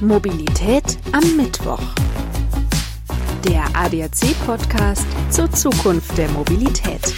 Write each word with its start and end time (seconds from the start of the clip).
Mobilität 0.00 0.96
am 1.10 1.36
Mittwoch. 1.36 1.82
Der 3.44 3.64
ADAC-Podcast 3.74 5.06
zur 5.30 5.50
Zukunft 5.50 6.16
der 6.16 6.28
Mobilität. 6.30 7.14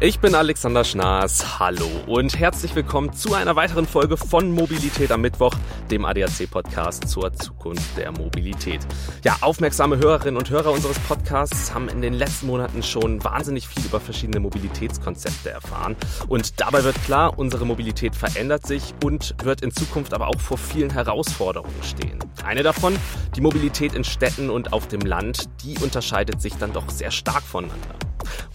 Ich 0.00 0.18
bin 0.18 0.34
Alexander 0.34 0.82
Schnaas. 0.82 1.60
Hallo 1.60 1.88
und 2.08 2.36
herzlich 2.36 2.74
willkommen 2.74 3.12
zu 3.12 3.32
einer 3.32 3.54
weiteren 3.54 3.86
Folge 3.86 4.16
von 4.16 4.50
Mobilität 4.50 5.12
am 5.12 5.20
Mittwoch, 5.20 5.54
dem 5.88 6.04
ADAC-Podcast 6.04 7.08
zur 7.08 7.32
Zukunft 7.32 7.96
der 7.96 8.10
Mobilität. 8.10 8.80
Ja, 9.22 9.36
aufmerksame 9.40 9.96
Hörerinnen 9.96 10.36
und 10.36 10.50
Hörer 10.50 10.72
unseres 10.72 10.98
Podcasts 10.98 11.72
haben 11.72 11.88
in 11.88 12.02
den 12.02 12.12
letzten 12.12 12.48
Monaten 12.48 12.82
schon 12.82 13.22
wahnsinnig 13.22 13.68
viel 13.68 13.84
über 13.84 14.00
verschiedene 14.00 14.40
Mobilitätskonzepte 14.40 15.50
erfahren. 15.50 15.94
Und 16.26 16.60
dabei 16.60 16.82
wird 16.82 17.00
klar, 17.04 17.38
unsere 17.38 17.64
Mobilität 17.64 18.16
verändert 18.16 18.66
sich 18.66 18.94
und 19.04 19.36
wird 19.44 19.62
in 19.62 19.70
Zukunft 19.70 20.12
aber 20.12 20.26
auch 20.26 20.40
vor 20.40 20.58
vielen 20.58 20.90
Herausforderungen 20.90 21.82
stehen. 21.82 22.18
Eine 22.44 22.64
davon, 22.64 22.96
die 23.36 23.40
Mobilität 23.40 23.94
in 23.94 24.02
Städten 24.02 24.50
und 24.50 24.72
auf 24.72 24.88
dem 24.88 25.02
Land, 25.02 25.48
die 25.62 25.78
unterscheidet 25.78 26.42
sich 26.42 26.54
dann 26.54 26.72
doch 26.72 26.90
sehr 26.90 27.12
stark 27.12 27.44
voneinander. 27.44 27.94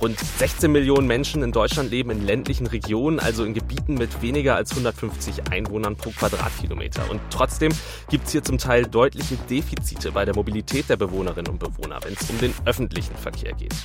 Rund 0.02 0.20
16 0.20 0.72
Millionen 0.72 1.08
Menschen 1.08 1.29
in 1.36 1.52
Deutschland 1.52 1.92
leben 1.92 2.10
in 2.10 2.26
ländlichen 2.26 2.68
Regionen, 2.68 3.20
also 3.20 3.44
in 3.44 3.54
Gebieten 3.54 3.94
mit 3.94 4.22
weniger 4.22 4.56
als 4.56 4.72
150 4.72 5.52
Einwohnern 5.52 5.96
pro 5.96 6.10
Quadratkilometer. 6.10 7.10
Und 7.10 7.22
trotzdem 7.30 7.72
gibt 8.10 8.26
es 8.26 8.32
hier 8.32 8.44
zum 8.44 8.58
Teil 8.58 8.86
deutliche 8.86 9.38
Defizite 9.50 10.12
bei 10.12 10.26
der 10.26 10.36
Mobilität 10.36 10.90
der 10.90 10.98
Bewohnerinnen 10.98 11.52
und 11.52 11.60
Bewohner, 11.60 12.00
wenn 12.04 12.14
es 12.14 12.30
um 12.30 12.40
den 12.40 12.54
öffentlichen 12.66 13.16
Verkehr 13.16 13.54
geht. 13.54 13.76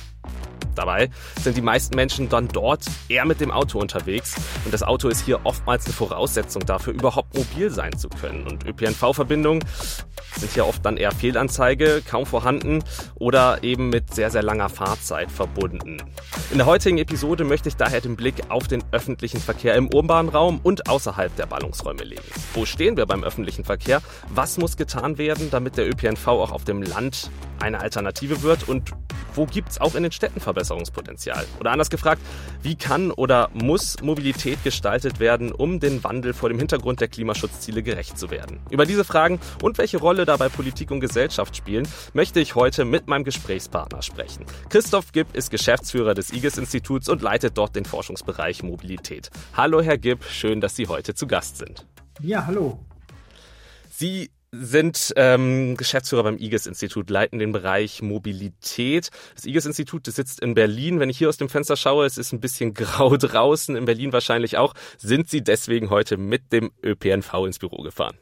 Dabei 0.75 1.09
sind 1.41 1.55
die 1.57 1.61
meisten 1.61 1.95
Menschen 1.95 2.29
dann 2.29 2.49
dort 2.49 2.85
eher 3.07 3.25
mit 3.25 3.39
dem 3.39 3.49
Auto 3.49 3.79
unterwegs 3.79 4.35
und 4.65 4.73
das 4.73 4.83
Auto 4.83 5.07
ist 5.07 5.25
hier 5.25 5.45
oftmals 5.45 5.85
eine 5.85 5.93
Voraussetzung 5.93 6.65
dafür, 6.65 6.93
überhaupt 6.93 7.35
mobil 7.35 7.69
sein 7.69 7.97
zu 7.97 8.09
können. 8.09 8.45
Und 8.45 8.65
ÖPNV-Verbindungen 8.65 9.63
sind 10.35 10.51
hier 10.51 10.67
oft 10.67 10.85
dann 10.85 10.97
eher 10.97 11.11
Fehlanzeige, 11.11 12.03
kaum 12.05 12.25
vorhanden 12.25 12.83
oder 13.15 13.63
eben 13.63 13.89
mit 13.89 14.13
sehr, 14.13 14.31
sehr 14.31 14.43
langer 14.43 14.69
Fahrzeit 14.69 15.31
verbunden. 15.31 15.97
In 16.51 16.57
der 16.57 16.65
heutigen 16.65 16.97
Episode 16.97 17.34
möchte 17.43 17.69
ich 17.69 17.75
daher 17.75 18.01
den 18.01 18.15
Blick 18.15 18.35
auf 18.49 18.67
den 18.67 18.83
öffentlichen 18.91 19.39
Verkehr 19.39 19.75
im 19.75 19.93
urbanen 19.93 20.29
Raum 20.29 20.59
und 20.63 20.87
außerhalb 20.87 21.35
der 21.35 21.45
Ballungsräume 21.47 22.03
legen. 22.03 22.21
Wo 22.53 22.65
stehen 22.65 22.97
wir 22.97 23.05
beim 23.05 23.23
öffentlichen 23.23 23.65
Verkehr? 23.65 24.01
Was 24.29 24.57
muss 24.57 24.77
getan 24.77 25.17
werden, 25.17 25.49
damit 25.51 25.77
der 25.77 25.87
ÖPNV 25.89 26.27
auch 26.27 26.51
auf 26.51 26.63
dem 26.63 26.81
Land 26.81 27.29
eine 27.59 27.79
Alternative 27.79 28.41
wird? 28.41 28.69
Und 28.69 28.91
wo 29.35 29.45
gibt 29.45 29.69
es 29.69 29.81
auch 29.81 29.95
in 29.95 30.03
den 30.03 30.11
Städten 30.11 30.39
Verbesserungspotenzial? 30.39 31.45
Oder 31.59 31.71
anders 31.71 31.89
gefragt, 31.89 32.21
wie 32.61 32.75
kann 32.75 33.11
oder 33.11 33.49
muss 33.53 34.01
Mobilität 34.01 34.63
gestaltet 34.63 35.19
werden, 35.19 35.51
um 35.51 35.79
den 35.79 36.03
Wandel 36.03 36.33
vor 36.33 36.49
dem 36.49 36.57
Hintergrund 36.57 37.01
der 37.01 37.09
Klimaschutzziele 37.09 37.83
gerecht 37.83 38.17
zu 38.17 38.31
werden? 38.31 38.59
Über 38.69 38.85
diese 38.85 39.03
Fragen 39.03 39.39
und 39.61 39.77
welche 39.77 39.97
Rolle 39.97 40.25
dabei 40.25 40.47
Politik 40.47 40.91
und 40.91 41.01
Gesellschaft 41.01 41.55
spielen, 41.57 41.87
möchte 42.13 42.39
ich 42.39 42.55
heute 42.55 42.85
mit 42.85 43.07
meinem 43.07 43.25
Gesprächspartner 43.25 44.01
sprechen. 44.01 44.45
Christoph 44.69 45.11
Gibb 45.11 45.35
ist 45.35 45.51
Geschäftsführer 45.51 46.13
des 46.13 46.31
IGES-Instituts 46.31 47.09
und 47.09 47.21
leitet 47.25 47.57
dort 47.57 47.75
den 47.75 47.85
Forschungsbereich 47.85 48.61
Mobilität. 48.61 49.31
Hallo 49.53 49.81
Herr 49.81 49.97
Gibb, 49.97 50.23
schön, 50.25 50.61
dass 50.61 50.75
Sie 50.75 50.87
heute 50.87 51.15
zu 51.15 51.25
Gast 51.25 51.57
sind. 51.57 51.87
Ja, 52.21 52.45
hallo. 52.45 52.79
Sie 53.89 54.29
sind 54.51 55.11
ähm, 55.15 55.75
Geschäftsführer 55.75 56.21
beim 56.21 56.37
IGES-Institut, 56.37 57.09
leiten 57.09 57.39
den 57.39 57.51
Bereich 57.51 58.03
Mobilität. 58.03 59.09
Das 59.33 59.45
IGES-Institut 59.45 60.05
sitzt 60.05 60.39
in 60.39 60.53
Berlin. 60.53 60.99
Wenn 60.99 61.09
ich 61.09 61.17
hier 61.17 61.27
aus 61.27 61.37
dem 61.37 61.49
Fenster 61.49 61.75
schaue, 61.75 62.05
es 62.05 62.19
ist 62.19 62.31
ein 62.31 62.41
bisschen 62.41 62.73
grau 62.75 63.17
draußen, 63.17 63.75
in 63.75 63.85
Berlin 63.85 64.13
wahrscheinlich 64.13 64.57
auch. 64.57 64.75
Sind 64.99 65.27
Sie 65.27 65.43
deswegen 65.43 65.89
heute 65.89 66.17
mit 66.17 66.53
dem 66.53 66.71
ÖPNV 66.83 67.33
ins 67.47 67.57
Büro 67.57 67.81
gefahren? 67.81 68.17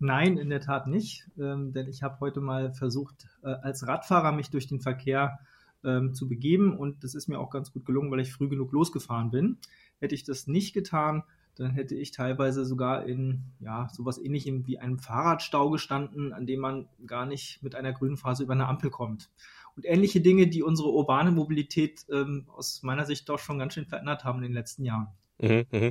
Nein, 0.00 0.36
in 0.36 0.50
der 0.50 0.60
Tat 0.60 0.88
nicht, 0.88 1.24
ähm, 1.38 1.72
denn 1.72 1.86
ich 1.86 2.02
habe 2.02 2.18
heute 2.20 2.40
mal 2.40 2.74
versucht, 2.74 3.28
äh, 3.44 3.50
als 3.62 3.86
Radfahrer 3.86 4.32
mich 4.32 4.50
durch 4.50 4.66
den 4.66 4.80
Verkehr 4.80 5.38
ähm, 5.86 6.12
zu 6.12 6.28
begeben 6.28 6.76
und 6.76 7.04
das 7.04 7.14
ist 7.14 7.28
mir 7.28 7.38
auch 7.38 7.50
ganz 7.50 7.72
gut 7.72 7.86
gelungen, 7.86 8.10
weil 8.10 8.20
ich 8.20 8.32
früh 8.32 8.48
genug 8.48 8.72
losgefahren 8.72 9.30
bin. 9.30 9.58
Hätte 9.98 10.14
ich 10.14 10.24
das 10.24 10.46
nicht 10.46 10.74
getan, 10.74 11.22
dann 11.56 11.70
hätte 11.70 11.94
ich 11.94 12.10
teilweise 12.10 12.66
sogar 12.66 13.06
in 13.06 13.44
ja, 13.60 13.88
sowas 13.92 14.18
ähnlichem 14.18 14.66
wie 14.66 14.78
einem 14.78 14.98
Fahrradstau 14.98 15.70
gestanden, 15.70 16.32
an 16.32 16.46
dem 16.46 16.60
man 16.60 16.88
gar 17.06 17.24
nicht 17.24 17.62
mit 17.62 17.74
einer 17.74 17.92
grünen 17.92 18.18
Phase 18.18 18.42
über 18.42 18.52
eine 18.52 18.68
Ampel 18.68 18.90
kommt. 18.90 19.30
Und 19.74 19.86
ähnliche 19.86 20.20
Dinge, 20.20 20.48
die 20.48 20.62
unsere 20.62 20.90
urbane 20.90 21.30
Mobilität 21.30 22.04
ähm, 22.10 22.46
aus 22.48 22.82
meiner 22.82 23.06
Sicht 23.06 23.28
doch 23.28 23.38
schon 23.38 23.58
ganz 23.58 23.74
schön 23.74 23.86
verändert 23.86 24.24
haben 24.24 24.38
in 24.38 24.44
den 24.44 24.52
letzten 24.52 24.84
Jahren. 24.84 25.08
Mhm, 25.38 25.66
mh. 25.70 25.90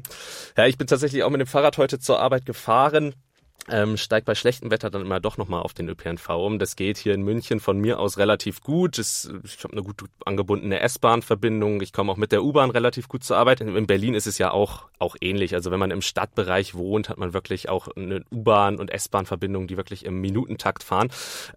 Ja, 0.57 0.65
ich 0.65 0.77
bin 0.77 0.87
tatsächlich 0.87 1.23
auch 1.23 1.29
mit 1.29 1.39
dem 1.39 1.47
Fahrrad 1.47 1.77
heute 1.77 1.99
zur 1.99 2.19
Arbeit 2.19 2.45
gefahren 2.45 3.15
ähm, 3.67 3.97
steigt 3.97 4.25
bei 4.25 4.35
schlechtem 4.35 4.69
Wetter 4.69 4.89
dann 4.89 5.01
immer 5.01 5.19
doch 5.19 5.37
nochmal 5.37 5.61
auf 5.61 5.73
den 5.73 5.89
ÖPNV 5.89 6.29
um. 6.29 6.59
Das 6.59 6.75
geht 6.75 6.97
hier 6.97 7.13
in 7.13 7.23
München 7.23 7.59
von 7.59 7.79
mir 7.79 7.99
aus 7.99 8.17
relativ 8.17 8.61
gut. 8.61 8.97
Das, 8.97 9.31
ich 9.43 9.63
habe 9.63 9.73
eine 9.73 9.83
gut 9.83 10.03
angebundene 10.25 10.79
S-Bahn-Verbindung. 10.79 11.81
Ich 11.81 11.91
komme 11.91 12.11
auch 12.11 12.17
mit 12.17 12.31
der 12.31 12.43
U-Bahn 12.43 12.69
relativ 12.69 13.07
gut 13.07 13.23
zur 13.23 13.37
Arbeit. 13.37 13.61
In, 13.61 13.75
in 13.75 13.87
Berlin 13.87 14.13
ist 14.13 14.27
es 14.27 14.37
ja 14.37 14.51
auch, 14.51 14.89
auch 14.99 15.15
ähnlich. 15.19 15.55
Also 15.55 15.71
wenn 15.71 15.79
man 15.79 15.91
im 15.91 16.01
Stadtbereich 16.01 16.75
wohnt, 16.75 17.09
hat 17.09 17.17
man 17.17 17.33
wirklich 17.33 17.69
auch 17.69 17.87
eine 17.95 18.23
U-Bahn- 18.31 18.77
und 18.77 18.91
S-Bahn-Verbindung, 18.91 19.67
die 19.67 19.77
wirklich 19.77 20.05
im 20.05 20.21
Minutentakt 20.21 20.83
fahren. 20.83 21.09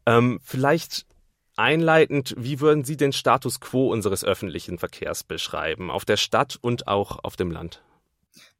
Ähm, 0.07 0.41
vielleicht 0.43 1.05
einleitend, 1.57 2.35
wie 2.39 2.61
würden 2.61 2.85
Sie 2.85 2.97
den 2.97 3.13
Status 3.13 3.61
quo 3.61 3.93
unseres 3.93 4.25
öffentlichen 4.25 4.79
Verkehrs 4.79 5.25
beschreiben, 5.25 5.91
auf 5.91 6.05
der 6.05 6.17
Stadt 6.17 6.59
und 6.61 6.89
auch 6.89 7.23
auf 7.23 7.37
dem 7.37 7.51
Land? 7.51 7.83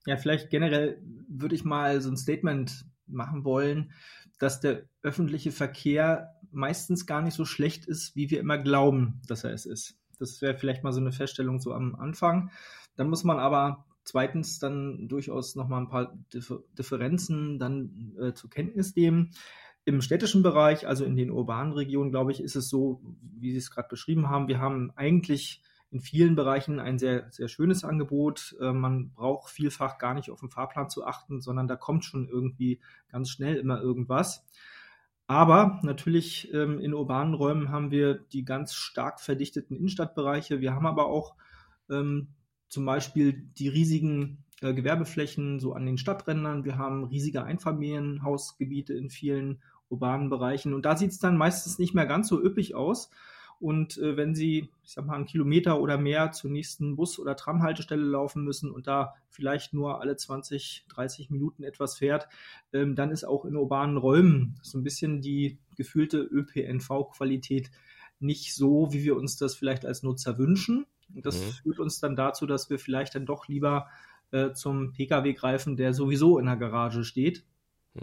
Ja, 0.05 0.17
vielleicht 0.17 0.51
generell 0.51 1.01
würde 1.29 1.55
ich 1.55 1.65
mal 1.65 2.01
so 2.01 2.11
ein 2.11 2.17
Statement 2.17 2.87
machen 3.09 3.45
wollen, 3.45 3.93
dass 4.39 4.61
der 4.61 4.85
öffentliche 5.03 5.53
Verkehr 5.53 6.35
meistens 6.51 7.07
gar 7.07 7.23
nicht 7.23 7.35
so 7.35 7.45
schlecht 7.45 7.87
ist, 7.87 8.15
wie 8.17 8.31
wir 8.31 8.41
immer 8.41 8.59
glauben, 8.59 9.21
dass 9.27 9.45
er 9.45 9.53
es 9.53 9.67
ist. 9.67 9.97
Das 10.19 10.41
wäre 10.43 10.57
vielleicht 10.57 10.85
mal 10.85 10.93
so 10.93 11.01
eine 11.01 11.13
Feststellung 11.13 11.61
so 11.61 11.73
am 11.73 11.95
Anfang. 11.95 12.51
Dann 12.97 13.09
muss 13.09 13.25
man 13.25 13.39
aber 13.39 13.85
zweitens 14.05 14.59
dann 14.59 15.09
durchaus 15.09 15.55
nochmal 15.55 15.83
ein 15.83 15.89
paar 15.89 16.17
Differenzen 16.79 17.59
dann 17.59 18.15
äh, 18.19 18.33
zur 18.33 18.51
Kenntnis 18.51 18.97
nehmen. 18.97 19.31
Im 19.85 20.03
städtischen 20.03 20.43
Bereich, 20.43 20.87
also 20.87 21.05
in 21.05 21.17
den 21.17 21.31
urbanen 21.31 21.73
Regionen, 21.73 22.11
glaube 22.11 22.33
ich, 22.33 22.43
ist 22.43 22.57
es 22.57 22.69
so, 22.69 23.01
wie 23.21 23.53
Sie 23.53 23.59
es 23.59 23.71
gerade 23.71 23.89
beschrieben 23.89 24.29
haben, 24.29 24.49
wir 24.49 24.59
haben 24.59 24.93
eigentlich 24.97 25.63
in 25.91 26.01
vielen 26.01 26.37
Bereichen 26.37 26.81
ein 26.81 26.99
sehr, 26.99 27.31
sehr 27.31 27.49
schönes 27.49 27.85
Angebot. 27.85 28.57
Äh, 28.61 28.73
man 28.73 29.11
braucht 29.13 29.51
vielfach 29.51 29.99
gar 29.99 30.15
nicht 30.15 30.31
auf 30.31 30.41
den 30.41 30.51
Fahrplan 30.51 30.91
zu 30.91 31.07
achten, 31.07 31.41
sondern 31.41 31.69
da 31.69 31.77
kommt 31.77 32.05
schon 32.05 32.29
irgendwie 32.29 32.81
ganz 33.11 33.31
schnell 33.31 33.57
immer 33.57 33.81
irgendwas. 33.81 34.45
Aber 35.27 35.79
natürlich 35.83 36.53
ähm, 36.55 36.79
in 36.79 36.95
urbanen 36.95 37.35
Räumen 37.35 37.71
haben 37.71 37.91
wir 37.91 38.15
die 38.15 38.45
ganz 38.45 38.75
stark 38.75 39.21
verdichteten 39.21 39.77
Innenstadtbereiche. 39.77 40.61
Wir 40.61 40.75
haben 40.75 40.87
aber 40.87 41.07
auch 41.07 41.35
ähm, 41.91 42.29
zum 42.69 42.87
Beispiel 42.87 43.35
die 43.59 43.69
riesigen 43.69 44.45
äh, 44.61 44.73
Gewerbeflächen 44.73 45.61
so 45.61 45.75
an 45.75 45.87
den 45.87 45.99
Stadträndern. 45.99 46.65
Wir 46.65 46.79
haben 46.79 47.05
riesige 47.05 47.45
Einfamilienhausgebiete 47.45 48.95
in 48.95 49.11
vielen 49.11 49.63
urbanen 49.91 50.31
Bereichen. 50.31 50.75
Und 50.75 50.85
da 50.85 50.97
sieht 50.97 51.11
es 51.11 51.19
dann 51.19 51.37
meistens 51.37 51.79
nicht 51.79 51.95
mehr 51.95 52.07
ganz 52.07 52.29
so 52.29 52.43
üppig 52.43 52.75
aus. 52.75 53.11
Und 53.61 53.99
äh, 53.99 54.17
wenn 54.17 54.35
Sie, 54.35 54.69
ich 54.85 54.93
sag 54.93 55.07
mal, 55.07 55.17
einen 55.17 55.27
Kilometer 55.27 55.81
oder 55.81 55.99
mehr 55.99 56.31
zur 56.31 56.51
nächsten 56.51 56.95
Bus- 56.95 57.19
oder 57.19 57.35
Tramhaltestelle 57.35 58.03
laufen 58.03 58.45
müssen 58.45 58.71
und 58.71 58.87
da 58.87 59.15
vielleicht 59.31 59.75
nur 59.75 60.01
alle 60.01 60.17
20, 60.17 60.87
30 60.89 61.31
Minuten 61.31 61.65
etwas 61.65 61.99
fährt, 61.99 62.29
ähm, 62.73 62.95
dann 62.95 63.11
ist 63.11 63.25
auch 63.25 63.45
in 63.45 63.57
urbanen 63.57 63.97
Räumen 63.97 64.59
so 64.63 64.79
ein 64.79 64.85
bisschen 64.85 65.21
die 65.21 65.59
gefühlte 65.77 66.19
ÖPNV-Qualität 66.19 67.71
nicht 68.21 68.55
so, 68.55 68.93
wie 68.93 69.05
wir 69.05 69.17
uns 69.17 69.37
das 69.37 69.55
vielleicht 69.55 69.85
als 69.85 70.03
Nutzer 70.03 70.39
wünschen. 70.39 70.87
Und 71.15 71.27
das 71.27 71.41
mhm. 71.41 71.51
führt 71.63 71.79
uns 71.81 72.01
dann 72.01 72.17
dazu, 72.17 72.47
dass 72.47 72.71
wir 72.71 72.79
vielleicht 72.79 73.15
dann 73.15 73.27
doch 73.27 73.49
lieber 73.49 73.89
äh, 74.31 74.53
zum 74.53 74.93
Pkw 74.93 75.33
greifen, 75.33 75.77
der 75.77 75.95
sowieso 75.95 76.39
in 76.39 76.47
der 76.47 76.57
Garage 76.57 77.05
steht. 77.05 77.45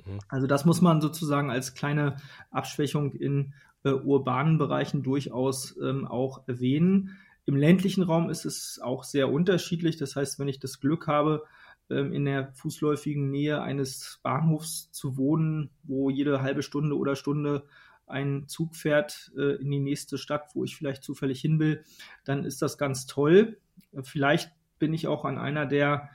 Mhm. 0.05 0.19
Also 0.29 0.47
das 0.47 0.65
muss 0.65 0.81
man 0.81 1.01
sozusagen 1.01 1.49
als 1.49 1.73
kleine 1.73 2.17
Abschwächung 2.51 3.13
in 3.13 3.53
äh, 3.83 3.89
urbanen 3.91 4.57
Bereichen 4.57 5.03
durchaus 5.03 5.77
ähm, 5.81 6.05
auch 6.07 6.47
erwähnen. 6.47 7.17
Im 7.45 7.55
ländlichen 7.55 8.03
Raum 8.03 8.29
ist 8.29 8.45
es 8.45 8.79
auch 8.81 9.03
sehr 9.03 9.31
unterschiedlich. 9.31 9.97
Das 9.97 10.15
heißt, 10.15 10.39
wenn 10.39 10.47
ich 10.47 10.59
das 10.59 10.79
Glück 10.79 11.07
habe, 11.07 11.43
ähm, 11.89 12.11
in 12.13 12.25
der 12.25 12.51
fußläufigen 12.53 13.29
Nähe 13.29 13.61
eines 13.61 14.19
Bahnhofs 14.23 14.91
zu 14.91 15.17
wohnen, 15.17 15.69
wo 15.83 16.09
jede 16.09 16.41
halbe 16.41 16.63
Stunde 16.63 16.97
oder 16.97 17.15
Stunde 17.15 17.63
ein 18.07 18.47
Zug 18.47 18.75
fährt 18.75 19.31
äh, 19.37 19.55
in 19.61 19.69
die 19.69 19.79
nächste 19.79 20.17
Stadt, 20.17 20.49
wo 20.55 20.63
ich 20.63 20.75
vielleicht 20.75 21.03
zufällig 21.03 21.41
hin 21.41 21.59
will, 21.59 21.83
dann 22.23 22.43
ist 22.43 22.61
das 22.61 22.77
ganz 22.77 23.05
toll. 23.05 23.57
Vielleicht 24.03 24.51
bin 24.79 24.93
ich 24.93 25.07
auch 25.07 25.25
an 25.25 25.37
einer 25.37 25.65
der 25.65 26.09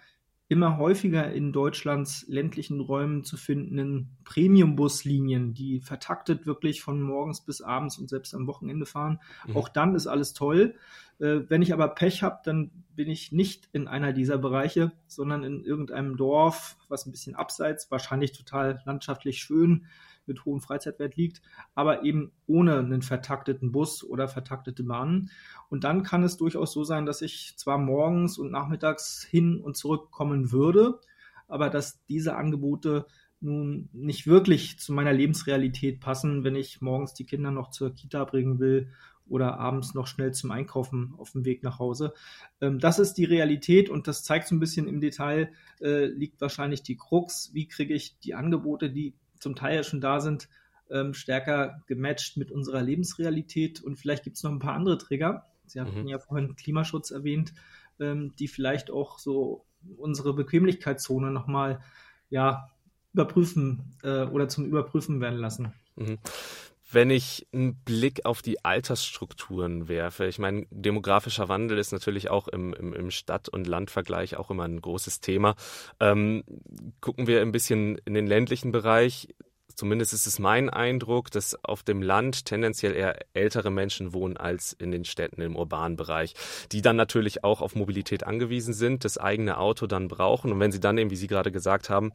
immer 0.50 0.78
häufiger 0.78 1.32
in 1.32 1.52
Deutschlands 1.52 2.24
ländlichen 2.26 2.80
Räumen 2.80 3.22
zu 3.22 3.36
findenden 3.36 4.16
Premium-Buslinien, 4.24 5.54
die 5.54 5.78
vertaktet 5.78 6.44
wirklich 6.44 6.82
von 6.82 7.00
morgens 7.00 7.40
bis 7.40 7.62
abends 7.62 7.98
und 7.98 8.10
selbst 8.10 8.34
am 8.34 8.48
Wochenende 8.48 8.84
fahren. 8.84 9.20
Mhm. 9.46 9.56
Auch 9.56 9.68
dann 9.68 9.94
ist 9.94 10.08
alles 10.08 10.34
toll. 10.34 10.74
Äh, 11.20 11.42
wenn 11.46 11.62
ich 11.62 11.72
aber 11.72 11.86
Pech 11.86 12.24
habe, 12.24 12.40
dann 12.42 12.72
bin 12.96 13.08
ich 13.08 13.30
nicht 13.30 13.68
in 13.70 13.86
einer 13.86 14.12
dieser 14.12 14.38
Bereiche, 14.38 14.90
sondern 15.06 15.44
in 15.44 15.62
irgendeinem 15.62 16.16
Dorf, 16.16 16.76
was 16.88 17.06
ein 17.06 17.12
bisschen 17.12 17.36
abseits, 17.36 17.88
wahrscheinlich 17.92 18.32
total 18.32 18.82
landschaftlich 18.84 19.38
schön, 19.38 19.86
mit 20.26 20.44
hohem 20.44 20.60
Freizeitwert 20.60 21.16
liegt, 21.16 21.42
aber 21.74 22.04
eben 22.04 22.32
ohne 22.46 22.78
einen 22.78 23.02
vertakteten 23.02 23.72
Bus 23.72 24.04
oder 24.04 24.28
vertaktete 24.28 24.82
Bahnen. 24.82 25.30
Und 25.68 25.84
dann 25.84 26.02
kann 26.02 26.22
es 26.22 26.36
durchaus 26.36 26.72
so 26.72 26.84
sein, 26.84 27.06
dass 27.06 27.22
ich 27.22 27.54
zwar 27.56 27.78
morgens 27.78 28.38
und 28.38 28.50
nachmittags 28.50 29.22
hin 29.22 29.60
und 29.60 29.76
zurück 29.76 30.10
kommen 30.10 30.52
würde, 30.52 31.00
aber 31.48 31.70
dass 31.70 32.04
diese 32.06 32.36
Angebote 32.36 33.06
nun 33.40 33.88
nicht 33.92 34.26
wirklich 34.26 34.78
zu 34.78 34.92
meiner 34.92 35.12
Lebensrealität 35.12 36.00
passen, 36.00 36.44
wenn 36.44 36.56
ich 36.56 36.80
morgens 36.80 37.14
die 37.14 37.24
Kinder 37.24 37.50
noch 37.50 37.70
zur 37.70 37.94
Kita 37.94 38.24
bringen 38.24 38.58
will 38.58 38.90
oder 39.30 39.58
abends 39.58 39.94
noch 39.94 40.06
schnell 40.06 40.32
zum 40.34 40.50
Einkaufen 40.50 41.14
auf 41.16 41.32
dem 41.32 41.44
Weg 41.44 41.62
nach 41.62 41.78
Hause. 41.78 42.12
Ähm, 42.60 42.78
das 42.78 42.98
ist 42.98 43.14
die 43.14 43.24
Realität 43.24 43.88
und 43.88 44.08
das 44.08 44.24
zeigt 44.24 44.48
so 44.48 44.54
ein 44.54 44.60
bisschen 44.60 44.88
im 44.88 45.00
Detail, 45.00 45.52
äh, 45.80 46.06
liegt 46.06 46.40
wahrscheinlich 46.40 46.82
die 46.82 46.96
Krux. 46.96 47.50
Wie 47.54 47.68
kriege 47.68 47.94
ich 47.94 48.18
die 48.18 48.34
Angebote, 48.34 48.90
die 48.90 49.14
zum 49.40 49.56
Teil 49.56 49.76
ja 49.76 49.82
schon 49.82 50.00
da 50.00 50.20
sind, 50.20 50.48
ähm, 50.90 51.14
stärker 51.14 51.82
gematcht 51.86 52.36
mit 52.36 52.50
unserer 52.50 52.82
Lebensrealität. 52.82 53.82
Und 53.82 53.96
vielleicht 53.96 54.24
gibt 54.24 54.36
es 54.36 54.42
noch 54.42 54.52
ein 54.52 54.58
paar 54.58 54.74
andere 54.74 54.98
Trigger. 54.98 55.46
Sie 55.66 55.80
hatten 55.80 56.02
mhm. 56.02 56.08
ja 56.08 56.18
vorhin 56.18 56.56
Klimaschutz 56.56 57.10
erwähnt, 57.10 57.52
ähm, 57.98 58.32
die 58.38 58.48
vielleicht 58.48 58.90
auch 58.90 59.18
so 59.18 59.64
unsere 59.96 60.34
Bequemlichkeitszone 60.34 61.30
nochmal 61.30 61.80
ja, 62.28 62.68
überprüfen 63.12 63.96
äh, 64.02 64.24
oder 64.24 64.48
zum 64.48 64.66
Überprüfen 64.66 65.20
werden 65.20 65.38
lassen. 65.38 65.72
Mhm 65.96 66.18
wenn 66.92 67.10
ich 67.10 67.46
einen 67.52 67.76
Blick 67.76 68.24
auf 68.24 68.42
die 68.42 68.64
Altersstrukturen 68.64 69.88
werfe, 69.88 70.26
ich 70.26 70.38
meine, 70.38 70.66
demografischer 70.70 71.48
Wandel 71.48 71.78
ist 71.78 71.92
natürlich 71.92 72.30
auch 72.30 72.48
im, 72.48 72.74
im, 72.74 72.92
im 72.92 73.10
Stadt- 73.10 73.48
und 73.48 73.66
Landvergleich 73.66 74.36
auch 74.36 74.50
immer 74.50 74.64
ein 74.64 74.80
großes 74.80 75.20
Thema. 75.20 75.54
Ähm, 76.00 76.44
gucken 77.00 77.26
wir 77.26 77.40
ein 77.42 77.52
bisschen 77.52 77.98
in 78.04 78.14
den 78.14 78.26
ländlichen 78.26 78.72
Bereich. 78.72 79.28
Zumindest 79.74 80.12
ist 80.12 80.26
es 80.26 80.38
mein 80.38 80.68
Eindruck, 80.68 81.30
dass 81.30 81.64
auf 81.64 81.82
dem 81.82 82.02
Land 82.02 82.44
tendenziell 82.44 82.94
eher 82.94 83.18
ältere 83.34 83.70
Menschen 83.70 84.12
wohnen 84.12 84.36
als 84.36 84.72
in 84.72 84.90
den 84.90 85.04
Städten 85.04 85.40
im 85.40 85.56
urbanen 85.56 85.96
Bereich, 85.96 86.34
die 86.72 86.82
dann 86.82 86.96
natürlich 86.96 87.44
auch 87.44 87.62
auf 87.62 87.76
Mobilität 87.76 88.24
angewiesen 88.24 88.74
sind, 88.74 89.04
das 89.04 89.16
eigene 89.16 89.58
Auto 89.58 89.86
dann 89.86 90.08
brauchen. 90.08 90.52
Und 90.52 90.60
wenn 90.60 90.72
sie 90.72 90.80
dann 90.80 90.98
eben, 90.98 91.10
wie 91.10 91.16
Sie 91.16 91.28
gerade 91.28 91.52
gesagt 91.52 91.88
haben, 91.88 92.12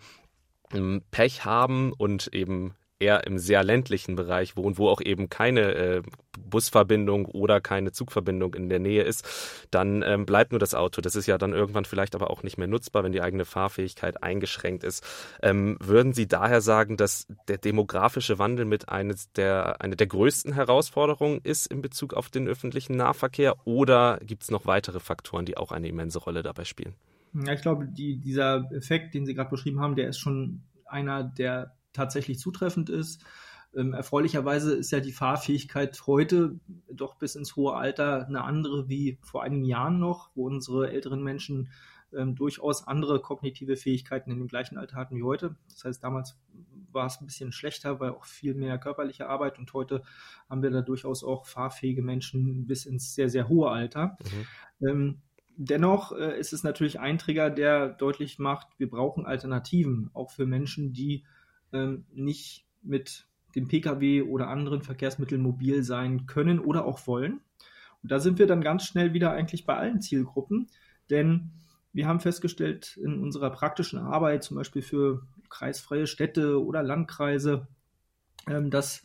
Pech 1.12 1.46
haben 1.46 1.94
und 1.94 2.28
eben 2.34 2.76
eher 3.00 3.28
im 3.28 3.38
sehr 3.38 3.64
ländlichen 3.64 4.16
Bereich 4.16 4.56
wohnt, 4.56 4.78
wo 4.78 4.90
auch 4.90 5.02
eben 5.02 5.30
keine 5.30 5.74
äh, 5.74 6.02
Busverbindung 6.38 7.26
oder 7.26 7.60
keine 7.60 7.92
Zugverbindung 7.92 8.54
in 8.54 8.70
der 8.70 8.80
Nähe 8.80 9.04
ist, 9.04 9.68
dann 9.72 10.02
ähm, 10.02 10.26
bleibt 10.26 10.52
nur 10.52 10.60
das 10.60 10.74
Auto. 10.74 11.02
Das 11.02 11.16
ist 11.16 11.26
ja 11.26 11.38
dann 11.38 11.54
irgendwann 11.54 11.86
vielleicht 11.86 12.16
aber 12.16 12.30
auch 12.30 12.44
nicht 12.44 12.58
mehr 12.58 12.68
nutzbar, 12.68 13.04
wenn 13.04 13.12
die 13.12 13.22
eigene 13.22 13.46
Fahrfähigkeit 13.46 14.24
eingeschränkt 14.24 14.84
ist. 14.84 15.06
Ähm, 15.42 15.78
würden 15.82 16.14
Sie 16.14 16.28
daher 16.28 16.62
sagen, 16.62 16.98
dass 16.98 17.28
der 17.48 17.58
demografische 17.58 18.40
Wandel 18.40 18.66
mit 18.66 18.90
eines 18.90 19.32
der, 19.34 19.82
eine 19.82 19.96
der 19.96 20.08
größten 20.08 20.54
Herausforderungen 20.54 21.42
ist 21.44 21.68
in 21.68 21.82
Bezug 21.82 22.14
auf 22.14 22.30
den 22.30 22.48
öffentlichen 22.48 22.96
Nahverkehr 22.96 23.56
oder 23.66 24.20
gibt 24.24 24.44
es 24.44 24.52
noch 24.52 24.66
weitere 24.66 25.00
Faktoren, 25.00 25.46
die 25.46 25.58
auch 25.58 25.72
eine 25.72 25.88
immense 25.88 26.20
Rolle 26.20 26.44
dabei 26.44 26.64
spielen? 26.64 26.96
Ja, 27.34 27.52
ich 27.52 27.62
glaube, 27.62 27.88
die, 27.88 28.18
dieser 28.18 28.72
Effekt, 28.72 29.14
den 29.14 29.26
Sie 29.26 29.34
gerade 29.34 29.50
beschrieben 29.50 29.82
haben, 29.82 29.96
der 29.96 30.08
ist 30.08 30.20
schon 30.20 30.64
einer 30.86 31.24
der 31.24 31.74
tatsächlich 31.96 32.40
zutreffend 32.40 32.90
ist. 32.90 33.24
Ähm, 33.76 33.94
erfreulicherweise 33.94 34.76
ist 34.76 34.92
ja 34.92 35.00
die 35.00 35.12
Fahrfähigkeit 35.12 36.02
heute 36.08 36.60
doch 36.92 37.16
bis 37.16 37.36
ins 37.36 37.56
hohe 37.56 37.74
Alter 37.74 38.26
eine 38.28 38.44
andere 38.44 38.88
wie 38.88 39.18
vor 39.22 39.44
einigen 39.44 39.66
Jahren 39.66 40.00
noch, 40.00 40.30
wo 40.36 40.46
unsere 40.46 40.92
älteren 40.92 41.24
Menschen 41.24 41.70
ähm, 42.14 42.36
durchaus 42.36 42.88
andere 42.88 43.20
kognitive 43.20 43.76
Fähigkeiten 43.76 44.32
in 44.32 44.38
dem 44.38 44.48
gleichen 44.48 44.78
Alter 44.78 44.96
hatten 44.96 45.18
wie 45.18 45.24
heute. 45.24 45.56
Das 45.70 45.84
heißt, 45.84 46.04
damals 46.04 46.38
war 46.92 47.08
es 47.08 47.20
ein 47.20 47.26
bisschen 47.26 47.52
schlechter, 47.52 48.00
weil 48.00 48.12
auch 48.12 48.26
viel 48.26 48.54
mehr 48.54 48.78
körperliche 48.78 49.28
Arbeit 49.28 49.60
und 49.60 49.74
heute 49.74 50.04
haben 50.50 50.64
wir 50.64 50.70
da 50.70 50.82
durchaus 50.82 51.24
auch 51.24 51.46
fahrfähige 51.46 52.02
Menschen 52.02 52.68
bis 52.68 52.86
ins 52.86 53.14
sehr, 53.14 53.30
sehr 53.30 53.50
hohe 53.50 53.70
Alter. 53.70 54.18
Mhm. 54.82 54.88
Ähm, 54.88 55.22
dennoch 55.58 56.14
äh, 56.14 56.40
ist 56.40 56.54
es 56.54 56.64
natürlich 56.64 57.00
ein 57.00 57.18
Trigger, 57.18 57.50
der 57.50 57.90
deutlich 57.90 58.40
macht, 58.40 58.68
wir 58.78 58.90
brauchen 58.90 59.26
Alternativen, 59.26 60.10
auch 60.14 60.32
für 60.32 60.46
Menschen, 60.46 60.94
die 60.94 61.26
ähm, 61.76 62.06
nicht 62.14 62.66
mit 62.82 63.28
dem 63.56 63.68
Pkw 63.68 64.24
oder 64.24 64.50
anderen 64.50 64.82
Verkehrsmitteln 64.82 65.42
mobil 65.42 65.84
sein 65.84 66.26
können 66.26 66.60
oder 66.60 66.86
auch 66.86 67.06
wollen. 67.08 67.42
Und 68.04 68.12
da 68.12 68.20
sind 68.20 68.40
wir 68.40 68.48
dann 68.48 68.62
ganz 68.62 68.86
schnell 68.86 69.14
wieder 69.14 69.32
eigentlich 69.32 69.66
bei 69.66 69.76
allen 69.76 70.02
Zielgruppen, 70.02 70.68
denn 71.10 71.52
wir 71.94 72.08
haben 72.08 72.20
festgestellt 72.20 72.98
in 73.02 73.20
unserer 73.20 73.50
praktischen 73.50 74.00
Arbeit, 74.00 74.44
zum 74.44 74.58
Beispiel 74.58 74.82
für 74.82 75.26
kreisfreie 75.50 76.08
Städte 76.08 76.64
oder 76.64 76.84
Landkreise, 76.84 77.68
ähm, 78.48 78.70
dass 78.70 79.04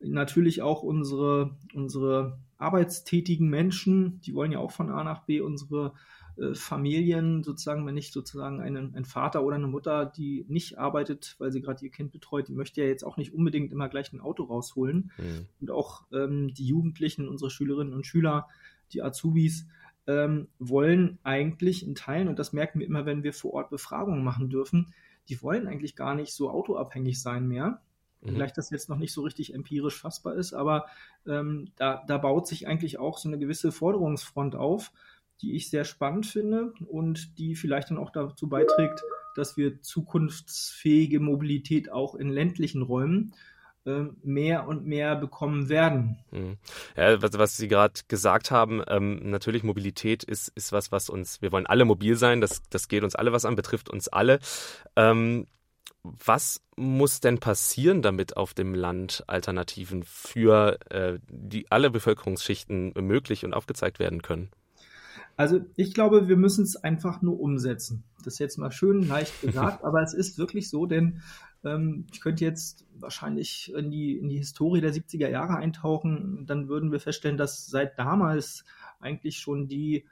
natürlich 0.00 0.62
auch 0.62 0.82
unsere, 0.82 1.56
unsere 1.74 2.38
arbeitstätigen 2.58 3.48
Menschen, 3.48 4.20
die 4.22 4.34
wollen 4.34 4.52
ja 4.52 4.58
auch 4.58 4.72
von 4.72 4.90
A 4.90 5.04
nach 5.04 5.24
B 5.24 5.40
unsere 5.40 5.94
äh, 6.36 6.54
Familien 6.54 7.42
sozusagen, 7.42 7.86
wenn 7.86 7.96
ich 7.96 8.12
sozusagen 8.12 8.60
einen, 8.60 8.94
ein 8.94 9.04
Vater 9.04 9.44
oder 9.44 9.56
eine 9.56 9.66
Mutter, 9.66 10.06
die 10.06 10.44
nicht 10.48 10.78
arbeitet, 10.78 11.36
weil 11.38 11.52
sie 11.52 11.60
gerade 11.60 11.84
ihr 11.84 11.90
Kind 11.90 12.12
betreut, 12.12 12.48
die 12.48 12.54
möchte 12.54 12.80
ja 12.80 12.86
jetzt 12.86 13.04
auch 13.04 13.16
nicht 13.16 13.34
unbedingt 13.34 13.72
immer 13.72 13.88
gleich 13.88 14.12
ein 14.12 14.20
Auto 14.20 14.44
rausholen. 14.44 15.10
Mhm. 15.18 15.46
Und 15.60 15.70
auch 15.70 16.04
ähm, 16.12 16.54
die 16.54 16.66
Jugendlichen, 16.66 17.28
unsere 17.28 17.50
Schülerinnen 17.50 17.94
und 17.94 18.06
Schüler, 18.06 18.48
die 18.92 19.02
Azubis, 19.02 19.66
ähm, 20.06 20.48
wollen 20.58 21.18
eigentlich 21.22 21.86
in 21.86 21.94
Teilen, 21.94 22.28
und 22.28 22.38
das 22.38 22.52
merken 22.52 22.80
wir 22.80 22.86
immer, 22.86 23.06
wenn 23.06 23.22
wir 23.22 23.32
vor 23.32 23.52
Ort 23.52 23.70
Befragungen 23.70 24.24
machen 24.24 24.50
dürfen, 24.50 24.92
die 25.28 25.40
wollen 25.42 25.68
eigentlich 25.68 25.94
gar 25.94 26.14
nicht 26.14 26.32
so 26.32 26.50
autoabhängig 26.50 27.20
sein 27.20 27.46
mehr. 27.46 27.80
Mhm. 28.22 28.30
Vielleicht 28.30 28.58
das 28.58 28.70
jetzt 28.70 28.88
noch 28.88 28.98
nicht 28.98 29.12
so 29.12 29.22
richtig 29.22 29.54
empirisch 29.54 30.00
fassbar 30.00 30.34
ist, 30.34 30.54
aber 30.54 30.86
ähm, 31.26 31.70
da, 31.76 32.02
da 32.06 32.18
baut 32.18 32.46
sich 32.46 32.66
eigentlich 32.66 32.98
auch 32.98 33.18
so 33.18 33.28
eine 33.28 33.38
gewisse 33.38 33.70
Forderungsfront 33.70 34.56
auf, 34.56 34.92
die 35.42 35.56
ich 35.56 35.70
sehr 35.70 35.84
spannend 35.84 36.26
finde 36.26 36.72
und 36.88 37.38
die 37.38 37.54
vielleicht 37.54 37.90
dann 37.90 37.98
auch 37.98 38.10
dazu 38.10 38.48
beiträgt, 38.48 39.02
dass 39.34 39.56
wir 39.56 39.80
zukunftsfähige 39.82 41.20
Mobilität 41.20 41.90
auch 41.90 42.14
in 42.14 42.28
ländlichen 42.28 42.82
Räumen 42.82 43.34
ähm, 43.84 44.16
mehr 44.22 44.68
und 44.68 44.86
mehr 44.86 45.16
bekommen 45.16 45.68
werden. 45.68 46.18
Mhm. 46.30 46.56
Ja, 46.96 47.20
was, 47.20 47.36
was 47.36 47.56
Sie 47.56 47.66
gerade 47.66 48.00
gesagt 48.06 48.52
haben, 48.52 48.82
ähm, 48.86 49.30
natürlich 49.30 49.64
Mobilität 49.64 50.22
ist, 50.22 50.48
ist 50.54 50.70
was, 50.70 50.92
was 50.92 51.10
uns, 51.10 51.42
wir 51.42 51.50
wollen 51.50 51.66
alle 51.66 51.84
mobil 51.84 52.14
sein, 52.14 52.40
das, 52.40 52.62
das 52.70 52.86
geht 52.86 53.02
uns 53.02 53.16
alle 53.16 53.32
was 53.32 53.44
an, 53.44 53.56
betrifft 53.56 53.90
uns 53.90 54.06
alle. 54.06 54.38
Ähm, 54.94 55.46
was 56.04 56.60
muss 56.76 57.20
denn 57.20 57.38
passieren, 57.38 58.02
damit 58.02 58.36
auf 58.36 58.54
dem 58.54 58.74
Land 58.74 59.24
Alternativen 59.26 60.04
für 60.04 60.78
äh, 60.90 61.18
die 61.28 61.70
alle 61.70 61.90
Bevölkerungsschichten 61.90 62.92
möglich 63.00 63.44
und 63.44 63.54
aufgezeigt 63.54 63.98
werden 63.98 64.22
können? 64.22 64.50
Also 65.36 65.60
ich 65.76 65.94
glaube, 65.94 66.28
wir 66.28 66.36
müssen 66.36 66.64
es 66.64 66.76
einfach 66.76 67.22
nur 67.22 67.40
umsetzen. 67.40 68.04
Das 68.24 68.34
ist 68.34 68.38
jetzt 68.38 68.58
mal 68.58 68.70
schön 68.70 69.06
leicht 69.08 69.40
gesagt, 69.40 69.84
aber 69.84 70.02
es 70.02 70.14
ist 70.14 70.38
wirklich 70.38 70.68
so, 70.68 70.86
denn 70.86 71.22
ähm, 71.64 72.06
ich 72.12 72.20
könnte 72.20 72.44
jetzt 72.44 72.86
wahrscheinlich 72.98 73.72
in 73.74 73.90
die, 73.90 74.18
in 74.18 74.28
die 74.28 74.38
Historie 74.38 74.80
der 74.80 74.92
70er 74.92 75.28
Jahre 75.28 75.56
eintauchen, 75.56 76.44
dann 76.46 76.68
würden 76.68 76.92
wir 76.92 77.00
feststellen, 77.00 77.36
dass 77.36 77.66
seit 77.66 77.98
damals 77.98 78.64
eigentlich 79.00 79.38
schon 79.38 79.68
die 79.68 80.06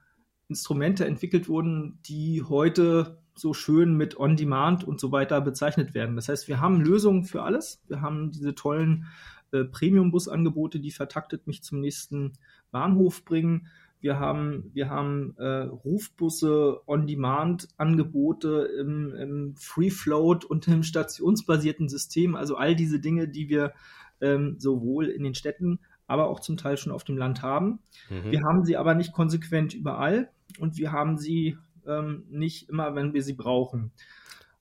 Instrumente 0.49 1.07
entwickelt 1.07 1.49
wurden, 1.49 2.01
die 2.07 2.43
heute 2.43 3.19
so 3.37 3.55
schön 3.55 3.97
mit 3.97 4.19
On-Demand 4.19 4.85
und 4.85 5.01
so 5.01 5.13
weiter 5.13 5.41
bezeichnet 5.41 5.95
werden. 5.95 6.17
Das 6.17 6.29
heißt, 6.29 6.49
wir 6.49 6.61
haben 6.61 6.81
Lösungen 6.81 7.25
für 7.25 7.43
alles. 7.43 7.83
Wir 7.89 8.01
haben 8.01 8.33
diese 8.33 8.55
tollen 8.55 9.07
äh, 9.53 9.65
Premium-Bus-Angebote, 9.65 10.81
die 10.81 10.91
vertaktet 10.91 11.47
mich 11.47 11.63
zum 11.63 11.81
nächsten 11.81 12.33
Bahnhof 12.71 13.25
bringen. 13.25 13.69
Wir 14.01 14.19
haben, 14.19 14.71
wir 14.73 14.89
haben 14.89 15.35
äh, 15.37 15.63
Rufbusse, 15.63 16.81
On-Demand-Angebote 16.87 18.69
im, 18.81 19.15
im 19.15 19.55
Free-Float 19.57 20.45
und 20.45 20.67
im 20.69 20.83
stationsbasierten 20.83 21.89
System. 21.89 22.35
Also 22.35 22.57
all 22.57 22.75
diese 22.75 22.99
Dinge, 22.99 23.29
die 23.29 23.49
wir 23.49 23.75
ähm, 24.21 24.57
sowohl 24.59 25.09
in 25.09 25.23
den 25.23 25.35
Städten, 25.35 25.81
aber 26.07 26.29
auch 26.29 26.41
zum 26.41 26.57
Teil 26.57 26.77
schon 26.77 26.93
auf 26.93 27.05
dem 27.05 27.19
Land 27.19 27.43
haben. 27.43 27.81
Mhm. 28.09 28.31
Wir 28.31 28.43
haben 28.43 28.65
sie 28.65 28.77
aber 28.77 28.95
nicht 28.95 29.13
konsequent 29.13 29.75
überall 29.75 30.31
und 30.59 30.77
wir 30.77 30.93
haben 30.93 31.19
sie 31.19 31.57
ähm, 31.87 32.25
nicht 32.31 32.69
immer, 32.69 32.95
wenn 32.95 33.13
wir 33.13 33.23
sie 33.23 33.35
brauchen. 33.35 33.93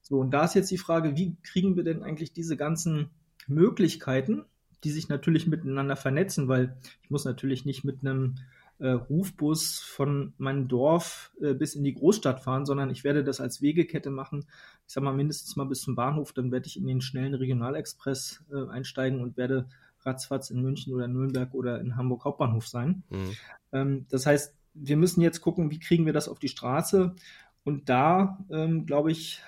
So, 0.02 0.18
und 0.20 0.32
da 0.32 0.44
ist 0.44 0.56
jetzt 0.56 0.72
die 0.72 0.78
Frage, 0.78 1.16
wie 1.16 1.38
kriegen 1.44 1.76
wir 1.76 1.84
denn 1.84 2.04
eigentlich 2.04 2.34
diese 2.34 2.58
ganzen 2.58 3.10
Möglichkeiten, 3.48 4.46
die 4.84 4.92
sich 4.92 5.10
natürlich 5.10 5.48
miteinander 5.48 5.96
vernetzen, 5.96 6.48
weil 6.48 6.78
ich 7.04 7.10
muss 7.10 7.26
natürlich 7.26 7.66
nicht 7.66 7.84
mit 7.84 8.02
einem 8.02 8.36
äh, 8.80 8.90
Rufbus 8.90 9.80
von 9.80 10.34
meinem 10.38 10.68
Dorf 10.68 11.32
äh, 11.42 11.54
bis 11.54 11.76
in 11.76 11.84
die 11.84 11.94
Großstadt 11.94 12.42
fahren, 12.42 12.66
sondern 12.66 12.90
ich 12.90 13.04
werde 13.04 13.24
das 13.24 13.42
als 13.42 13.62
Wegekette 13.62 14.10
machen. 14.10 14.46
Ich 14.88 14.94
sag 14.94 15.04
mal 15.04 15.14
mindestens 15.14 15.56
mal 15.56 15.66
bis 15.66 15.82
zum 15.82 15.96
Bahnhof, 15.96 16.34
dann 16.34 16.52
werde 16.52 16.68
ich 16.68 16.78
in 16.78 16.88
den 16.88 17.02
schnellen 17.02 17.34
Regionalexpress 17.34 18.44
äh, 18.52 18.70
einsteigen 18.70 19.22
und 19.22 19.38
werde 19.38 19.68
ratzfatz 20.02 20.50
in 20.50 20.62
München 20.62 20.94
oder 20.94 21.08
Nürnberg 21.08 21.54
oder 21.54 21.82
in 21.82 21.98
Hamburg 21.98 22.24
Hauptbahnhof 22.24 22.68
sein. 22.68 23.04
Mhm. 23.10 23.36
Ähm, 23.74 24.06
das 24.10 24.26
heißt, 24.26 24.56
wir 24.74 24.98
müssen 24.98 25.22
jetzt 25.22 25.42
gucken, 25.42 25.72
wie 25.72 25.80
kriegen 25.80 26.06
wir 26.06 26.14
das 26.14 26.30
auf 26.30 26.40
die 26.40 26.48
Straße. 26.48 27.16
Und 27.64 27.90
da, 27.90 28.40
ähm, 28.50 28.86
glaube 28.86 29.12
ich, 29.12 29.42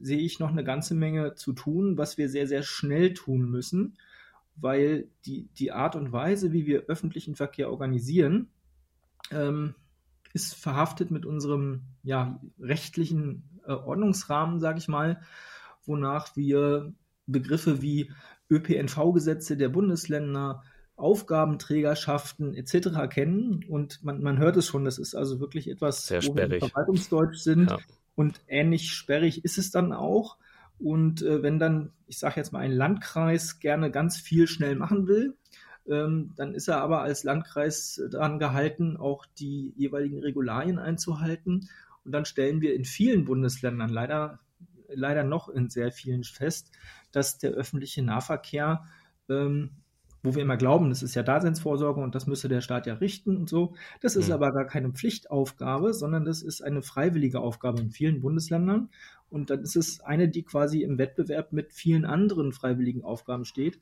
sehe 0.00 0.18
ich 0.18 0.38
noch 0.38 0.50
eine 0.50 0.64
ganze 0.64 0.94
Menge 0.94 1.34
zu 1.34 1.52
tun, 1.52 1.98
was 1.98 2.18
wir 2.18 2.28
sehr, 2.28 2.46
sehr 2.46 2.62
schnell 2.62 3.14
tun 3.14 3.50
müssen, 3.50 3.96
weil 4.56 5.08
die, 5.24 5.48
die 5.58 5.72
Art 5.72 5.96
und 5.96 6.12
Weise, 6.12 6.52
wie 6.52 6.66
wir 6.66 6.84
öffentlichen 6.86 7.34
Verkehr 7.34 7.70
organisieren, 7.70 8.48
ähm, 9.30 9.74
ist 10.32 10.54
verhaftet 10.54 11.10
mit 11.10 11.24
unserem 11.26 11.82
ja, 12.02 12.40
rechtlichen 12.60 13.60
äh, 13.66 13.72
Ordnungsrahmen, 13.72 14.60
sage 14.60 14.78
ich 14.78 14.88
mal, 14.88 15.20
wonach 15.84 16.36
wir 16.36 16.92
Begriffe 17.26 17.82
wie 17.82 18.12
ÖPNV-Gesetze 18.50 19.56
der 19.56 19.68
Bundesländer, 19.68 20.62
Aufgabenträgerschaften 20.96 22.54
etc. 22.54 23.08
kennen. 23.10 23.64
Und 23.68 24.02
man, 24.02 24.22
man 24.22 24.38
hört 24.38 24.56
es 24.56 24.66
schon, 24.66 24.84
das 24.84 24.98
ist 24.98 25.14
also 25.14 25.40
wirklich 25.40 25.68
etwas, 25.68 26.06
Sehr 26.06 26.24
wo 26.24 26.34
wir 26.34 26.48
Verwaltungsdeutsch 26.58 27.38
sind. 27.38 27.70
Ja. 27.70 27.78
Und 28.14 28.40
ähnlich 28.48 28.92
sperrig 28.92 29.44
ist 29.44 29.58
es 29.58 29.70
dann 29.70 29.92
auch. 29.92 30.38
Und 30.78 31.22
äh, 31.22 31.42
wenn 31.42 31.58
dann, 31.58 31.92
ich 32.06 32.18
sage 32.18 32.36
jetzt 32.36 32.52
mal, 32.52 32.60
ein 32.60 32.72
Landkreis 32.72 33.60
gerne 33.60 33.90
ganz 33.90 34.18
viel 34.18 34.46
schnell 34.46 34.76
machen 34.76 35.06
will, 35.06 35.36
ähm, 35.88 36.32
dann 36.36 36.54
ist 36.54 36.68
er 36.68 36.80
aber 36.80 37.02
als 37.02 37.24
Landkreis 37.24 38.02
daran 38.10 38.38
gehalten, 38.38 38.96
auch 38.96 39.26
die 39.38 39.72
jeweiligen 39.76 40.20
Regularien 40.20 40.78
einzuhalten. 40.78 41.68
Und 42.04 42.12
dann 42.12 42.24
stellen 42.24 42.60
wir 42.60 42.74
in 42.74 42.84
vielen 42.84 43.24
Bundesländern 43.24 43.90
leider, 43.90 44.40
leider 44.88 45.24
noch 45.24 45.48
in 45.48 45.68
sehr 45.68 45.92
vielen 45.92 46.24
fest, 46.24 46.70
dass 47.12 47.38
der 47.38 47.52
öffentliche 47.52 48.02
Nahverkehr, 48.02 48.84
ähm, 49.28 49.70
wo 50.22 50.34
wir 50.34 50.42
immer 50.42 50.56
glauben, 50.56 50.88
das 50.88 51.02
ist 51.02 51.14
ja 51.14 51.22
Daseinsvorsorge 51.22 52.00
und 52.00 52.14
das 52.14 52.26
müsse 52.26 52.48
der 52.48 52.60
Staat 52.60 52.86
ja 52.86 52.94
richten 52.94 53.36
und 53.36 53.48
so, 53.48 53.74
das 54.00 54.16
ist 54.16 54.28
mhm. 54.28 54.34
aber 54.34 54.52
gar 54.52 54.66
keine 54.66 54.90
Pflichtaufgabe, 54.90 55.94
sondern 55.94 56.24
das 56.24 56.42
ist 56.42 56.62
eine 56.62 56.82
freiwillige 56.82 57.40
Aufgabe 57.40 57.80
in 57.80 57.90
vielen 57.90 58.20
Bundesländern. 58.20 58.90
Und 59.28 59.50
dann 59.50 59.60
ist 59.60 59.76
es 59.76 60.00
eine, 60.00 60.28
die 60.28 60.42
quasi 60.42 60.82
im 60.82 60.98
Wettbewerb 60.98 61.52
mit 61.52 61.72
vielen 61.72 62.04
anderen 62.04 62.52
freiwilligen 62.52 63.02
Aufgaben 63.02 63.44
steht. 63.44 63.80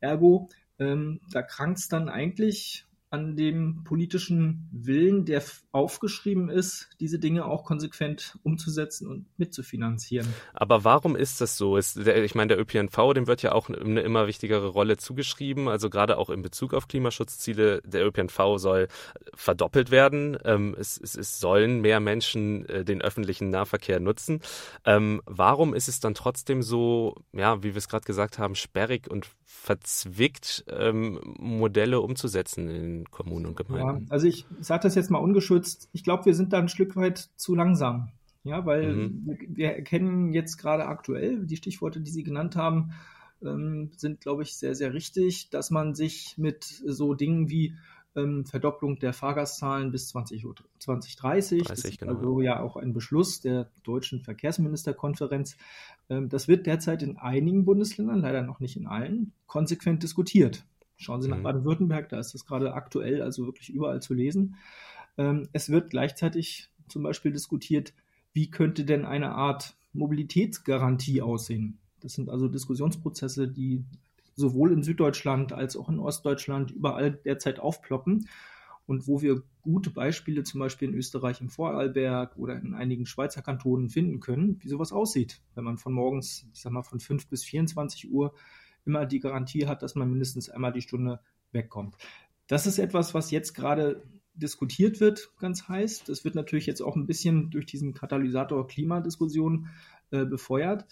Ergo 0.00 0.48
ähm, 0.82 1.20
da 1.30 1.42
krankt 1.42 1.78
es 1.78 1.88
dann 1.88 2.08
eigentlich 2.08 2.84
an 3.12 3.36
dem 3.36 3.84
politischen 3.84 4.68
Willen, 4.72 5.26
der 5.26 5.42
aufgeschrieben 5.70 6.48
ist, 6.48 6.88
diese 6.98 7.18
Dinge 7.18 7.44
auch 7.44 7.64
konsequent 7.64 8.38
umzusetzen 8.42 9.06
und 9.06 9.26
mitzufinanzieren. 9.38 10.26
Aber 10.54 10.84
warum 10.84 11.14
ist 11.14 11.42
das 11.42 11.58
so? 11.58 11.76
Ist 11.76 12.06
der, 12.06 12.24
ich 12.24 12.34
meine, 12.34 12.48
der 12.48 12.60
ÖPNV, 12.60 13.12
dem 13.14 13.26
wird 13.26 13.42
ja 13.42 13.52
auch 13.52 13.68
eine 13.68 14.00
immer 14.00 14.26
wichtigere 14.26 14.68
Rolle 14.68 14.96
zugeschrieben, 14.96 15.68
also 15.68 15.90
gerade 15.90 16.16
auch 16.16 16.30
in 16.30 16.40
Bezug 16.40 16.72
auf 16.72 16.88
Klimaschutzziele. 16.88 17.82
Der 17.84 18.06
ÖPNV 18.06 18.56
soll 18.56 18.88
verdoppelt 19.34 19.90
werden. 19.90 20.38
Ähm, 20.44 20.74
es, 20.78 20.98
es, 20.98 21.14
es, 21.14 21.38
sollen 21.38 21.82
mehr 21.82 22.00
Menschen 22.00 22.66
äh, 22.66 22.84
den 22.84 23.02
öffentlichen 23.02 23.50
Nahverkehr 23.50 24.00
nutzen. 24.00 24.40
Ähm, 24.86 25.20
warum 25.26 25.74
ist 25.74 25.88
es 25.88 26.00
dann 26.00 26.14
trotzdem 26.14 26.62
so, 26.62 27.16
ja, 27.32 27.62
wie 27.62 27.74
wir 27.74 27.76
es 27.76 27.88
gerade 27.88 28.04
gesagt 28.04 28.38
haben, 28.38 28.54
sperrig 28.54 29.10
und 29.10 29.28
verzwickt, 29.44 30.64
ähm, 30.68 31.20
Modelle 31.38 32.00
umzusetzen 32.00 32.68
in 32.70 33.01
Kommunen 33.10 33.46
und 33.46 33.56
Gemeinden? 33.56 34.06
Ja, 34.06 34.10
also 34.10 34.26
ich 34.26 34.46
sage 34.60 34.84
das 34.84 34.94
jetzt 34.94 35.10
mal 35.10 35.18
ungeschützt. 35.18 35.88
Ich 35.92 36.04
glaube, 36.04 36.26
wir 36.26 36.34
sind 36.34 36.52
da 36.52 36.58
ein 36.58 36.68
Stück 36.68 36.96
weit 36.96 37.30
zu 37.36 37.54
langsam. 37.54 38.10
Ja, 38.44 38.66
weil 38.66 38.92
mhm. 38.92 39.22
wir, 39.26 39.38
wir, 39.48 39.76
erkennen 39.76 40.32
jetzt 40.32 40.56
gerade 40.56 40.86
aktuell, 40.86 41.46
die 41.46 41.56
Stichworte, 41.56 42.00
die 42.00 42.10
Sie 42.10 42.24
genannt 42.24 42.56
haben, 42.56 42.92
ähm, 43.40 43.92
sind, 43.96 44.20
glaube 44.20 44.42
ich, 44.42 44.56
sehr, 44.56 44.74
sehr 44.74 44.94
richtig, 44.94 45.50
dass 45.50 45.70
man 45.70 45.94
sich 45.94 46.36
mit 46.38 46.64
so 46.64 47.14
Dingen 47.14 47.48
wie 47.48 47.74
ähm, 48.16 48.44
Verdopplung 48.44 48.98
der 48.98 49.12
Fahrgastzahlen 49.12 49.90
bis 49.90 50.08
20, 50.08 50.44
2030. 50.78 51.16
30, 51.16 51.62
das 51.64 51.84
ist 51.84 51.98
genau. 51.98 52.14
also 52.14 52.40
ja 52.40 52.60
auch 52.60 52.76
ein 52.76 52.92
Beschluss 52.92 53.40
der 53.40 53.70
deutschen 53.84 54.20
Verkehrsministerkonferenz. 54.20 55.56
Ähm, 56.10 56.28
das 56.28 56.48
wird 56.48 56.66
derzeit 56.66 57.02
in 57.02 57.16
einigen 57.16 57.64
Bundesländern, 57.64 58.20
leider 58.20 58.42
noch 58.42 58.60
nicht 58.60 58.76
in 58.76 58.86
allen, 58.86 59.32
konsequent 59.46 60.02
diskutiert. 60.02 60.64
Schauen 61.02 61.22
Sie 61.22 61.28
nach 61.28 61.38
mhm. 61.38 61.42
Baden-Württemberg, 61.42 62.08
da 62.08 62.18
ist 62.18 62.34
das 62.34 62.46
gerade 62.46 62.74
aktuell, 62.74 63.22
also 63.22 63.46
wirklich 63.46 63.70
überall 63.70 64.00
zu 64.00 64.14
lesen. 64.14 64.56
Ähm, 65.18 65.48
es 65.52 65.68
wird 65.68 65.90
gleichzeitig 65.90 66.70
zum 66.88 67.02
Beispiel 67.02 67.32
diskutiert, 67.32 67.92
wie 68.32 68.50
könnte 68.50 68.84
denn 68.84 69.04
eine 69.04 69.32
Art 69.32 69.76
Mobilitätsgarantie 69.92 71.22
aussehen. 71.22 71.78
Das 72.00 72.14
sind 72.14 72.30
also 72.30 72.48
Diskussionsprozesse, 72.48 73.48
die 73.48 73.84
sowohl 74.34 74.72
in 74.72 74.82
Süddeutschland 74.82 75.52
als 75.52 75.76
auch 75.76 75.88
in 75.88 75.98
Ostdeutschland 75.98 76.70
überall 76.70 77.12
derzeit 77.12 77.60
aufploppen 77.60 78.28
und 78.86 79.06
wo 79.06 79.22
wir 79.22 79.42
gute 79.62 79.90
Beispiele 79.90 80.42
zum 80.42 80.60
Beispiel 80.60 80.88
in 80.88 80.94
Österreich 80.94 81.40
im 81.40 81.50
Vorarlberg 81.50 82.36
oder 82.36 82.56
in 82.56 82.74
einigen 82.74 83.06
Schweizer 83.06 83.42
Kantonen 83.42 83.90
finden 83.90 84.20
können, 84.20 84.58
wie 84.60 84.68
sowas 84.68 84.92
aussieht, 84.92 85.40
wenn 85.54 85.64
man 85.64 85.78
von 85.78 85.92
morgens, 85.92 86.46
ich 86.52 86.60
sag 86.60 86.72
mal, 86.72 86.82
von 86.82 86.98
5 86.98 87.28
bis 87.28 87.44
24 87.44 88.10
Uhr 88.10 88.34
immer 88.84 89.06
die 89.06 89.20
Garantie 89.20 89.66
hat, 89.66 89.82
dass 89.82 89.94
man 89.94 90.10
mindestens 90.10 90.48
einmal 90.48 90.72
die 90.72 90.82
Stunde 90.82 91.20
wegkommt. 91.52 91.96
Das 92.46 92.66
ist 92.66 92.78
etwas, 92.78 93.14
was 93.14 93.30
jetzt 93.30 93.54
gerade 93.54 94.02
diskutiert 94.34 95.00
wird, 95.00 95.30
ganz 95.38 95.68
heiß. 95.68 96.04
Das 96.04 96.24
wird 96.24 96.34
natürlich 96.34 96.66
jetzt 96.66 96.80
auch 96.80 96.96
ein 96.96 97.06
bisschen 97.06 97.50
durch 97.50 97.66
diesen 97.66 97.94
Katalysator 97.94 98.66
Klimadiskussion 98.66 99.68
äh, 100.10 100.24
befeuert. 100.24 100.86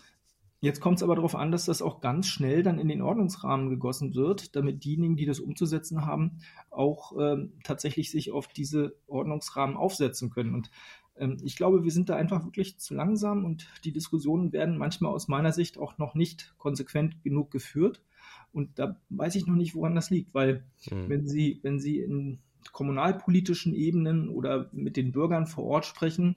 Jetzt 0.63 0.81
kommt 0.81 0.99
es 0.99 1.03
aber 1.03 1.15
darauf 1.15 1.35
an, 1.35 1.51
dass 1.51 1.65
das 1.65 1.81
auch 1.81 2.03
ganz 2.03 2.27
schnell 2.27 2.63
dann 2.63 2.79
in 2.79 2.89
den 2.89 3.01
Ordnungsrahmen 3.01 3.71
gegossen 3.71 4.15
wird, 4.15 4.55
damit 4.57 4.85
diejenigen, 4.85 5.17
die 5.17 5.25
das 5.25 5.41
umzusetzen 5.41 6.05
haben, 6.05 6.39
auch 6.71 7.13
ähm, 7.19 7.55
tatsächlich 7.65 8.11
sich 8.11 8.31
auf 8.31 8.47
diese 8.47 8.95
Ordnungsrahmen 9.07 9.79
aufsetzen 9.79 10.29
können. 10.29 10.55
Und 10.55 10.71
ich 11.43 11.57
glaube, 11.57 11.85
wir 11.85 11.91
sind 11.91 12.09
da 12.09 12.17
einfach 12.17 12.45
wirklich 12.45 12.79
zu 12.79 12.95
langsam 12.95 13.45
und 13.45 13.69
die 13.85 13.93
Diskussionen 13.93 14.53
werden 14.53 14.79
manchmal 14.79 15.13
aus 15.13 15.29
meiner 15.29 15.53
Sicht 15.53 15.79
auch 15.79 15.99
noch 15.99 16.15
nicht 16.15 16.55
konsequent 16.59 17.23
genug 17.23 17.51
geführt. 17.51 18.01
Und 18.53 18.79
da 18.79 18.97
weiß 19.11 19.35
ich 19.37 19.47
noch 19.47 19.55
nicht, 19.55 19.75
woran 19.75 19.95
das 19.95 20.11
liegt, 20.11 20.35
weil 20.35 20.65
mhm. 20.91 21.09
wenn 21.09 21.27
Sie, 21.27 21.61
wenn 21.63 21.79
Sie 21.79 21.99
in 21.99 22.39
kommunalpolitischen 22.73 23.75
Ebenen 23.75 24.29
oder 24.29 24.69
mit 24.73 24.97
den 24.97 25.13
Bürgern 25.13 25.47
vor 25.47 25.65
Ort 25.65 25.87
sprechen, 25.87 26.37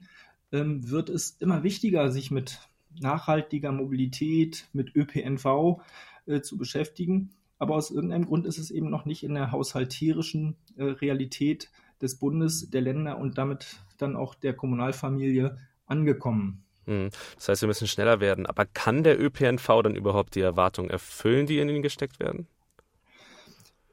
ähm, 0.52 0.88
wird 0.88 1.08
es 1.08 1.36
immer 1.40 1.62
wichtiger, 1.62 2.10
sich 2.10 2.30
mit 2.30 2.60
nachhaltiger 3.00 3.72
Mobilität, 3.72 4.68
mit 4.72 4.94
ÖPNV 4.94 5.80
äh, 6.26 6.40
zu 6.40 6.56
beschäftigen. 6.56 7.30
Aber 7.58 7.74
aus 7.74 7.90
irgendeinem 7.90 8.26
Grund 8.26 8.46
ist 8.46 8.58
es 8.58 8.70
eben 8.70 8.90
noch 8.90 9.04
nicht 9.04 9.24
in 9.24 9.34
der 9.34 9.52
haushalterischen 9.52 10.56
äh, 10.76 10.84
Realität 10.84 11.70
des 12.00 12.16
Bundes, 12.16 12.70
der 12.70 12.82
Länder 12.82 13.18
und 13.18 13.38
damit 13.38 13.80
dann 13.98 14.16
auch 14.16 14.34
der 14.34 14.54
Kommunalfamilie 14.54 15.58
angekommen. 15.86 16.64
Hm. 16.86 17.10
Das 17.36 17.48
heißt, 17.48 17.62
wir 17.62 17.68
müssen 17.68 17.88
schneller 17.88 18.20
werden. 18.20 18.46
Aber 18.46 18.66
kann 18.66 19.02
der 19.02 19.20
ÖPNV 19.20 19.82
dann 19.82 19.96
überhaupt 19.96 20.34
die 20.34 20.40
Erwartungen 20.40 20.90
erfüllen, 20.90 21.46
die 21.46 21.58
in 21.58 21.68
ihn 21.68 21.82
gesteckt 21.82 22.20
werden? 22.20 22.46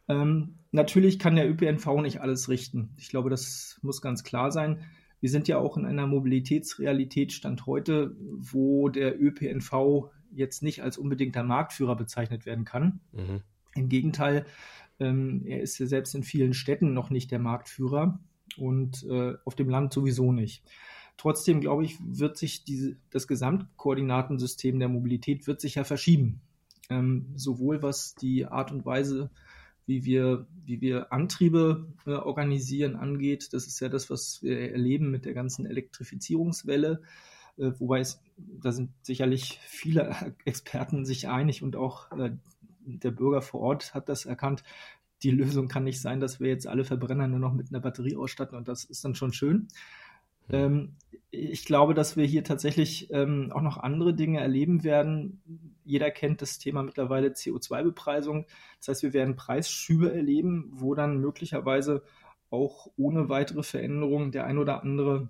Ähm, 0.08 0.56
natürlich 0.72 1.20
kann 1.20 1.36
der 1.36 1.50
ÖPNV 1.50 2.02
nicht 2.02 2.22
alles 2.22 2.50
richten. 2.50 2.90
Ich 2.98 3.10
glaube, 3.10 3.30
das 3.30 3.80
muss 3.82 4.02
ganz 4.02 4.24
klar 4.24 4.52
sein. 4.52 4.84
Wir 5.20 5.30
sind 5.30 5.48
ja 5.48 5.58
auch 5.58 5.78
in 5.78 5.86
einer 5.86 6.08
Mobilitätsrealität 6.08 7.32
Stand 7.32 7.66
heute, 7.66 8.16
wo 8.20 8.90
der 8.90 9.22
ÖPNV 9.22 10.10
jetzt 10.32 10.64
nicht 10.64 10.82
als 10.82 10.98
unbedingter 10.98 11.44
Marktführer 11.44 11.96
bezeichnet 11.96 12.46
werden 12.46 12.66
kann. 12.66 13.02
Mhm. 13.12 13.42
Im 13.76 13.88
Gegenteil, 13.88 14.46
ähm, 15.00 15.44
er 15.46 15.62
ist 15.62 15.78
ja 15.78 15.86
selbst 15.86 16.16
in 16.16 16.24
vielen 16.24 16.54
Städten 16.54 16.94
noch 16.94 17.10
nicht 17.10 17.32
der 17.32 17.40
Marktführer 17.40 18.20
und 18.58 19.04
äh, 19.04 19.34
auf 19.46 19.56
dem 19.56 19.70
Land 19.70 19.94
sowieso 19.94 20.32
nicht. 20.32 20.64
Trotzdem, 21.18 21.62
glaube 21.62 21.84
ich, 21.84 21.98
wird 22.02 22.38
sich 22.38 22.64
diese, 22.64 22.96
das 23.12 23.28
Gesamtkoordinatensystem 23.28 24.80
der 24.80 24.90
Mobilität 24.90 25.46
wird 25.48 25.62
sich 25.62 25.76
ja 25.76 25.84
verschieben. 25.84 26.42
Ähm, 26.90 27.28
sowohl 27.36 27.84
was 27.84 28.16
die 28.16 28.46
Art 28.46 28.72
und 28.72 28.86
Weise 28.86 29.30
wie 29.86 30.06
wir, 30.06 30.48
wie 30.66 30.80
wir 30.82 31.12
Antriebe 31.12 31.88
äh, 32.06 32.12
organisieren 32.12 32.96
angeht. 32.96 33.50
Das 33.52 33.68
ist 33.68 33.80
ja 33.80 33.90
das, 33.90 34.10
was 34.10 34.42
wir 34.42 34.72
erleben 34.72 35.12
mit 35.12 35.26
der 35.26 35.34
ganzen 35.34 35.66
Elektrifizierungswelle. 35.66 37.02
Äh, 37.58 37.72
wobei 37.78 38.00
es, 38.00 38.22
da 38.38 38.72
sind 38.72 38.92
sicherlich 39.02 39.60
viele 39.64 40.34
Experten 40.46 41.06
sich 41.06 41.28
einig 41.28 41.62
und 41.64 41.76
auch 41.76 42.12
äh, 42.12 42.32
der 42.86 43.12
Bürger 43.12 43.42
vor 43.42 43.62
Ort 43.62 43.94
hat 43.94 44.10
das 44.10 44.26
erkannt. 44.26 44.64
Die 45.24 45.32
Lösung 45.32 45.68
kann 45.68 45.84
nicht 45.84 46.02
sein, 46.02 46.20
dass 46.20 46.40
wir 46.40 46.50
jetzt 46.50 46.68
alle 46.68 46.84
Verbrenner 46.84 47.28
nur 47.28 47.40
noch 47.40 47.54
mit 47.54 47.70
einer 47.70 47.80
Batterie 47.80 48.16
ausstatten 48.16 48.58
und 48.58 48.68
das 48.68 48.84
ist 48.84 49.06
dann 49.06 49.16
schon 49.16 49.34
schön. 49.34 49.68
Ähm, 50.50 50.96
ich 51.30 51.66
glaube, 51.66 51.94
dass 51.94 52.18
wir 52.18 52.26
hier 52.26 52.44
tatsächlich 52.44 53.10
ähm, 53.12 53.52
auch 53.54 53.62
noch 53.62 53.78
andere 53.78 54.14
Dinge 54.14 54.42
erleben 54.42 54.84
werden. 54.84 55.42
Jeder 55.86 56.12
kennt 56.12 56.42
das 56.42 56.58
Thema 56.60 56.84
mittlerweile 56.84 57.30
CO2-Bepreisung. 57.30 58.46
Das 58.80 58.90
heißt, 58.90 59.04
wir 59.04 59.14
werden 59.14 59.36
Preisschübe 59.38 60.14
erleben, 60.14 60.70
wo 60.74 60.94
dann 60.94 61.20
möglicherweise 61.20 62.04
auch 62.50 62.88
ohne 62.98 63.30
weitere 63.30 63.64
Veränderungen 63.64 64.32
der 64.32 64.46
ein 64.46 64.58
oder 64.58 64.84
andere 64.84 65.30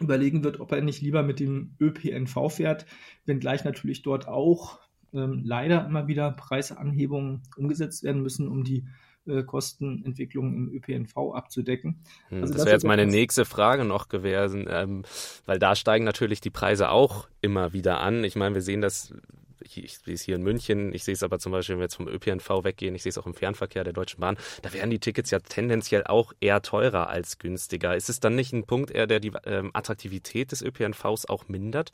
überlegen 0.00 0.42
wird, 0.42 0.58
ob 0.60 0.72
er 0.72 0.80
nicht 0.80 1.02
lieber 1.02 1.22
mit 1.22 1.38
dem 1.40 1.74
ÖPNV 1.78 2.48
fährt, 2.48 2.86
wenngleich 3.26 3.64
natürlich 3.64 4.00
dort 4.00 4.26
auch 4.26 4.80
ähm, 5.14 5.42
leider 5.44 5.86
immer 5.86 6.06
wieder 6.06 6.30
Preisanhebungen 6.32 7.42
umgesetzt 7.56 8.02
werden 8.04 8.22
müssen, 8.22 8.48
um 8.48 8.64
die 8.64 8.86
äh, 9.26 9.42
Kostenentwicklung 9.42 10.54
im 10.54 10.72
ÖPNV 10.72 11.34
abzudecken. 11.34 12.02
Hm, 12.28 12.42
also 12.42 12.54
das, 12.54 12.64
wäre 12.64 12.74
jetzt 12.74 12.86
meine 12.86 13.06
nächste 13.06 13.44
Frage 13.44 13.84
noch 13.84 14.08
gewesen, 14.08 14.66
ähm, 14.68 15.02
weil 15.46 15.58
da 15.58 15.76
steigen 15.76 16.04
natürlich 16.04 16.40
die 16.40 16.50
Preise 16.50 16.90
auch 16.90 17.28
immer 17.40 17.72
wieder 17.72 18.00
an. 18.00 18.24
Ich 18.24 18.36
meine, 18.36 18.54
wir 18.54 18.62
sehen 18.62 18.80
das 18.80 19.14
ich 19.62 19.98
sehe 19.98 20.14
es 20.14 20.22
hier 20.22 20.36
in 20.36 20.42
München, 20.42 20.94
ich 20.94 21.04
sehe 21.04 21.14
es 21.14 21.22
aber 21.22 21.38
zum 21.38 21.52
Beispiel, 21.52 21.74
wenn 21.74 21.80
wir 21.80 21.84
jetzt 21.84 21.96
vom 21.96 22.08
ÖPNV 22.08 22.64
weggehen, 22.64 22.94
ich 22.94 23.02
sehe 23.02 23.10
es 23.10 23.18
auch 23.18 23.26
im 23.26 23.34
Fernverkehr 23.34 23.84
der 23.84 23.92
Deutschen 23.92 24.20
Bahn, 24.20 24.36
da 24.62 24.72
werden 24.72 24.90
die 24.90 24.98
Tickets 24.98 25.30
ja 25.30 25.38
tendenziell 25.38 26.04
auch 26.04 26.32
eher 26.40 26.62
teurer 26.62 27.08
als 27.08 27.38
günstiger. 27.38 27.96
Ist 27.96 28.08
es 28.08 28.20
dann 28.20 28.34
nicht 28.34 28.52
ein 28.52 28.64
Punkt 28.64 28.90
eher, 28.90 29.06
der 29.06 29.20
die 29.20 29.32
ähm, 29.44 29.70
Attraktivität 29.72 30.52
des 30.52 30.62
ÖPNVs 30.62 31.26
auch 31.26 31.48
mindert? 31.48 31.92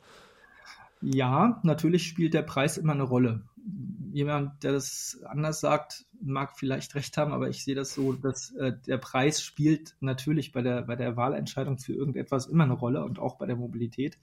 Ja, 1.01 1.59
natürlich 1.63 2.07
spielt 2.07 2.33
der 2.33 2.41
Preis 2.41 2.77
immer 2.77 2.93
eine 2.93 3.03
Rolle. 3.03 3.43
Jemand, 4.11 4.63
der 4.63 4.71
das 4.71 5.19
anders 5.25 5.59
sagt, 5.59 6.05
mag 6.21 6.57
vielleicht 6.57 6.95
recht 6.95 7.17
haben, 7.17 7.33
aber 7.33 7.49
ich 7.49 7.63
sehe 7.63 7.75
das 7.75 7.93
so, 7.93 8.13
dass 8.13 8.51
äh, 8.55 8.73
der 8.87 8.97
Preis 8.97 9.43
spielt 9.43 9.95
natürlich 9.99 10.51
bei 10.51 10.61
der, 10.61 10.83
bei 10.83 10.95
der 10.95 11.15
Wahlentscheidung 11.17 11.77
für 11.77 11.93
irgendetwas 11.93 12.47
immer 12.47 12.63
eine 12.63 12.73
Rolle 12.73 13.03
und 13.03 13.19
auch 13.19 13.37
bei 13.37 13.45
der 13.45 13.55
Mobilität. 13.55 14.17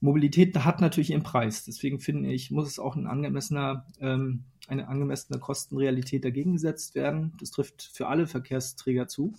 Mobilität 0.00 0.56
hat 0.64 0.80
natürlich 0.80 1.10
ihren 1.10 1.22
Preis. 1.22 1.64
Deswegen 1.64 2.00
finde 2.00 2.30
ich, 2.30 2.50
muss 2.50 2.68
es 2.68 2.78
auch 2.78 2.96
ein 2.96 3.06
angemessener, 3.06 3.86
ähm, 4.00 4.44
eine 4.68 4.88
angemessene 4.88 5.38
Kostenrealität 5.38 6.24
dagegen 6.24 6.52
gesetzt 6.54 6.94
werden. 6.94 7.32
Das 7.40 7.50
trifft 7.50 7.82
für 7.82 8.06
alle 8.06 8.26
Verkehrsträger 8.26 9.08
zu. 9.08 9.34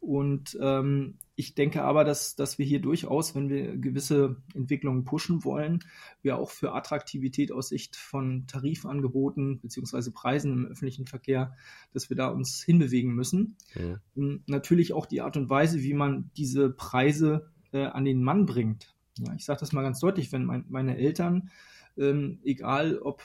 Und 0.00 0.56
ähm, 0.60 1.18
ich 1.40 1.54
denke 1.54 1.82
aber, 1.82 2.04
dass, 2.04 2.36
dass 2.36 2.58
wir 2.58 2.66
hier 2.66 2.80
durchaus, 2.80 3.34
wenn 3.34 3.48
wir 3.48 3.78
gewisse 3.78 4.36
Entwicklungen 4.54 5.04
pushen 5.04 5.42
wollen, 5.42 5.82
wir 6.20 6.36
auch 6.36 6.50
für 6.50 6.74
Attraktivität 6.74 7.50
aus 7.50 7.70
Sicht 7.70 7.96
von 7.96 8.46
Tarifangeboten 8.46 9.58
beziehungsweise 9.58 10.12
Preisen 10.12 10.52
im 10.52 10.66
öffentlichen 10.66 11.06
Verkehr, 11.06 11.56
dass 11.94 12.10
wir 12.10 12.16
da 12.16 12.28
uns 12.28 12.62
hinbewegen 12.62 13.14
müssen. 13.14 13.56
Ja. 13.74 13.98
Natürlich 14.46 14.92
auch 14.92 15.06
die 15.06 15.22
Art 15.22 15.38
und 15.38 15.48
Weise, 15.48 15.82
wie 15.82 15.94
man 15.94 16.30
diese 16.36 16.68
Preise 16.68 17.50
äh, 17.72 17.86
an 17.86 18.04
den 18.04 18.22
Mann 18.22 18.44
bringt. 18.44 18.94
Ja, 19.18 19.32
ich 19.34 19.46
sage 19.46 19.60
das 19.60 19.72
mal 19.72 19.82
ganz 19.82 19.98
deutlich, 19.98 20.32
wenn 20.32 20.44
mein, 20.44 20.66
meine 20.68 20.98
Eltern, 20.98 21.50
ähm, 21.96 22.40
egal 22.44 22.98
ob 22.98 23.22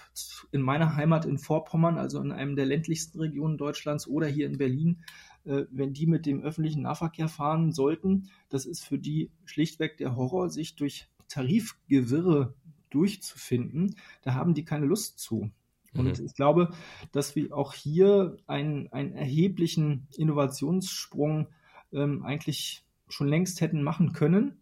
in 0.54 0.62
meiner 0.62 0.96
Heimat 0.96 1.26
in 1.26 1.38
Vorpommern, 1.38 1.98
also 1.98 2.22
in 2.22 2.32
einem 2.32 2.56
der 2.56 2.66
ländlichsten 2.66 3.20
Regionen 3.20 3.58
Deutschlands 3.58 4.08
oder 4.08 4.28
hier 4.28 4.48
in 4.48 4.58
Berlin, 4.58 5.04
wenn 5.46 5.94
die 5.94 6.08
mit 6.08 6.26
dem 6.26 6.42
öffentlichen 6.42 6.82
Nahverkehr 6.82 7.28
fahren 7.28 7.72
sollten, 7.72 8.30
das 8.50 8.66
ist 8.66 8.84
für 8.84 8.98
die 8.98 9.30
schlichtweg 9.46 9.98
der 9.98 10.16
Horror, 10.16 10.50
sich 10.50 10.76
durch 10.76 11.08
Tarifgewirre 11.28 12.56
durchzufinden. 12.90 13.96
Da 14.24 14.34
haben 14.34 14.54
die 14.54 14.66
keine 14.66 14.88
Lust 14.88 15.20
zu. 15.20 15.52
Und 15.94 16.20
mhm. 16.20 16.26
ich 16.26 16.34
glaube, 16.34 16.74
dass 17.12 17.36
wir 17.36 17.56
auch 17.56 17.74
hier 17.74 18.38
einen, 18.48 18.92
einen 18.92 19.14
erheblichen 19.14 20.08
Innovationssprung 20.18 21.48
ähm, 21.94 22.24
eigentlich 22.26 22.84
schon 23.08 23.28
längst 23.28 23.62
hätten 23.62 23.84
machen 23.84 24.14
können 24.14 24.58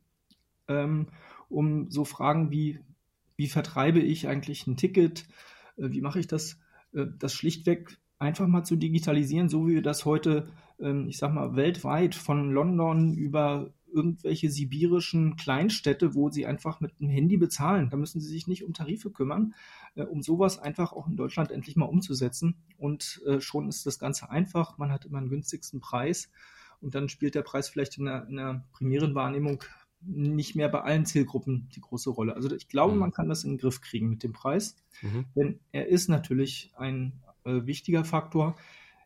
ähm, 0.67 1.07
um 1.49 1.89
so 1.89 2.05
Fragen 2.05 2.51
wie, 2.51 2.79
wie 3.35 3.47
vertreibe 3.47 3.99
ich 3.99 4.27
eigentlich 4.27 4.67
ein 4.67 4.77
Ticket, 4.77 5.25
äh, 5.77 5.89
wie 5.89 6.01
mache 6.01 6.19
ich 6.19 6.27
das, 6.27 6.59
äh, 6.93 7.05
das 7.19 7.33
schlichtweg 7.33 7.97
einfach 8.19 8.47
mal 8.47 8.63
zu 8.63 8.75
digitalisieren, 8.75 9.49
so 9.49 9.67
wie 9.67 9.75
wir 9.75 9.81
das 9.81 10.05
heute, 10.05 10.47
ich 10.79 11.17
sag 11.17 11.33
mal, 11.33 11.55
weltweit 11.55 12.15
von 12.15 12.51
London 12.51 13.13
über 13.13 13.71
irgendwelche 13.93 14.49
sibirischen 14.49 15.35
Kleinstädte, 15.35 16.15
wo 16.15 16.29
sie 16.29 16.45
einfach 16.45 16.81
mit 16.81 16.99
dem 16.99 17.09
Handy 17.09 17.37
bezahlen. 17.37 17.89
Da 17.89 17.97
müssen 17.97 18.19
sie 18.19 18.27
sich 18.27 18.47
nicht 18.47 18.63
um 18.63 18.73
Tarife 18.73 19.11
kümmern, 19.11 19.53
äh, 19.95 20.03
um 20.03 20.21
sowas 20.21 20.59
einfach 20.59 20.91
auch 20.93 21.07
in 21.07 21.15
Deutschland 21.15 21.51
endlich 21.51 21.75
mal 21.75 21.85
umzusetzen. 21.85 22.55
Und 22.77 23.21
äh, 23.25 23.39
schon 23.39 23.69
ist 23.69 23.85
das 23.85 23.99
Ganze 23.99 24.29
einfach. 24.29 24.77
Man 24.77 24.91
hat 24.91 25.05
immer 25.05 25.19
einen 25.19 25.29
günstigsten 25.29 25.79
Preis 25.79 26.29
und 26.81 26.95
dann 26.95 27.07
spielt 27.07 27.35
der 27.35 27.43
Preis 27.43 27.69
vielleicht 27.69 27.97
in 27.97 28.05
der, 28.05 28.27
in 28.27 28.35
der 28.35 28.65
primären 28.73 29.15
Wahrnehmung 29.15 29.63
nicht 30.01 30.55
mehr 30.55 30.67
bei 30.67 30.81
allen 30.81 31.05
Zielgruppen 31.05 31.69
die 31.73 31.79
große 31.79 32.09
Rolle. 32.09 32.35
Also 32.35 32.53
ich 32.53 32.67
glaube, 32.67 32.93
mhm. 32.93 32.99
man 32.99 33.11
kann 33.13 33.29
das 33.29 33.45
in 33.45 33.51
den 33.51 33.57
Griff 33.57 33.79
kriegen 33.79 34.09
mit 34.09 34.23
dem 34.23 34.33
Preis, 34.33 34.75
mhm. 35.01 35.25
denn 35.35 35.59
er 35.71 35.87
ist 35.87 36.09
natürlich 36.09 36.73
ein 36.75 37.21
äh, 37.45 37.65
wichtiger 37.65 38.03
Faktor 38.03 38.57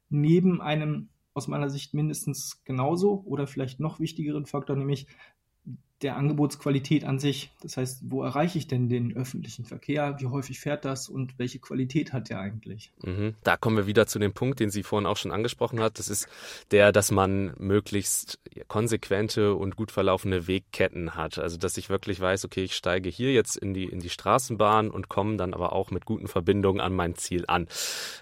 neben 0.09 0.59
einem 0.59 1.09
aus 1.37 1.47
meiner 1.47 1.69
Sicht 1.69 1.93
mindestens 1.93 2.63
genauso 2.63 3.21
oder 3.25 3.47
vielleicht 3.47 3.79
noch 3.79 3.99
wichtigeren 3.99 4.47
Faktor, 4.47 4.75
nämlich 4.75 5.07
der 6.01 6.15
Angebotsqualität 6.15 7.03
an 7.05 7.17
sich. 7.17 7.49
Das 7.61 7.77
heißt, 7.77 8.01
wo 8.03 8.21
erreiche 8.21 8.57
ich 8.57 8.67
denn 8.67 8.87
den 8.87 9.15
öffentlichen 9.17 9.65
Verkehr? 9.65 10.17
Wie 10.19 10.27
häufig 10.27 10.59
fährt 10.59 10.85
das 10.85 11.09
und 11.09 11.39
welche 11.39 11.57
Qualität 11.57 12.13
hat 12.13 12.29
der 12.29 12.39
eigentlich? 12.39 12.91
Mhm. 13.01 13.33
Da 13.43 13.57
kommen 13.57 13.77
wir 13.77 13.87
wieder 13.87 14.05
zu 14.05 14.19
dem 14.19 14.33
Punkt, 14.33 14.59
den 14.59 14.69
sie 14.69 14.83
vorhin 14.83 15.07
auch 15.07 15.17
schon 15.17 15.31
angesprochen 15.31 15.79
hat. 15.79 15.97
Das 15.97 16.09
ist 16.09 16.27
der, 16.69 16.91
dass 16.91 17.09
man 17.09 17.53
möglichst 17.57 18.39
konsequente 18.67 19.55
und 19.55 19.75
gut 19.75 19.91
verlaufende 19.91 20.47
Wegketten 20.47 21.15
hat. 21.15 21.39
Also, 21.39 21.57
dass 21.57 21.77
ich 21.77 21.89
wirklich 21.89 22.19
weiß, 22.19 22.45
okay, 22.45 22.63
ich 22.63 22.75
steige 22.75 23.09
hier 23.09 23.33
jetzt 23.33 23.57
in 23.57 23.73
die, 23.73 23.85
in 23.85 23.99
die 23.99 24.09
Straßenbahn 24.09 24.91
und 24.91 25.09
komme 25.09 25.37
dann 25.37 25.55
aber 25.55 25.73
auch 25.73 25.89
mit 25.89 26.05
guten 26.05 26.27
Verbindungen 26.27 26.79
an 26.79 26.93
mein 26.93 27.15
Ziel 27.15 27.45
an. 27.47 27.67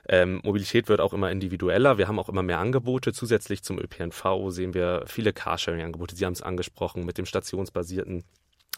Ähm, 0.08 0.40
Mobilität 0.44 0.88
wird 0.88 1.02
auch 1.02 1.14
immer 1.14 1.30
individueller. 1.30 1.98
Wir 1.98 2.08
haben 2.08 2.20
auch 2.20 2.30
immer 2.30 2.44
mehr 2.44 2.60
Angebote. 2.60 3.12
Zusätzlich 3.12 3.64
zum 3.64 3.80
ÖPNV 3.80 4.24
sehen 4.48 4.74
wir 4.74 5.04
viele 5.08 5.34
Carsharing-Angebote. 5.34 6.16
Sie 6.16 6.26
haben 6.26 6.34
es 6.34 6.42
angesprochen 6.42 7.06
mit 7.06 7.18
dem 7.18 7.26
Stations 7.26 7.65
transaktionsbasierten 7.66 8.24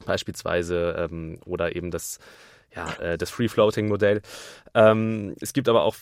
beispielsweise 0.06 0.96
ähm, 1.10 1.40
oder 1.46 1.76
eben 1.76 1.92
das, 1.92 2.20
ja, 2.76 2.94
äh, 2.96 3.18
das 3.18 3.32
Free-Floating-Modell. 3.32 4.22
Ähm, 4.74 5.36
es 5.42 5.54
gibt 5.54 5.70
aber 5.70 5.84
auch 5.84 5.96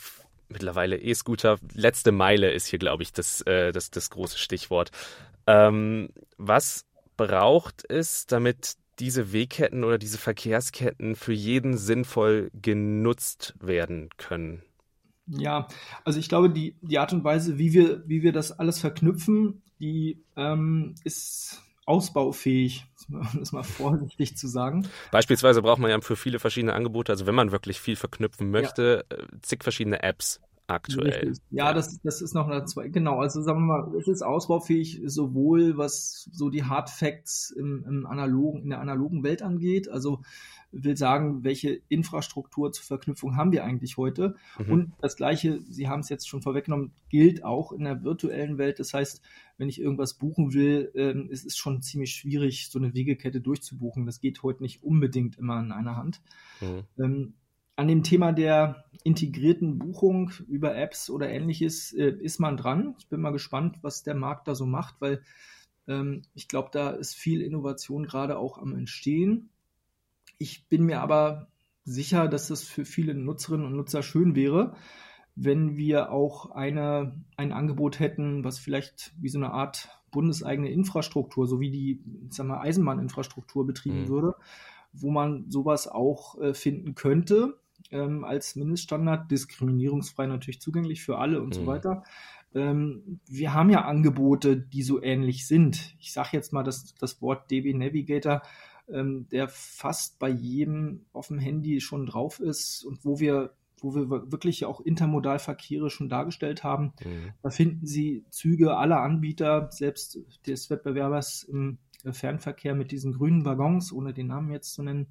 mittlerweile 0.49 0.97
E-Scooter. 0.97 1.57
Letzte 1.73 2.11
Meile 2.11 2.51
ist 2.51 2.67
hier, 2.67 2.79
glaube 2.79 3.03
ich, 3.03 3.13
das, 3.13 3.41
äh, 3.41 3.71
das, 3.71 3.91
das 3.91 4.09
große 4.09 4.37
Stichwort. 4.37 4.91
Ähm, 5.47 6.09
was 6.37 6.85
braucht 7.15 7.89
es, 7.89 8.25
damit 8.25 8.73
diese 8.99 9.31
Wegketten 9.31 9.83
oder 9.83 9.97
diese 9.97 10.17
Verkehrsketten 10.17 11.15
für 11.15 11.33
jeden 11.33 11.77
sinnvoll 11.77 12.51
genutzt 12.53 13.55
werden 13.59 14.09
können? 14.17 14.61
Ja, 15.27 15.67
also 16.03 16.19
ich 16.19 16.29
glaube, 16.29 16.49
die, 16.49 16.75
die 16.81 16.99
Art 16.99 17.13
und 17.13 17.23
Weise, 17.23 17.57
wie 17.57 17.73
wir, 17.73 18.07
wie 18.07 18.21
wir 18.21 18.31
das 18.31 18.51
alles 18.51 18.79
verknüpfen, 18.79 19.63
die 19.79 20.23
ähm, 20.35 20.95
ist 21.03 21.64
ausbaufähig, 21.85 22.85
um 23.09 23.39
das 23.39 23.51
mal 23.51 23.63
vorsichtig 23.63 24.37
zu 24.37 24.47
sagen. 24.47 24.87
Beispielsweise 25.11 25.61
braucht 25.61 25.79
man 25.79 25.91
ja 25.91 26.01
für 26.01 26.15
viele 26.15 26.39
verschiedene 26.39 26.73
Angebote, 26.73 27.11
also 27.11 27.27
wenn 27.27 27.35
man 27.35 27.51
wirklich 27.51 27.79
viel 27.79 27.95
verknüpfen 27.95 28.51
möchte, 28.51 29.05
ja. 29.09 29.17
Äh, 29.17 29.27
zig 29.41 29.63
verschiedene 29.63 30.01
Apps 30.03 30.41
aktuell. 30.67 31.27
Richtig. 31.27 31.43
Ja, 31.51 31.73
das, 31.73 31.99
das 32.01 32.21
ist 32.21 32.33
noch 32.33 32.47
eine 32.47 32.65
zwei. 32.65 32.87
Genau, 32.87 33.19
also 33.19 33.41
sagen 33.41 33.67
wir 33.67 33.83
mal, 33.83 33.95
es 33.97 34.07
ist 34.07 34.21
ausbaufähig, 34.21 35.01
sowohl 35.05 35.77
was 35.77 36.29
so 36.31 36.49
die 36.49 36.63
Hard 36.63 36.89
Facts 36.89 37.51
im, 37.51 37.83
im 37.87 38.05
analogen, 38.05 38.63
in 38.63 38.69
der 38.69 38.81
analogen 38.81 39.23
Welt 39.23 39.41
angeht, 39.41 39.89
also 39.89 40.21
will 40.71 40.97
sagen, 40.97 41.43
welche 41.43 41.81
Infrastruktur 41.87 42.71
zur 42.71 42.83
Verknüpfung 42.83 43.35
haben 43.35 43.51
wir 43.51 43.63
eigentlich 43.63 43.97
heute. 43.97 44.35
Mhm. 44.59 44.71
Und 44.71 44.93
das 45.01 45.15
Gleiche, 45.15 45.61
Sie 45.69 45.87
haben 45.87 46.01
es 46.01 46.09
jetzt 46.09 46.27
schon 46.27 46.41
vorweggenommen, 46.41 46.91
gilt 47.09 47.43
auch 47.45 47.71
in 47.71 47.85
der 47.85 48.03
virtuellen 48.03 48.57
Welt. 48.57 48.79
Das 48.79 48.93
heißt, 48.93 49.21
wenn 49.57 49.69
ich 49.69 49.79
irgendwas 49.79 50.15
buchen 50.15 50.53
will, 50.53 50.91
ähm, 50.95 51.29
es 51.31 51.45
ist 51.45 51.57
schon 51.57 51.81
ziemlich 51.81 52.11
schwierig, 52.11 52.69
so 52.69 52.77
eine 52.77 52.93
Wegekette 52.93 53.39
durchzubuchen. 53.39 54.05
Das 54.05 54.19
geht 54.19 54.43
heute 54.43 54.63
nicht 54.63 54.83
unbedingt 54.83 55.37
immer 55.37 55.59
in 55.59 55.71
einer 55.71 55.95
Hand. 55.95 56.21
Mhm. 56.59 56.83
Ähm, 57.01 57.33
an 57.75 57.87
dem 57.87 58.03
Thema 58.03 58.31
der 58.31 58.85
integrierten 59.03 59.77
Buchung 59.77 60.31
über 60.47 60.75
Apps 60.75 61.09
oder 61.09 61.29
ähnliches 61.29 61.93
äh, 61.93 62.09
ist 62.09 62.39
man 62.39 62.57
dran. 62.57 62.95
Ich 62.99 63.07
bin 63.07 63.21
mal 63.21 63.31
gespannt, 63.31 63.77
was 63.81 64.03
der 64.03 64.15
Markt 64.15 64.47
da 64.47 64.55
so 64.55 64.65
macht, 64.65 64.95
weil 64.99 65.21
ähm, 65.87 66.23
ich 66.33 66.47
glaube, 66.47 66.69
da 66.71 66.91
ist 66.91 67.15
viel 67.15 67.41
Innovation 67.41 68.05
gerade 68.05 68.37
auch 68.37 68.57
am 68.57 68.75
Entstehen. 68.75 69.49
Ich 70.37 70.67
bin 70.69 70.85
mir 70.85 71.01
aber 71.01 71.49
sicher, 71.83 72.27
dass 72.27 72.49
es 72.49 72.63
für 72.63 72.85
viele 72.85 73.13
Nutzerinnen 73.13 73.65
und 73.65 73.75
Nutzer 73.75 74.01
schön 74.01 74.35
wäre, 74.35 74.75
wenn 75.35 75.75
wir 75.75 76.11
auch 76.11 76.51
eine, 76.51 77.21
ein 77.35 77.51
Angebot 77.51 77.99
hätten, 77.99 78.43
was 78.43 78.57
vielleicht 78.57 79.13
wie 79.19 79.29
so 79.29 79.37
eine 79.37 79.51
Art 79.51 79.89
bundeseigene 80.11 80.71
Infrastruktur, 80.71 81.45
so 81.45 81.59
wie 81.59 81.69
die 81.69 82.01
sagen 82.29 82.49
wir, 82.49 82.61
Eisenbahninfrastruktur 82.61 83.67
betrieben 83.67 84.03
mhm. 84.03 84.07
würde, 84.07 84.35
wo 84.93 85.11
man 85.11 85.51
sowas 85.51 85.89
auch 85.89 86.39
äh, 86.39 86.53
finden 86.53 86.95
könnte 86.95 87.59
ähm, 87.91 88.23
als 88.23 88.55
Mindeststandard, 88.55 89.29
diskriminierungsfrei 89.31 90.27
natürlich 90.27 90.61
zugänglich 90.61 91.03
für 91.03 91.17
alle 91.17 91.41
und 91.41 91.49
mhm. 91.49 91.53
so 91.53 91.65
weiter. 91.65 92.03
Ähm, 92.53 93.19
wir 93.27 93.53
haben 93.53 93.69
ja 93.69 93.85
Angebote, 93.85 94.57
die 94.57 94.83
so 94.83 95.01
ähnlich 95.01 95.47
sind. 95.47 95.95
Ich 95.99 96.13
sage 96.13 96.29
jetzt 96.33 96.53
mal 96.53 96.63
das, 96.63 96.95
das 96.95 97.21
Wort 97.21 97.51
DB 97.51 97.73
Navigator 97.73 98.41
ähm, 98.91 99.27
der 99.31 99.47
fast 99.47 100.19
bei 100.19 100.29
jedem 100.29 101.05
auf 101.13 101.27
dem 101.27 101.39
Handy 101.39 101.81
schon 101.81 102.05
drauf 102.05 102.39
ist 102.39 102.83
und 102.83 103.03
wo 103.03 103.19
wir, 103.19 103.53
wo 103.79 103.95
wir 103.95 104.31
wirklich 104.31 104.65
auch 104.65 104.79
Intermodalverkehre 104.79 105.89
schon 105.89 106.09
dargestellt 106.09 106.63
haben. 106.63 106.93
Mhm. 107.03 107.33
Da 107.41 107.49
finden 107.49 107.87
Sie 107.87 108.25
Züge 108.29 108.77
aller 108.77 109.01
Anbieter, 109.01 109.69
selbst 109.71 110.19
des 110.45 110.69
Wettbewerbers 110.69 111.43
im 111.43 111.79
Fernverkehr 112.09 112.75
mit 112.75 112.91
diesen 112.91 113.13
grünen 113.13 113.45
Waggons, 113.45 113.91
ohne 113.91 114.13
den 114.13 114.27
Namen 114.27 114.51
jetzt 114.51 114.73
zu 114.73 114.83
nennen. 114.83 115.07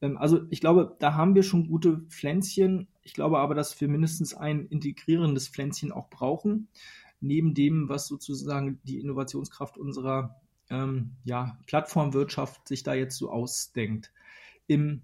Ähm, 0.00 0.16
also 0.16 0.40
ich 0.50 0.60
glaube, 0.60 0.96
da 0.98 1.14
haben 1.14 1.34
wir 1.34 1.42
schon 1.42 1.68
gute 1.68 1.98
Pflänzchen. 2.08 2.88
Ich 3.02 3.14
glaube 3.14 3.38
aber, 3.38 3.54
dass 3.54 3.80
wir 3.80 3.88
mindestens 3.88 4.34
ein 4.34 4.66
integrierendes 4.66 5.48
Pflänzchen 5.48 5.92
auch 5.92 6.10
brauchen, 6.10 6.68
neben 7.20 7.54
dem, 7.54 7.88
was 7.88 8.06
sozusagen 8.06 8.80
die 8.84 9.00
Innovationskraft 9.00 9.78
unserer 9.78 10.40
ähm, 10.70 11.12
ja, 11.24 11.58
Plattformwirtschaft 11.66 12.66
sich 12.68 12.82
da 12.82 12.94
jetzt 12.94 13.16
so 13.16 13.30
ausdenkt. 13.30 14.12
Im 14.66 15.02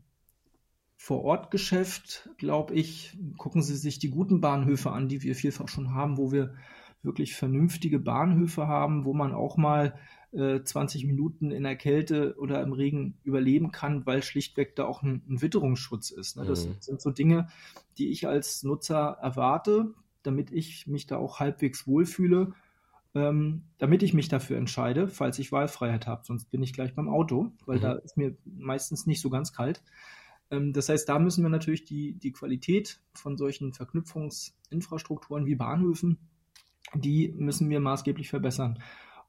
Vorortgeschäft, 0.97 2.31
glaube 2.39 2.75
ich, 2.75 3.17
gucken 3.37 3.63
Sie 3.63 3.77
sich 3.77 3.99
die 3.99 4.11
guten 4.11 4.41
Bahnhöfe 4.41 4.93
an, 4.93 5.09
die 5.09 5.23
wir 5.23 5.35
vielfach 5.35 5.69
schon 5.69 5.93
haben, 5.93 6.17
wo 6.17 6.33
wir 6.33 6.55
wirklich 7.03 7.35
vernünftige 7.35 7.99
Bahnhöfe 7.99 8.67
haben, 8.67 9.05
wo 9.05 9.13
man 9.13 9.33
auch 9.33 9.57
mal 9.57 9.99
äh, 10.37 10.63
20 10.63 11.07
Minuten 11.07 11.51
in 11.51 11.63
der 11.63 11.77
Kälte 11.77 12.37
oder 12.39 12.63
im 12.63 12.73
Regen 12.73 13.19
überleben 13.25 13.73
kann, 13.73 14.05
weil 14.07 14.23
schlichtweg 14.23 14.77
da 14.77 14.85
auch 14.85 15.03
ein, 15.03 15.23
ein 15.29 15.43
Witterungsschutz 15.43 16.11
ist. 16.11 16.37
Ne? 16.37 16.45
Das 16.45 16.67
mhm. 16.67 16.77
sind 16.81 17.01
so 17.01 17.11
Dinge, 17.11 17.49
die 17.99 18.11
ich 18.11 18.29
als 18.29 18.63
Nutzer 18.63 19.19
erwarte, 19.21 19.95
damit 20.23 20.53
ich 20.53 20.87
mich 20.87 21.07
da 21.07 21.17
auch 21.17 21.41
halbwegs 21.41 21.87
wohlfühle, 21.87 22.53
ähm, 23.15 23.63
damit 23.79 24.03
ich 24.03 24.13
mich 24.13 24.29
dafür 24.29 24.59
entscheide, 24.59 25.09
falls 25.09 25.39
ich 25.39 25.53
Wahlfreiheit 25.53 26.07
habe. 26.07 26.25
Sonst 26.25 26.51
bin 26.51 26.63
ich 26.63 26.73
gleich 26.73 26.95
beim 26.95 27.09
Auto, 27.09 27.53
weil 27.65 27.79
mhm. 27.79 27.83
da 27.83 27.93
ist 27.95 28.17
mir 28.17 28.37
meistens 28.45 29.07
nicht 29.07 29.21
so 29.21 29.31
ganz 29.31 29.53
kalt. 29.53 29.83
Ähm, 30.51 30.73
das 30.73 30.89
heißt, 30.89 31.09
da 31.09 31.19
müssen 31.19 31.43
wir 31.43 31.51
natürlich 31.51 31.85
die, 31.85 32.13
die 32.13 32.33
Qualität 32.33 33.01
von 33.15 33.39
solchen 33.39 33.73
Verknüpfungsinfrastrukturen 33.73 35.47
wie 35.47 35.55
Bahnhöfen, 35.55 36.19
die 36.95 37.33
müssen 37.37 37.69
wir 37.71 37.81
maßgeblich 37.81 38.29
verbessern. 38.29 38.79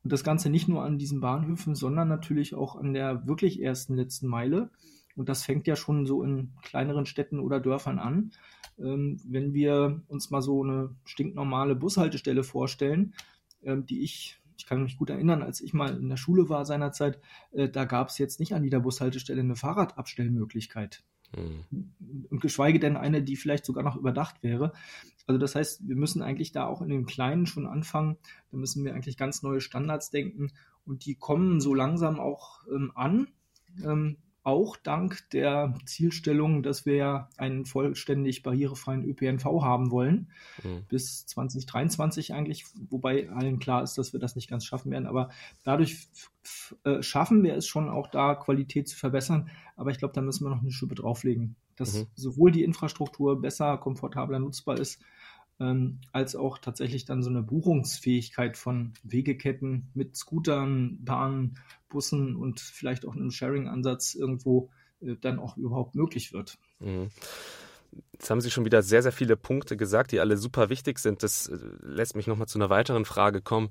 Und 0.07 0.13
das 0.13 0.23
Ganze 0.23 0.49
nicht 0.49 0.69
nur 0.69 0.85
an 0.85 0.97
diesen 0.97 1.19
Bahnhöfen, 1.19 1.75
sondern 1.75 2.07
natürlich 2.07 2.55
auch 2.55 2.77
an 2.77 2.93
der 2.93 3.27
wirklich 3.27 3.61
ersten 3.61 3.93
letzten 3.93 4.27
Meile. 4.27 4.69
Und 5.17 5.27
das 5.27 5.43
fängt 5.43 5.67
ja 5.67 5.75
schon 5.75 6.05
so 6.05 6.23
in 6.23 6.53
kleineren 6.61 7.05
Städten 7.05 7.41
oder 7.41 7.59
Dörfern 7.59 7.99
an. 7.99 8.31
Ähm, 8.79 9.19
wenn 9.25 9.53
wir 9.53 10.01
uns 10.07 10.29
mal 10.29 10.41
so 10.41 10.63
eine 10.63 10.95
stinknormale 11.03 11.75
Bushaltestelle 11.75 12.45
vorstellen, 12.45 13.15
ähm, 13.63 13.85
die 13.85 14.01
ich 14.01 14.39
ich 14.57 14.65
kann 14.65 14.81
mich 14.81 14.97
gut 14.97 15.09
erinnern, 15.09 15.43
als 15.43 15.59
ich 15.59 15.73
mal 15.73 15.97
in 15.97 16.07
der 16.07 16.15
Schule 16.15 16.47
war 16.47 16.63
seinerzeit, 16.63 17.19
äh, 17.51 17.67
da 17.67 17.83
gab 17.83 18.07
es 18.07 18.17
jetzt 18.17 18.39
nicht 18.39 18.53
an 18.53 18.63
jeder 18.63 18.79
Bushaltestelle 18.79 19.41
eine 19.41 19.57
Fahrradabstellmöglichkeit. 19.57 21.03
Und 21.35 22.41
geschweige 22.41 22.79
denn 22.79 22.97
eine, 22.97 23.21
die 23.21 23.35
vielleicht 23.35 23.65
sogar 23.65 23.83
noch 23.83 23.95
überdacht 23.95 24.43
wäre. 24.43 24.73
Also 25.27 25.37
das 25.37 25.55
heißt, 25.55 25.87
wir 25.87 25.95
müssen 25.95 26.21
eigentlich 26.21 26.53
da 26.53 26.65
auch 26.65 26.81
in 26.81 26.89
den 26.89 27.05
Kleinen 27.05 27.45
schon 27.45 27.67
anfangen. 27.67 28.17
Da 28.49 28.57
müssen 28.57 28.85
wir 28.85 28.93
eigentlich 28.93 29.17
ganz 29.17 29.43
neue 29.43 29.59
Standards 29.59 30.09
denken 30.09 30.51
und 30.85 31.05
die 31.05 31.15
kommen 31.15 31.59
so 31.59 31.73
langsam 31.73 32.19
auch 32.19 32.65
ähm, 32.67 32.91
an. 32.95 33.27
Ähm, 33.83 34.17
auch 34.47 34.77
dank 34.77 35.29
der 35.31 35.73
Zielstellung, 35.85 36.63
dass 36.63 36.85
wir 36.85 36.95
ja 36.95 37.29
einen 37.35 37.65
vollständig 37.65 38.43
barrierefreien 38.43 39.03
ÖPNV 39.03 39.43
haben 39.61 39.91
wollen, 39.91 40.31
mhm. 40.63 40.85
bis 40.87 41.25
2023 41.25 42.33
eigentlich, 42.33 42.63
wobei 42.89 43.29
allen 43.29 43.59
klar 43.59 43.83
ist, 43.83 43.97
dass 43.97 44.13
wir 44.13 44.21
das 44.21 44.37
nicht 44.37 44.49
ganz 44.49 44.63
schaffen 44.63 44.89
werden. 44.89 45.05
Aber 45.05 45.31
dadurch 45.63 46.07
äh, 46.85 47.03
schaffen 47.03 47.43
wir 47.43 47.55
es 47.55 47.67
schon 47.67 47.89
auch 47.89 48.07
da, 48.07 48.35
Qualität 48.35 48.87
zu 48.87 48.95
verbessern. 48.95 49.49
Aber 49.75 49.91
ich 49.91 49.97
glaube, 49.97 50.13
da 50.13 50.21
müssen 50.21 50.45
wir 50.45 50.49
noch 50.49 50.61
eine 50.61 50.71
Schippe 50.71 50.95
drauflegen, 50.95 51.57
dass 51.75 51.95
mhm. 51.95 52.07
sowohl 52.15 52.51
die 52.51 52.63
Infrastruktur 52.63 53.41
besser, 53.41 53.77
komfortabler 53.77 54.39
nutzbar 54.39 54.79
ist, 54.79 55.01
ähm, 55.59 55.99
als 56.11 56.35
auch 56.35 56.57
tatsächlich 56.57 57.05
dann 57.05 57.23
so 57.23 57.29
eine 57.29 57.43
Buchungsfähigkeit 57.43 58.57
von 58.57 58.93
Wegeketten 59.03 59.89
mit 59.93 60.15
Scootern, 60.15 61.03
Bahnen, 61.03 61.59
Bussen 61.89 62.35
und 62.35 62.59
vielleicht 62.59 63.05
auch 63.05 63.15
einem 63.15 63.31
Sharing-Ansatz 63.31 64.13
irgendwo 64.15 64.69
äh, 65.01 65.15
dann 65.19 65.39
auch 65.39 65.57
überhaupt 65.57 65.95
möglich 65.95 66.33
wird. 66.33 66.57
Mhm. 66.79 67.09
Jetzt 68.13 68.29
haben 68.29 68.41
Sie 68.41 68.51
schon 68.51 68.65
wieder 68.65 68.81
sehr, 68.81 69.01
sehr 69.01 69.11
viele 69.11 69.37
Punkte 69.37 69.77
gesagt, 69.77 70.11
die 70.11 70.19
alle 70.19 70.37
super 70.37 70.69
wichtig 70.69 70.99
sind. 70.99 71.23
Das 71.23 71.47
äh, 71.47 71.57
lässt 71.81 72.15
mich 72.15 72.27
nochmal 72.27 72.47
zu 72.47 72.57
einer 72.57 72.69
weiteren 72.69 73.05
Frage 73.05 73.41
kommen. 73.41 73.69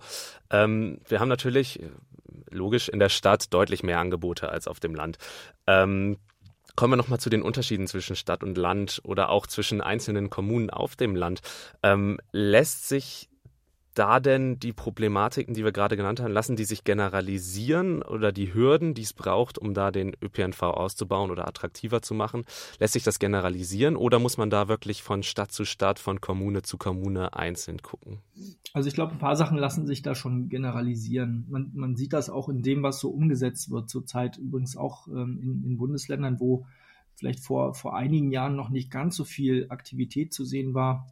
Ähm, 0.50 1.00
wir 1.08 1.20
haben 1.20 1.28
natürlich, 1.28 1.80
äh, 1.82 1.90
logisch, 2.50 2.88
in 2.88 2.98
der 2.98 3.08
Stadt 3.08 3.52
deutlich 3.52 3.82
mehr 3.82 3.98
Angebote 3.98 4.48
als 4.48 4.66
auf 4.68 4.80
dem 4.80 4.94
Land. 4.94 5.18
Ähm, 5.66 6.18
Kommen 6.76 6.92
wir 6.92 6.96
nochmal 6.96 7.20
zu 7.20 7.30
den 7.30 7.42
Unterschieden 7.42 7.86
zwischen 7.86 8.16
Stadt 8.16 8.44
und 8.44 8.58
Land 8.58 9.00
oder 9.02 9.30
auch 9.30 9.46
zwischen 9.46 9.80
einzelnen 9.80 10.28
Kommunen 10.28 10.68
auf 10.68 10.94
dem 10.94 11.16
Land. 11.16 11.40
Ähm, 11.82 12.18
lässt 12.32 12.88
sich 12.88 13.30
da 13.96 14.20
denn 14.20 14.58
die 14.58 14.74
Problematiken, 14.74 15.54
die 15.54 15.64
wir 15.64 15.72
gerade 15.72 15.96
genannt 15.96 16.20
haben, 16.20 16.32
lassen 16.32 16.54
die 16.54 16.64
sich 16.64 16.84
generalisieren 16.84 18.02
oder 18.02 18.30
die 18.30 18.52
Hürden, 18.52 18.92
die 18.92 19.02
es 19.02 19.14
braucht, 19.14 19.56
um 19.56 19.72
da 19.72 19.90
den 19.90 20.14
ÖPNV 20.22 20.62
auszubauen 20.62 21.30
oder 21.30 21.48
attraktiver 21.48 22.02
zu 22.02 22.12
machen, 22.12 22.44
lässt 22.78 22.92
sich 22.92 23.04
das 23.04 23.18
generalisieren 23.18 23.96
oder 23.96 24.18
muss 24.18 24.36
man 24.36 24.50
da 24.50 24.68
wirklich 24.68 25.02
von 25.02 25.22
Stadt 25.22 25.50
zu 25.50 25.64
Stadt, 25.64 25.98
von 25.98 26.20
Kommune 26.20 26.60
zu 26.60 26.76
Kommune 26.76 27.34
einzeln 27.34 27.80
gucken? 27.80 28.18
Also 28.74 28.88
ich 28.88 28.94
glaube, 28.94 29.12
ein 29.12 29.18
paar 29.18 29.36
Sachen 29.36 29.56
lassen 29.56 29.86
sich 29.86 30.02
da 30.02 30.14
schon 30.14 30.50
generalisieren. 30.50 31.46
Man, 31.48 31.70
man 31.74 31.96
sieht 31.96 32.12
das 32.12 32.28
auch 32.28 32.50
in 32.50 32.62
dem, 32.62 32.82
was 32.82 33.00
so 33.00 33.08
umgesetzt 33.08 33.70
wird 33.70 33.88
zurzeit, 33.88 34.36
übrigens 34.36 34.76
auch 34.76 35.08
ähm, 35.08 35.40
in, 35.42 35.64
in 35.64 35.76
Bundesländern, 35.78 36.38
wo 36.38 36.66
vielleicht 37.14 37.40
vor, 37.40 37.72
vor 37.72 37.96
einigen 37.96 38.30
Jahren 38.30 38.56
noch 38.56 38.68
nicht 38.68 38.90
ganz 38.90 39.16
so 39.16 39.24
viel 39.24 39.66
Aktivität 39.70 40.34
zu 40.34 40.44
sehen 40.44 40.74
war 40.74 41.06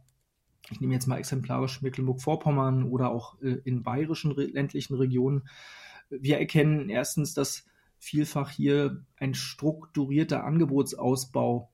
ich 0.71 0.81
nehme 0.81 0.93
jetzt 0.93 1.07
mal 1.07 1.17
exemplarisch 1.17 1.81
Mecklenburg-Vorpommern 1.81 2.83
oder 2.83 3.11
auch 3.11 3.41
äh, 3.41 3.57
in 3.65 3.83
bayerischen 3.83 4.35
ländlichen 4.35 4.95
Regionen. 4.95 5.47
Wir 6.09 6.39
erkennen 6.39 6.89
erstens, 6.89 7.33
dass 7.33 7.65
vielfach 7.97 8.51
hier 8.51 9.03
ein 9.17 9.33
strukturierter 9.33 10.43
Angebotsausbau 10.43 11.71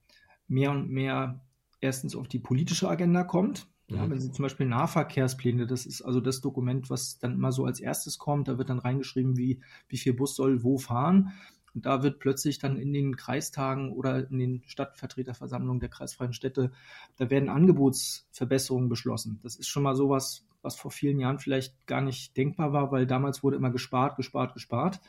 mehr 0.48 0.72
und 0.72 0.90
mehr 0.90 1.42
erstens 1.80 2.16
auf 2.16 2.28
die 2.28 2.40
politische 2.40 2.90
Agenda 2.90 3.24
kommt. 3.24 3.68
Ja, 3.88 4.06
mhm. 4.06 4.12
wenn 4.12 4.20
Sie 4.22 4.32
zum 4.32 4.44
Beispiel 4.44 4.68
Nahverkehrspläne, 4.68 5.68
das 5.68 5.86
ist 5.86 6.02
also 6.02 6.22
das 6.22 6.40
Dokument, 6.42 6.90
was 6.90 7.20
dann 7.20 7.34
immer 7.34 7.52
so 7.52 7.66
als 7.66 7.80
erstes 7.80 8.18
kommt, 8.18 8.48
da 8.48 8.58
wird 8.58 8.70
dann 8.70 8.80
reingeschrieben, 8.80 9.38
wie, 9.38 9.62
wie 9.90 9.98
viel 9.98 10.14
Bus 10.14 10.36
soll 10.36 10.64
wo 10.64 10.78
fahren. 10.78 11.34
Und 11.74 11.86
da 11.86 12.04
wird 12.04 12.20
plötzlich 12.20 12.60
dann 12.60 12.78
in 12.78 12.94
den 12.94 13.16
Kreistagen 13.16 13.92
oder 13.92 14.30
in 14.30 14.40
den 14.40 14.64
Stadtvertreterversammlungen 14.66 15.80
der 15.80 15.90
kreisfreien 15.90 16.34
Städte, 16.34 16.72
da 17.18 17.30
werden 17.30 17.50
Angebotsverbesserungen 17.50 18.90
beschlossen. 18.90 19.40
Das 19.44 19.56
ist 19.56 19.68
schon 19.68 19.84
mal 19.84 19.96
sowas, 19.96 20.46
was 20.62 20.76
vor 20.76 20.92
vielen 20.92 21.20
Jahren 21.20 21.40
vielleicht 21.40 21.88
gar 21.88 22.02
nicht 22.02 22.36
denkbar 22.38 22.74
war, 22.74 22.92
weil 22.92 23.08
damals 23.08 23.44
wurde 23.44 23.58
immer 23.58 23.72
gespart, 23.72 24.18
gespart, 24.18 24.54
gespart. 24.54 25.00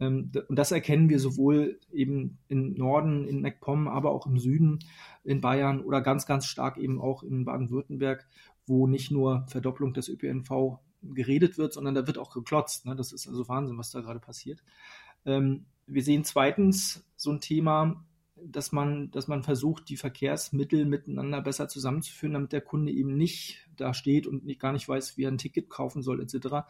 Ähm, 0.00 0.30
und 0.48 0.56
das 0.56 0.72
erkennen 0.72 1.08
wir 1.08 1.18
sowohl 1.18 1.80
eben 1.92 2.38
im 2.48 2.74
Norden, 2.74 3.26
in 3.26 3.42
MacPom, 3.42 3.88
aber 3.88 4.12
auch 4.12 4.26
im 4.26 4.38
Süden, 4.38 4.78
in 5.24 5.40
Bayern 5.40 5.80
oder 5.80 6.00
ganz, 6.00 6.26
ganz 6.26 6.46
stark 6.46 6.78
eben 6.78 7.00
auch 7.00 7.22
in 7.22 7.44
Baden-Württemberg, 7.44 8.26
wo 8.66 8.86
nicht 8.86 9.10
nur 9.10 9.46
Verdopplung 9.48 9.94
des 9.94 10.08
ÖPNV 10.08 10.78
geredet 11.02 11.58
wird, 11.58 11.72
sondern 11.72 11.94
da 11.94 12.06
wird 12.06 12.18
auch 12.18 12.32
geklotzt. 12.32 12.86
Ne? 12.86 12.96
Das 12.96 13.12
ist 13.12 13.28
also 13.28 13.48
Wahnsinn, 13.48 13.78
was 13.78 13.90
da 13.90 14.00
gerade 14.00 14.20
passiert. 14.20 14.62
Wir 15.88 16.02
sehen 16.02 16.22
zweitens 16.22 17.02
so 17.16 17.32
ein 17.32 17.40
Thema, 17.40 18.04
dass 18.36 18.72
man, 18.72 19.10
dass 19.10 19.26
man 19.26 19.42
versucht, 19.42 19.88
die 19.88 19.96
Verkehrsmittel 19.96 20.84
miteinander 20.84 21.40
besser 21.40 21.68
zusammenzuführen, 21.68 22.34
damit 22.34 22.52
der 22.52 22.60
Kunde 22.60 22.92
eben 22.92 23.16
nicht 23.16 23.66
da 23.76 23.94
steht 23.94 24.26
und 24.26 24.44
nicht, 24.44 24.60
gar 24.60 24.72
nicht 24.72 24.88
weiß, 24.88 25.16
wie 25.16 25.24
er 25.24 25.30
ein 25.30 25.38
Ticket 25.38 25.70
kaufen 25.70 26.02
soll, 26.02 26.20
etc. 26.20 26.68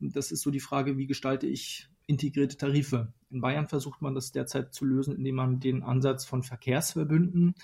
Das 0.00 0.32
ist 0.32 0.40
so 0.40 0.50
die 0.50 0.60
Frage, 0.60 0.96
wie 0.96 1.06
gestalte 1.06 1.46
ich 1.46 1.88
integrierte 2.06 2.56
Tarife? 2.56 3.12
In 3.30 3.40
Bayern 3.40 3.68
versucht 3.68 4.00
man 4.00 4.14
das 4.14 4.32
derzeit 4.32 4.72
zu 4.72 4.84
lösen, 4.84 5.16
indem 5.16 5.34
man 5.34 5.60
den 5.60 5.82
Ansatz 5.82 6.24
von 6.24 6.42
Verkehrsverbünden 6.42 7.54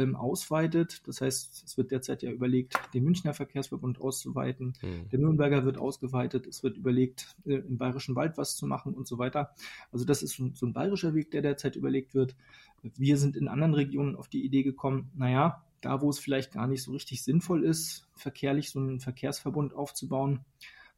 ähm, 0.00 0.16
ausweitet. 0.16 1.06
Das 1.06 1.20
heißt, 1.20 1.64
es 1.66 1.76
wird 1.76 1.90
derzeit 1.90 2.22
ja 2.22 2.30
überlegt, 2.30 2.74
den 2.94 3.04
Münchner 3.04 3.34
Verkehrsverbund 3.34 4.00
auszuweiten. 4.00 4.74
Mhm. 4.82 5.08
Der 5.10 5.18
Nürnberger 5.18 5.64
wird 5.64 5.78
ausgeweitet. 5.78 6.46
Es 6.46 6.62
wird 6.62 6.76
überlegt, 6.76 7.36
äh, 7.44 7.56
im 7.56 7.78
Bayerischen 7.78 8.16
Wald 8.16 8.38
was 8.38 8.56
zu 8.56 8.66
machen 8.66 8.94
und 8.94 9.06
so 9.06 9.18
weiter. 9.18 9.54
Also 9.92 10.04
das 10.04 10.22
ist 10.22 10.36
so, 10.36 10.50
so 10.54 10.66
ein 10.66 10.72
bayerischer 10.72 11.14
Weg, 11.14 11.30
der 11.30 11.42
derzeit 11.42 11.76
überlegt 11.76 12.14
wird. 12.14 12.34
Wir 12.82 13.16
sind 13.16 13.36
in 13.36 13.48
anderen 13.48 13.74
Regionen 13.74 14.16
auf 14.16 14.28
die 14.28 14.44
Idee 14.44 14.62
gekommen, 14.62 15.10
naja, 15.14 15.62
da 15.80 16.00
wo 16.00 16.10
es 16.10 16.18
vielleicht 16.18 16.52
gar 16.52 16.66
nicht 16.66 16.82
so 16.82 16.92
richtig 16.92 17.22
sinnvoll 17.22 17.64
ist, 17.64 18.08
verkehrlich 18.14 18.70
so 18.70 18.78
einen 18.78 19.00
Verkehrsverbund 19.00 19.74
aufzubauen, 19.74 20.40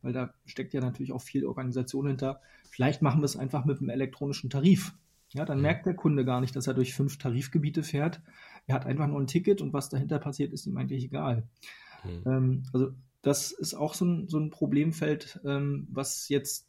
weil 0.02 0.12
da 0.12 0.34
steckt 0.46 0.74
ja 0.74 0.80
natürlich 0.80 1.12
auch 1.12 1.22
viel 1.22 1.44
Organisation 1.44 2.06
hinter. 2.06 2.40
Vielleicht 2.70 3.02
machen 3.02 3.20
wir 3.20 3.26
es 3.26 3.36
einfach 3.36 3.64
mit 3.64 3.78
einem 3.78 3.90
elektronischen 3.90 4.50
Tarif. 4.50 4.94
Ja, 5.34 5.44
dann 5.44 5.58
mhm. 5.58 5.62
merkt 5.62 5.86
der 5.86 5.94
Kunde 5.94 6.24
gar 6.24 6.40
nicht, 6.40 6.54
dass 6.56 6.66
er 6.66 6.74
durch 6.74 6.94
fünf 6.94 7.18
Tarifgebiete 7.18 7.82
fährt. 7.82 8.20
Er 8.66 8.76
hat 8.76 8.86
einfach 8.86 9.06
nur 9.06 9.20
ein 9.20 9.26
Ticket 9.26 9.60
und 9.60 9.72
was 9.72 9.88
dahinter 9.88 10.18
passiert, 10.18 10.52
ist 10.52 10.66
ihm 10.66 10.76
eigentlich 10.76 11.04
egal. 11.04 11.48
Mhm. 12.04 12.22
Ähm, 12.26 12.62
also 12.72 12.92
das 13.22 13.52
ist 13.52 13.74
auch 13.74 13.94
so 13.94 14.04
ein, 14.04 14.28
so 14.28 14.38
ein 14.38 14.50
Problemfeld, 14.50 15.40
ähm, 15.44 15.86
was 15.90 16.28
jetzt 16.28 16.68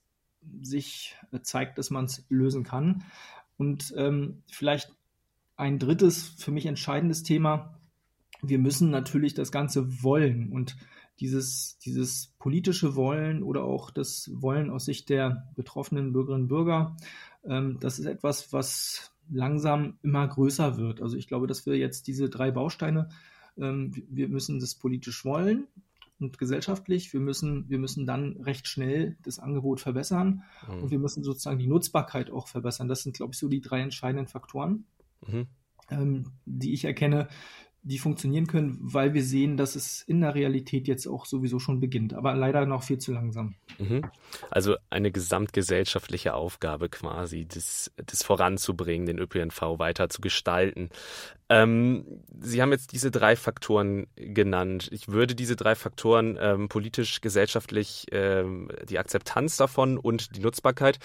sich 0.62 1.16
zeigt, 1.42 1.78
dass 1.78 1.90
man 1.90 2.06
es 2.06 2.26
lösen 2.30 2.64
kann. 2.64 3.04
Und 3.58 3.94
ähm, 3.98 4.44
vielleicht 4.52 4.92
ein 5.56 5.80
drittes, 5.80 6.28
für 6.38 6.52
mich 6.52 6.66
entscheidendes 6.66 7.24
Thema, 7.24 7.80
wir 8.42 8.60
müssen 8.60 8.90
natürlich 8.90 9.34
das 9.34 9.52
Ganze 9.52 10.04
wollen 10.04 10.52
und 10.52 10.76
dieses, 11.20 11.78
dieses 11.80 12.34
politische 12.40 12.96
Wollen 12.96 13.44
oder 13.44 13.64
auch 13.64 13.92
das 13.92 14.32
Wollen 14.34 14.70
aus 14.70 14.86
Sicht 14.86 15.10
der 15.10 15.48
betroffenen 15.56 16.12
Bürgerinnen 16.12 16.44
und 16.44 16.50
Bürger, 16.50 16.98
ähm, 17.46 17.78
das 17.80 18.00
ist 18.00 18.06
etwas, 18.06 18.52
was 18.52 19.13
langsam 19.30 19.98
immer 20.04 20.28
größer 20.28 20.78
wird. 20.78 21.02
Also 21.02 21.18
ich 21.18 21.28
glaube, 21.28 21.48
dass 21.48 21.66
wir 21.66 21.78
jetzt 21.78 22.08
diese 22.08 22.30
drei 22.30 22.52
Bausteine, 22.52 23.10
ähm, 23.58 23.92
wir 24.10 24.28
müssen 24.30 24.60
das 24.60 24.76
politisch 24.76 25.26
wollen 25.26 25.68
und 26.20 26.38
gesellschaftlich, 26.38 27.14
wir 27.14 27.20
müssen, 27.20 27.70
wir 27.70 27.80
müssen 27.80 28.06
dann 28.06 28.38
recht 28.42 28.68
schnell 28.68 29.18
das 29.24 29.40
Angebot 29.40 29.80
verbessern 29.80 30.44
mhm. 30.68 30.84
und 30.84 30.92
wir 30.92 31.00
müssen 31.00 31.24
sozusagen 31.24 31.60
die 31.60 31.68
Nutzbarkeit 31.68 32.32
auch 32.32 32.48
verbessern. 32.48 32.88
Das 32.88 33.04
sind, 33.04 33.16
glaube 33.16 33.34
ich, 33.34 33.40
so 33.40 33.48
die 33.48 33.62
drei 33.62 33.82
entscheidenden 33.82 34.28
Faktoren, 34.28 34.86
mhm. 35.28 35.48
ähm, 35.90 36.26
die 36.46 36.74
ich 36.74 36.86
erkenne, 36.86 37.28
die 37.86 38.00
funktionieren 38.00 38.48
können, 38.48 38.78
weil 38.82 39.14
wir 39.14 39.24
sehen, 39.24 39.58
dass 39.58 39.76
es 39.76 40.02
in 40.04 40.22
der 40.22 40.36
Realität 40.36 40.88
jetzt 40.88 41.06
auch 41.06 41.26
sowieso 41.26 41.60
schon 41.60 41.82
beginnt, 41.82 42.14
aber 42.14 42.34
leider 42.34 42.66
noch 42.66 42.84
viel 42.84 42.98
zu 42.98 43.12
langsam. 43.12 43.56
Mhm. 43.78 44.04
Also 44.50 44.78
eine 44.90 45.12
gesamtgesellschaftliche 45.12 46.34
Aufgabe 46.34 46.88
quasi, 46.88 47.46
das, 47.46 47.92
das 47.98 48.24
voranzubringen, 48.24 49.06
den 49.06 49.20
ÖPNV 49.20 49.80
weiter 49.80 50.08
zu 50.08 50.22
gestalten. 50.22 50.90
Ähm, 51.50 52.06
Sie 52.40 52.62
haben 52.62 52.72
jetzt 52.72 52.94
diese 52.94 53.12
drei 53.12 53.36
Faktoren 53.36 54.08
genannt. 54.16 54.88
Ich 54.94 55.10
würde 55.10 55.36
diese 55.36 55.58
drei 55.58 55.76
Faktoren 55.76 56.38
ähm, 56.40 56.70
politisch, 56.70 57.20
gesellschaftlich, 57.20 58.06
ähm, 58.14 58.70
die 58.88 58.98
Akzeptanz 58.98 59.58
davon 59.58 59.98
und 59.98 60.38
die 60.38 60.42
Nutzbarkeit, 60.42 61.00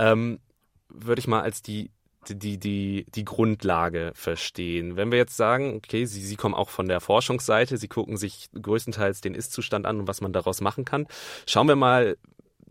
ähm, 0.00 0.40
würde 0.88 1.20
ich 1.20 1.28
mal 1.28 1.42
als 1.42 1.62
die 1.62 1.90
die, 2.30 2.58
die, 2.58 3.06
die 3.14 3.24
Grundlage 3.24 4.12
verstehen. 4.14 4.96
Wenn 4.96 5.10
wir 5.10 5.18
jetzt 5.18 5.36
sagen, 5.36 5.74
okay, 5.76 6.04
Sie, 6.06 6.20
Sie 6.20 6.36
kommen 6.36 6.54
auch 6.54 6.70
von 6.70 6.88
der 6.88 7.00
Forschungsseite, 7.00 7.76
Sie 7.76 7.88
gucken 7.88 8.16
sich 8.16 8.48
größtenteils 8.60 9.20
den 9.20 9.34
Ist-Zustand 9.34 9.86
an 9.86 10.00
und 10.00 10.08
was 10.08 10.20
man 10.20 10.32
daraus 10.32 10.60
machen 10.60 10.84
kann. 10.84 11.06
Schauen 11.46 11.68
wir 11.68 11.76
mal 11.76 12.16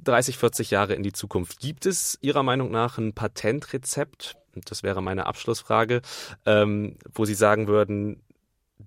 30, 0.03 0.37
40 0.37 0.71
Jahre 0.71 0.93
in 0.93 1.03
die 1.03 1.13
Zukunft. 1.13 1.59
Gibt 1.59 1.85
es 1.85 2.17
Ihrer 2.21 2.43
Meinung 2.43 2.71
nach 2.71 2.97
ein 2.97 3.13
Patentrezept? 3.13 4.35
Das 4.65 4.83
wäre 4.83 5.01
meine 5.01 5.25
Abschlussfrage, 5.25 6.01
ähm, 6.45 6.97
wo 7.13 7.25
Sie 7.25 7.33
sagen 7.33 7.67
würden, 7.67 8.21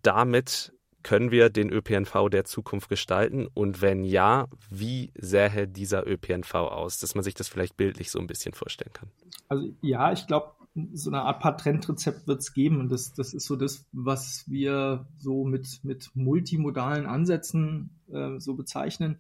damit 0.03 0.73
können 1.03 1.31
wir 1.31 1.49
den 1.49 1.71
ÖPNV 1.71 2.29
der 2.31 2.45
Zukunft 2.45 2.89
gestalten? 2.89 3.47
Und 3.55 3.81
wenn 3.81 4.05
ja, 4.05 4.49
wie 4.69 5.13
sähe 5.17 5.67
dieser 5.67 6.07
ÖPNV 6.07 6.55
aus? 6.55 6.99
Dass 6.99 7.15
man 7.15 7.25
sich 7.25 7.35
das 7.35 7.49
vielleicht 7.49 7.77
bildlich 7.77 8.11
so 8.11 8.19
ein 8.19 8.27
bisschen 8.27 8.53
vorstellen 8.53 8.93
kann. 8.93 9.11
Also 9.49 9.71
ja, 9.81 10.13
ich 10.13 10.27
glaube, 10.27 10.53
so 10.93 11.11
eine 11.11 11.23
Art 11.23 11.41
Patentrezept 11.41 12.27
wird 12.27 12.41
es 12.41 12.53
geben. 12.53 12.81
Und 12.81 12.91
das, 12.91 13.13
das 13.13 13.35
ist 13.35 13.47
so 13.47 13.57
das, 13.57 13.87
was 13.93 14.45
wir 14.49 15.07
so 15.19 15.45
mit, 15.45 15.81
mit 15.83 16.11
multimodalen 16.15 17.07
Ansätzen 17.07 17.91
äh, 18.11 18.39
so 18.39 18.55
bezeichnen 18.55 19.19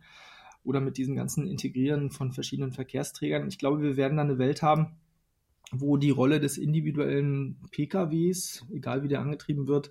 oder 0.64 0.80
mit 0.80 0.98
diesem 0.98 1.16
ganzen 1.16 1.46
Integrieren 1.46 2.10
von 2.10 2.32
verschiedenen 2.32 2.72
Verkehrsträgern. 2.72 3.48
Ich 3.48 3.58
glaube, 3.58 3.82
wir 3.82 3.96
werden 3.96 4.16
dann 4.16 4.28
eine 4.28 4.38
Welt 4.38 4.62
haben, 4.62 4.96
wo 5.70 5.96
die 5.96 6.10
Rolle 6.10 6.40
des 6.40 6.58
individuellen 6.58 7.56
PKWs, 7.70 8.66
egal 8.72 9.02
wie 9.02 9.08
der 9.08 9.20
angetrieben 9.20 9.66
wird, 9.66 9.90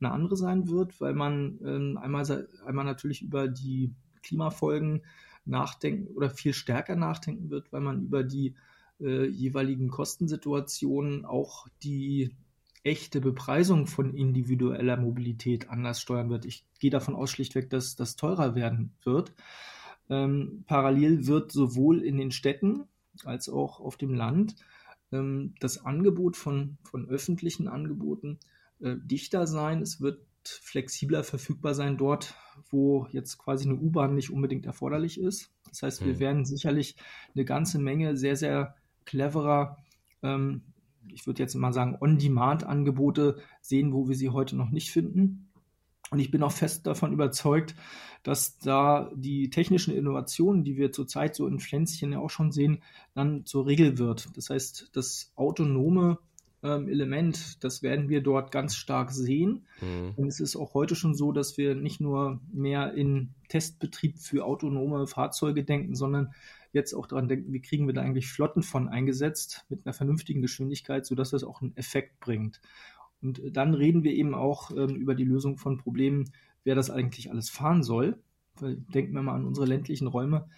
eine 0.00 0.12
andere 0.12 0.36
sein 0.36 0.68
wird, 0.68 1.00
weil 1.00 1.14
man 1.14 1.58
ähm, 1.64 1.98
einmal, 1.98 2.48
einmal 2.64 2.84
natürlich 2.84 3.22
über 3.22 3.48
die 3.48 3.94
Klimafolgen 4.22 5.02
nachdenken 5.44 6.08
oder 6.14 6.28
viel 6.28 6.52
stärker 6.52 6.96
nachdenken 6.96 7.50
wird, 7.50 7.72
weil 7.72 7.80
man 7.80 8.02
über 8.02 8.24
die 8.24 8.54
äh, 9.00 9.26
jeweiligen 9.26 9.88
Kostensituationen 9.88 11.24
auch 11.24 11.66
die 11.82 12.34
echte 12.82 13.20
Bepreisung 13.20 13.86
von 13.86 14.14
individueller 14.14 14.96
Mobilität 14.96 15.68
anders 15.68 16.00
steuern 16.00 16.30
wird. 16.30 16.44
Ich 16.44 16.64
gehe 16.78 16.90
davon 16.90 17.16
aus 17.16 17.30
schlichtweg, 17.30 17.68
dass 17.68 17.96
das 17.96 18.14
teurer 18.14 18.54
werden 18.54 18.92
wird. 19.02 19.34
Ähm, 20.08 20.64
parallel 20.66 21.26
wird 21.26 21.50
sowohl 21.50 22.00
in 22.02 22.16
den 22.16 22.30
Städten 22.30 22.84
als 23.24 23.48
auch 23.48 23.80
auf 23.80 23.96
dem 23.96 24.14
Land 24.14 24.54
ähm, 25.10 25.54
das 25.58 25.84
Angebot 25.84 26.36
von, 26.36 26.78
von 26.84 27.08
öffentlichen 27.08 27.66
Angeboten 27.66 28.38
äh, 28.80 28.94
dichter 28.96 29.48
sein. 29.48 29.82
Es 29.82 30.00
wird 30.00 30.20
flexibler 30.44 31.24
verfügbar 31.24 31.74
sein 31.74 31.96
dort, 31.96 32.34
wo 32.70 33.08
jetzt 33.10 33.38
quasi 33.38 33.68
eine 33.68 33.78
U-Bahn 33.78 34.14
nicht 34.14 34.30
unbedingt 34.30 34.64
erforderlich 34.64 35.20
ist. 35.20 35.50
Das 35.68 35.82
heißt, 35.82 36.04
wir 36.04 36.12
hm. 36.12 36.20
werden 36.20 36.44
sicherlich 36.44 36.94
eine 37.34 37.44
ganze 37.44 37.80
Menge 37.80 38.16
sehr, 38.16 38.36
sehr 38.36 38.76
cleverer, 39.06 39.78
ähm, 40.22 40.62
ich 41.08 41.26
würde 41.26 41.42
jetzt 41.42 41.54
mal 41.54 41.72
sagen, 41.72 41.96
On-Demand-Angebote 42.00 43.38
sehen, 43.60 43.92
wo 43.92 44.08
wir 44.08 44.16
sie 44.16 44.30
heute 44.30 44.56
noch 44.56 44.70
nicht 44.70 44.90
finden. 44.90 45.48
Und 46.10 46.20
ich 46.20 46.30
bin 46.30 46.42
auch 46.42 46.52
fest 46.52 46.86
davon 46.86 47.12
überzeugt, 47.12 47.74
dass 48.22 48.58
da 48.58 49.10
die 49.14 49.50
technischen 49.50 49.94
Innovationen, 49.94 50.62
die 50.62 50.76
wir 50.76 50.92
zurzeit 50.92 51.34
so 51.34 51.46
in 51.46 51.58
Pflänzchen 51.58 52.12
ja 52.12 52.18
auch 52.18 52.30
schon 52.30 52.52
sehen, 52.52 52.82
dann 53.14 53.44
zur 53.44 53.66
Regel 53.66 53.98
wird. 53.98 54.28
Das 54.36 54.50
heißt, 54.50 54.90
das 54.92 55.32
autonome 55.34 56.18
ähm, 56.62 56.88
Element, 56.88 57.62
das 57.64 57.82
werden 57.82 58.08
wir 58.08 58.22
dort 58.22 58.50
ganz 58.50 58.76
stark 58.76 59.10
sehen. 59.10 59.66
Mhm. 59.80 60.14
Und 60.16 60.28
es 60.28 60.40
ist 60.40 60.56
auch 60.56 60.74
heute 60.74 60.94
schon 60.94 61.14
so, 61.14 61.32
dass 61.32 61.56
wir 61.56 61.74
nicht 61.74 62.00
nur 62.00 62.40
mehr 62.52 62.94
in 62.94 63.30
Testbetrieb 63.48 64.18
für 64.18 64.44
autonome 64.44 65.06
Fahrzeuge 65.06 65.64
denken, 65.64 65.94
sondern 65.94 66.34
jetzt 66.76 66.94
auch 66.94 67.06
daran 67.06 67.26
denken, 67.26 67.52
wie 67.52 67.60
kriegen 67.60 67.86
wir 67.86 67.94
da 67.94 68.02
eigentlich 68.02 68.28
Flotten 68.28 68.62
von 68.62 68.88
eingesetzt 68.88 69.66
mit 69.68 69.84
einer 69.84 69.92
vernünftigen 69.92 70.42
Geschwindigkeit, 70.42 71.04
sodass 71.04 71.30
das 71.30 71.42
auch 71.42 71.60
einen 71.60 71.76
Effekt 71.76 72.20
bringt. 72.20 72.60
Und 73.20 73.42
dann 73.50 73.74
reden 73.74 74.04
wir 74.04 74.12
eben 74.12 74.34
auch 74.34 74.70
ähm, 74.70 74.94
über 74.94 75.14
die 75.14 75.24
Lösung 75.24 75.58
von 75.58 75.78
Problemen, 75.78 76.30
wer 76.62 76.74
das 76.74 76.90
eigentlich 76.90 77.30
alles 77.30 77.50
fahren 77.50 77.82
soll. 77.82 78.22
Denken 78.60 79.14
wir 79.14 79.22
mal 79.22 79.34
an 79.34 79.46
unsere 79.46 79.66
ländlichen 79.66 80.06
Räume. 80.06 80.48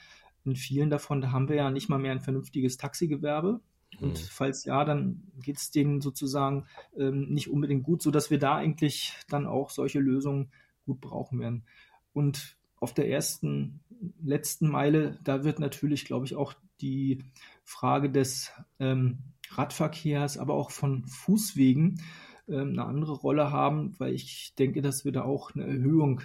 In 0.44 0.56
vielen 0.56 0.90
davon, 0.90 1.20
da 1.20 1.32
haben 1.32 1.48
wir 1.48 1.56
ja 1.56 1.70
nicht 1.70 1.88
mal 1.88 1.98
mehr 1.98 2.12
ein 2.12 2.20
vernünftiges 2.20 2.76
Taxigewerbe. 2.76 3.60
Und 4.00 4.20
mhm. 4.20 4.28
falls 4.30 4.64
ja, 4.64 4.84
dann 4.84 5.22
geht 5.42 5.56
es 5.56 5.70
denen 5.70 6.00
sozusagen 6.00 6.66
ähm, 6.96 7.28
nicht 7.32 7.48
unbedingt 7.48 7.84
gut, 7.84 8.02
sodass 8.02 8.30
wir 8.30 8.38
da 8.38 8.56
eigentlich 8.56 9.14
dann 9.28 9.46
auch 9.46 9.70
solche 9.70 9.98
Lösungen 9.98 10.50
gut 10.84 11.00
brauchen 11.00 11.40
werden. 11.40 11.64
Und 12.12 12.56
auf 12.80 12.94
der 12.94 13.08
ersten, 13.10 13.80
letzten 14.22 14.68
Meile, 14.68 15.18
da 15.24 15.44
wird 15.44 15.58
natürlich, 15.58 16.04
glaube 16.04 16.26
ich, 16.26 16.36
auch 16.36 16.54
die 16.80 17.24
Frage 17.64 18.10
des 18.10 18.52
ähm, 18.78 19.18
Radverkehrs, 19.50 20.38
aber 20.38 20.54
auch 20.54 20.70
von 20.70 21.06
Fußwegen 21.06 22.00
ähm, 22.48 22.70
eine 22.70 22.84
andere 22.84 23.12
Rolle 23.12 23.50
haben, 23.50 23.94
weil 23.98 24.14
ich 24.14 24.54
denke, 24.58 24.82
dass 24.82 25.04
wir 25.04 25.12
da 25.12 25.22
auch 25.22 25.54
eine 25.54 25.66
Erhöhung 25.66 26.20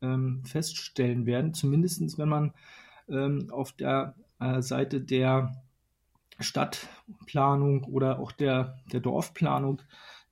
ähm, 0.00 0.42
feststellen 0.44 1.26
werden. 1.26 1.54
Zumindest 1.54 2.18
wenn 2.18 2.28
man 2.28 2.54
ähm, 3.08 3.50
auf 3.50 3.72
der 3.72 4.14
äh, 4.40 4.62
Seite 4.62 5.00
der 5.00 5.62
Stadtplanung 6.40 7.84
oder 7.84 8.18
auch 8.20 8.32
der, 8.32 8.78
der 8.92 9.00
Dorfplanung 9.00 9.82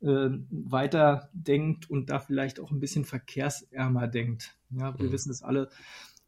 äh, 0.00 0.28
weiter 0.50 1.30
denkt 1.32 1.90
und 1.90 2.10
da 2.10 2.18
vielleicht 2.18 2.60
auch 2.60 2.70
ein 2.70 2.80
bisschen 2.80 3.04
verkehrsärmer 3.04 4.06
denkt. 4.06 4.56
Ja, 4.70 4.98
wir 4.98 5.06
mhm. 5.06 5.12
wissen 5.12 5.30
es 5.30 5.42
alle, 5.42 5.68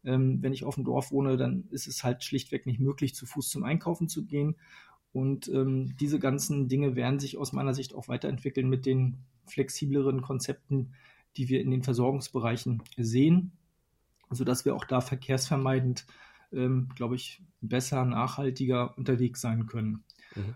ähm, 0.03 0.41
wenn 0.41 0.53
ich 0.53 0.63
auf 0.63 0.75
dem 0.75 0.83
Dorf 0.83 1.11
wohne, 1.11 1.37
dann 1.37 1.65
ist 1.71 1.87
es 1.87 2.03
halt 2.03 2.23
schlichtweg 2.23 2.65
nicht 2.65 2.79
möglich, 2.79 3.15
zu 3.15 3.25
Fuß 3.25 3.49
zum 3.49 3.63
Einkaufen 3.63 4.07
zu 4.07 4.25
gehen. 4.25 4.55
Und 5.11 5.47
ähm, 5.47 5.95
diese 5.99 6.19
ganzen 6.19 6.67
Dinge 6.67 6.95
werden 6.95 7.19
sich 7.19 7.37
aus 7.37 7.51
meiner 7.51 7.73
Sicht 7.73 7.95
auch 7.95 8.07
weiterentwickeln 8.07 8.69
mit 8.69 8.85
den 8.85 9.17
flexibleren 9.47 10.21
Konzepten, 10.21 10.93
die 11.37 11.49
wir 11.49 11.61
in 11.61 11.71
den 11.71 11.83
Versorgungsbereichen 11.83 12.83
sehen, 12.97 13.51
sodass 14.29 14.65
wir 14.65 14.75
auch 14.75 14.85
da 14.85 15.01
verkehrsvermeidend, 15.01 16.05
ähm, 16.51 16.89
glaube 16.95 17.15
ich, 17.15 17.41
besser, 17.61 18.05
nachhaltiger 18.05 18.97
unterwegs 18.97 19.41
sein 19.41 19.65
können. 19.65 20.03
Mhm 20.35 20.55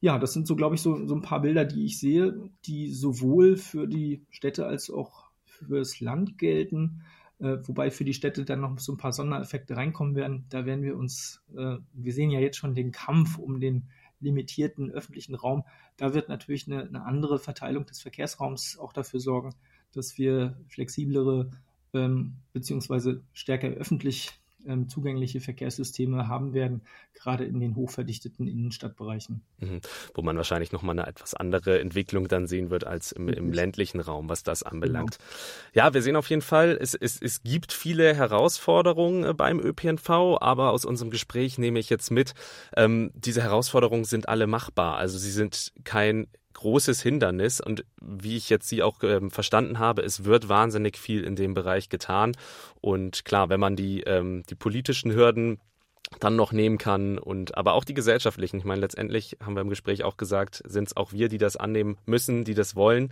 ja, 0.00 0.18
das 0.18 0.32
sind 0.32 0.46
so, 0.46 0.56
glaube 0.56 0.74
ich, 0.74 0.82
so, 0.82 1.06
so 1.06 1.14
ein 1.14 1.22
paar 1.22 1.40
Bilder, 1.40 1.64
die 1.64 1.84
ich 1.84 1.98
sehe, 1.98 2.50
die 2.64 2.92
sowohl 2.92 3.56
für 3.56 3.86
die 3.86 4.24
Städte 4.30 4.66
als 4.66 4.90
auch 4.90 5.30
für 5.44 5.78
das 5.78 6.00
Land 6.00 6.38
gelten. 6.38 7.02
Äh, 7.38 7.58
wobei 7.64 7.90
für 7.90 8.04
die 8.04 8.14
Städte 8.14 8.44
dann 8.44 8.60
noch 8.60 8.78
so 8.78 8.92
ein 8.92 8.98
paar 8.98 9.12
Sondereffekte 9.12 9.76
reinkommen 9.76 10.14
werden. 10.14 10.46
Da 10.48 10.64
werden 10.64 10.82
wir 10.82 10.96
uns, 10.96 11.42
äh, 11.54 11.76
wir 11.92 12.12
sehen 12.12 12.30
ja 12.30 12.40
jetzt 12.40 12.56
schon 12.56 12.74
den 12.74 12.92
Kampf 12.92 13.38
um 13.38 13.60
den 13.60 13.88
limitierten 14.20 14.90
öffentlichen 14.90 15.34
Raum. 15.34 15.64
Da 15.96 16.14
wird 16.14 16.28
natürlich 16.28 16.66
eine, 16.66 16.84
eine 16.84 17.04
andere 17.04 17.38
Verteilung 17.38 17.84
des 17.84 18.00
Verkehrsraums 18.00 18.78
auch 18.78 18.92
dafür 18.92 19.20
sorgen, 19.20 19.54
dass 19.92 20.16
wir 20.16 20.56
flexiblere 20.68 21.50
ähm, 21.92 22.36
beziehungsweise 22.52 23.22
stärker 23.32 23.68
öffentlich 23.68 24.32
ähm, 24.66 24.88
zugängliche 24.88 25.40
Verkehrssysteme 25.40 26.28
haben 26.28 26.54
werden, 26.54 26.82
gerade 27.14 27.44
in 27.44 27.60
den 27.60 27.76
hochverdichteten 27.76 28.46
Innenstadtbereichen. 28.46 29.42
Mhm. 29.58 29.80
Wo 30.14 30.22
man 30.22 30.36
wahrscheinlich 30.36 30.72
nochmal 30.72 30.98
eine 30.98 31.08
etwas 31.08 31.34
andere 31.34 31.80
Entwicklung 31.80 32.28
dann 32.28 32.46
sehen 32.46 32.70
wird 32.70 32.86
als 32.86 33.12
im, 33.12 33.28
im 33.28 33.52
ländlichen 33.52 34.00
Raum, 34.00 34.28
was 34.28 34.42
das 34.42 34.62
anbelangt. 34.62 35.18
Genau. 35.18 35.86
Ja, 35.86 35.94
wir 35.94 36.02
sehen 36.02 36.16
auf 36.16 36.30
jeden 36.30 36.42
Fall, 36.42 36.78
es, 36.80 36.94
es, 36.94 37.20
es 37.20 37.42
gibt 37.42 37.72
viele 37.72 38.14
Herausforderungen 38.14 39.24
äh, 39.24 39.34
beim 39.34 39.60
ÖPNV, 39.60 40.38
aber 40.40 40.70
aus 40.70 40.84
unserem 40.84 41.10
Gespräch 41.10 41.58
nehme 41.58 41.78
ich 41.78 41.90
jetzt 41.90 42.10
mit, 42.10 42.34
ähm, 42.76 43.10
diese 43.14 43.42
Herausforderungen 43.42 44.04
sind 44.04 44.28
alle 44.28 44.46
machbar. 44.46 44.96
Also 44.96 45.18
sie 45.18 45.30
sind 45.30 45.72
kein 45.84 46.28
großes 46.56 47.02
Hindernis. 47.02 47.60
Und 47.60 47.84
wie 48.00 48.36
ich 48.36 48.50
jetzt 48.50 48.68
Sie 48.68 48.82
auch 48.82 49.02
ähm, 49.02 49.30
verstanden 49.30 49.78
habe, 49.78 50.02
es 50.02 50.24
wird 50.24 50.48
wahnsinnig 50.48 50.96
viel 50.98 51.22
in 51.22 51.36
dem 51.36 51.54
Bereich 51.54 51.88
getan. 51.88 52.36
Und 52.80 53.24
klar, 53.24 53.48
wenn 53.48 53.60
man 53.60 53.76
die, 53.76 54.00
ähm, 54.02 54.42
die 54.48 54.54
politischen 54.54 55.12
Hürden 55.12 55.58
dann 56.20 56.36
noch 56.36 56.52
nehmen 56.52 56.78
kann 56.78 57.18
und 57.18 57.56
aber 57.56 57.74
auch 57.74 57.84
die 57.84 57.94
gesellschaftlichen. 57.94 58.58
Ich 58.58 58.64
meine, 58.64 58.80
letztendlich 58.80 59.36
haben 59.44 59.54
wir 59.54 59.60
im 59.60 59.68
Gespräch 59.68 60.04
auch 60.04 60.16
gesagt, 60.16 60.62
sind 60.66 60.88
es 60.88 60.96
auch 60.96 61.12
wir, 61.12 61.28
die 61.28 61.38
das 61.38 61.56
annehmen 61.56 61.98
müssen, 62.06 62.44
die 62.44 62.54
das 62.54 62.76
wollen 62.76 63.10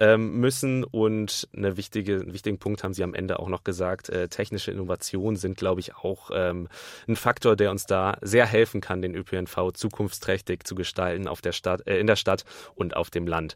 ähm, 0.00 0.40
müssen. 0.40 0.84
Und 0.84 1.48
eine 1.56 1.76
wichtige, 1.76 2.16
einen 2.16 2.32
wichtigen 2.32 2.58
Punkt 2.58 2.82
haben 2.82 2.94
Sie 2.94 3.04
am 3.04 3.14
Ende 3.14 3.38
auch 3.38 3.48
noch 3.48 3.64
gesagt, 3.64 4.08
äh, 4.08 4.28
technische 4.28 4.72
Innovationen 4.72 5.36
sind, 5.36 5.56
glaube 5.56 5.80
ich, 5.80 5.94
auch 5.94 6.30
ähm, 6.34 6.68
ein 7.06 7.16
Faktor, 7.16 7.56
der 7.56 7.70
uns 7.70 7.86
da 7.86 8.18
sehr 8.20 8.46
helfen 8.46 8.80
kann, 8.80 9.02
den 9.02 9.14
ÖPNV 9.14 9.72
zukunftsträchtig 9.72 10.64
zu 10.64 10.74
gestalten 10.74 11.28
auf 11.28 11.40
der 11.40 11.52
Stadt, 11.52 11.86
äh, 11.86 11.98
in 11.98 12.06
der 12.06 12.16
Stadt 12.16 12.44
und 12.74 12.96
auf 12.96 13.10
dem 13.10 13.26
Land. 13.26 13.54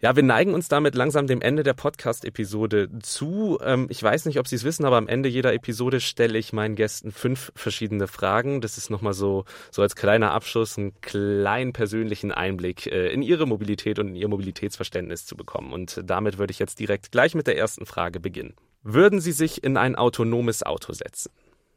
Ja, 0.00 0.16
wir 0.16 0.22
neigen 0.22 0.52
uns 0.52 0.68
damit 0.68 0.94
langsam 0.94 1.26
dem 1.26 1.40
Ende 1.40 1.62
der 1.62 1.72
Podcast-Episode 1.72 2.90
zu. 3.00 3.58
Ähm, 3.62 3.86
ich 3.88 4.02
weiß 4.02 4.26
nicht, 4.26 4.38
ob 4.38 4.48
Sie 4.48 4.56
es 4.56 4.64
wissen, 4.64 4.84
aber 4.84 4.96
am 4.96 5.08
Ende 5.08 5.28
jeder 5.28 5.54
Episode 5.54 6.00
stelle 6.00 6.38
ich 6.38 6.52
meinen 6.52 6.74
Gästen 6.74 7.10
fünf 7.10 7.52
verschiedene 7.54 8.06
Fragen. 8.06 8.60
Das 8.60 8.76
ist 8.76 8.90
nochmal 8.90 9.14
so, 9.14 9.44
so 9.70 9.82
als 9.82 9.96
kleiner 9.96 10.32
Abschluss, 10.32 10.76
einen 10.76 11.00
kleinen 11.00 11.72
persönlichen 11.72 12.32
Einblick 12.32 12.86
äh, 12.86 13.12
in 13.12 13.22
Ihre 13.22 13.46
Mobilität 13.46 13.98
und 13.98 14.08
in 14.08 14.16
Ihr 14.16 14.28
Mobilitätsverständnis 14.28 15.24
zu 15.26 15.36
bekommen. 15.36 15.72
Und 15.72 16.02
damit 16.04 16.38
würde 16.38 16.50
ich 16.50 16.58
jetzt 16.58 16.80
direkt 16.80 17.12
gleich 17.12 17.34
mit 17.34 17.46
der 17.46 17.56
ersten 17.56 17.86
Frage 17.86 18.20
beginnen. 18.20 18.54
Würden 18.82 19.20
Sie 19.20 19.32
sich 19.32 19.64
in 19.64 19.78
ein 19.78 19.96
autonomes 19.96 20.64
Auto 20.64 20.92
setzen? 20.92 21.30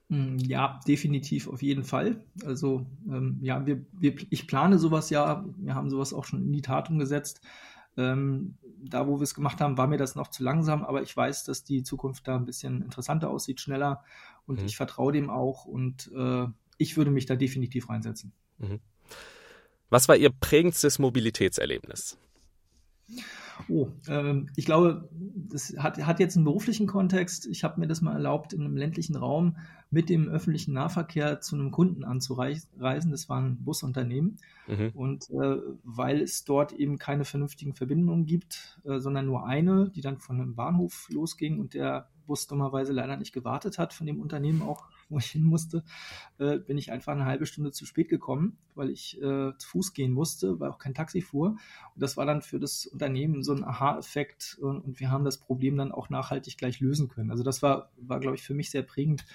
Hm, 0.09 0.37
ja, 0.39 0.79
definitiv 0.87 1.47
auf 1.47 1.61
jeden 1.61 1.83
Fall. 1.83 2.23
Also 2.45 2.85
ähm, 3.09 3.39
ja, 3.41 3.65
wir, 3.65 3.85
wir, 3.91 4.15
ich 4.29 4.47
plane 4.47 4.79
sowas 4.79 5.09
ja, 5.09 5.45
wir 5.57 5.75
haben 5.75 5.89
sowas 5.89 6.13
auch 6.13 6.25
schon 6.25 6.41
in 6.41 6.51
die 6.51 6.61
Tat 6.61 6.89
umgesetzt. 6.89 7.41
Ähm, 7.97 8.57
da, 8.79 9.07
wo 9.07 9.19
wir 9.19 9.23
es 9.23 9.33
gemacht 9.33 9.59
haben, 9.59 9.77
war 9.77 9.87
mir 9.87 9.97
das 9.97 10.15
noch 10.15 10.29
zu 10.29 10.43
langsam, 10.43 10.85
aber 10.85 11.01
ich 11.01 11.15
weiß, 11.15 11.43
dass 11.45 11.63
die 11.63 11.83
Zukunft 11.83 12.27
da 12.27 12.35
ein 12.35 12.45
bisschen 12.45 12.81
interessanter 12.81 13.29
aussieht, 13.29 13.59
schneller 13.59 14.03
und 14.45 14.61
mhm. 14.61 14.67
ich 14.67 14.77
vertraue 14.77 15.11
dem 15.11 15.29
auch 15.29 15.65
und 15.65 16.11
äh, 16.15 16.45
ich 16.77 16.95
würde 16.95 17.11
mich 17.11 17.25
da 17.25 17.35
definitiv 17.35 17.89
reinsetzen. 17.89 18.33
Mhm. 18.59 18.79
Was 19.89 20.07
war 20.07 20.15
Ihr 20.15 20.29
prägendstes 20.29 20.99
Mobilitätserlebnis? 20.99 22.17
Oh, 23.69 23.89
ähm, 24.07 24.49
ich 24.55 24.65
glaube, 24.65 25.09
das 25.49 25.75
hat, 25.77 25.97
hat 26.05 26.19
jetzt 26.19 26.35
einen 26.35 26.45
beruflichen 26.45 26.87
Kontext. 26.87 27.45
Ich 27.47 27.63
habe 27.63 27.79
mir 27.79 27.87
das 27.87 28.01
mal 28.01 28.13
erlaubt, 28.13 28.53
in 28.53 28.61
einem 28.61 28.77
ländlichen 28.77 29.15
Raum 29.15 29.57
mit 29.89 30.09
dem 30.09 30.27
öffentlichen 30.27 30.73
Nahverkehr 30.73 31.39
zu 31.39 31.55
einem 31.55 31.71
Kunden 31.71 32.03
anzureisen. 32.03 33.11
Das 33.11 33.29
war 33.29 33.39
ein 33.41 33.63
Busunternehmen. 33.63 34.39
Mhm. 34.67 34.91
Und 34.93 35.29
äh, 35.29 35.57
weil 35.83 36.21
es 36.21 36.43
dort 36.43 36.73
eben 36.73 36.97
keine 36.97 37.25
vernünftigen 37.25 37.73
Verbindungen 37.73 38.25
gibt, 38.25 38.79
äh, 38.83 38.99
sondern 38.99 39.25
nur 39.25 39.45
eine, 39.45 39.89
die 39.89 40.01
dann 40.01 40.17
von 40.17 40.41
einem 40.41 40.55
Bahnhof 40.55 41.07
losging 41.09 41.59
und 41.59 41.73
der 41.73 42.09
Bus 42.25 42.47
dummerweise 42.47 42.91
leider 42.91 43.17
nicht 43.17 43.33
gewartet 43.33 43.77
hat, 43.77 43.93
von 43.93 44.05
dem 44.05 44.19
Unternehmen 44.19 44.61
auch, 44.61 44.85
wo 45.09 45.17
ich 45.17 45.27
hin 45.27 45.43
musste, 45.43 45.83
äh, 46.37 46.57
bin 46.57 46.77
ich 46.77 46.91
einfach 46.91 47.13
eine 47.13 47.25
halbe 47.25 47.45
Stunde 47.45 47.71
zu 47.71 47.85
spät 47.85 48.09
gekommen, 48.09 48.57
weil 48.75 48.89
ich 48.89 49.17
äh, 49.17 49.51
zu 49.57 49.67
Fuß 49.69 49.93
gehen 49.93 50.11
musste, 50.11 50.59
weil 50.59 50.69
auch 50.69 50.79
kein 50.79 50.93
Taxi 50.93 51.21
fuhr. 51.21 51.57
Und 51.93 52.01
das 52.01 52.17
war 52.17 52.25
dann 52.25 52.41
für 52.41 52.59
das 52.59 52.85
Unternehmen 52.85 53.43
so 53.43 53.53
ein 53.53 53.63
Aha-Effekt 53.63 54.57
und, 54.61 54.79
und, 54.81 54.99
wir 54.99 55.11
haben 55.11 55.23
das 55.23 55.37
Problem 55.37 55.77
dann 55.77 55.91
auch 55.91 56.09
nachhaltig 56.09 56.57
gleich 56.57 56.79
lösen 56.79 57.07
können. 57.07 57.31
Also 57.31 57.43
das 57.43 57.61
war, 57.61 57.91
war 57.97 58.19
glaube 58.19 58.35
ich, 58.35 58.43
für 58.43 58.53
mich 58.53 58.71
sehr 58.71 58.83
prägend, 58.83 59.25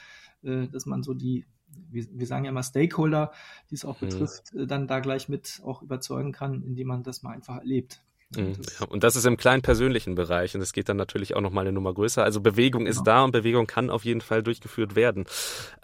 äh, 0.42 0.68
dass 0.68 0.86
man 0.86 1.02
so 1.02 1.14
die 1.14 1.46
wir, 1.90 2.06
wir, 2.12 2.26
sagen 2.26 2.44
ja 2.44 2.50
immer 2.50 2.62
Stakeholder, 2.62 3.32
die 3.70 3.76
es 3.76 3.84
auch 3.84 4.00
mhm. 4.00 4.06
betrifft, 4.06 4.52
äh, 4.54 4.66
dann 4.66 4.86
da 4.86 5.00
gleich 5.00 5.28
mit 5.28 5.62
auch 5.64 5.82
überzeugen 5.82 6.32
kann, 6.32 6.62
indem 6.62 6.88
man 6.88 7.02
das 7.02 7.22
mal 7.22 7.32
einfach 7.32 7.58
erlebt. 7.58 8.02
Mhm. 8.36 8.56
Und 8.88 9.04
das 9.04 9.16
ist 9.16 9.24
im 9.26 9.36
kleinen 9.36 9.62
persönlichen 9.62 10.14
Bereich 10.14 10.54
und 10.54 10.60
es 10.60 10.72
geht 10.72 10.88
dann 10.88 10.96
natürlich 10.96 11.34
auch 11.34 11.40
nochmal 11.40 11.62
eine 11.62 11.72
Nummer 11.72 11.92
größer. 11.92 12.22
Also 12.22 12.40
Bewegung 12.40 12.86
ist 12.86 12.98
genau. 12.98 13.04
da 13.04 13.24
und 13.24 13.32
Bewegung 13.32 13.66
kann 13.66 13.90
auf 13.90 14.04
jeden 14.04 14.20
Fall 14.20 14.42
durchgeführt 14.42 14.94
werden. 14.96 15.26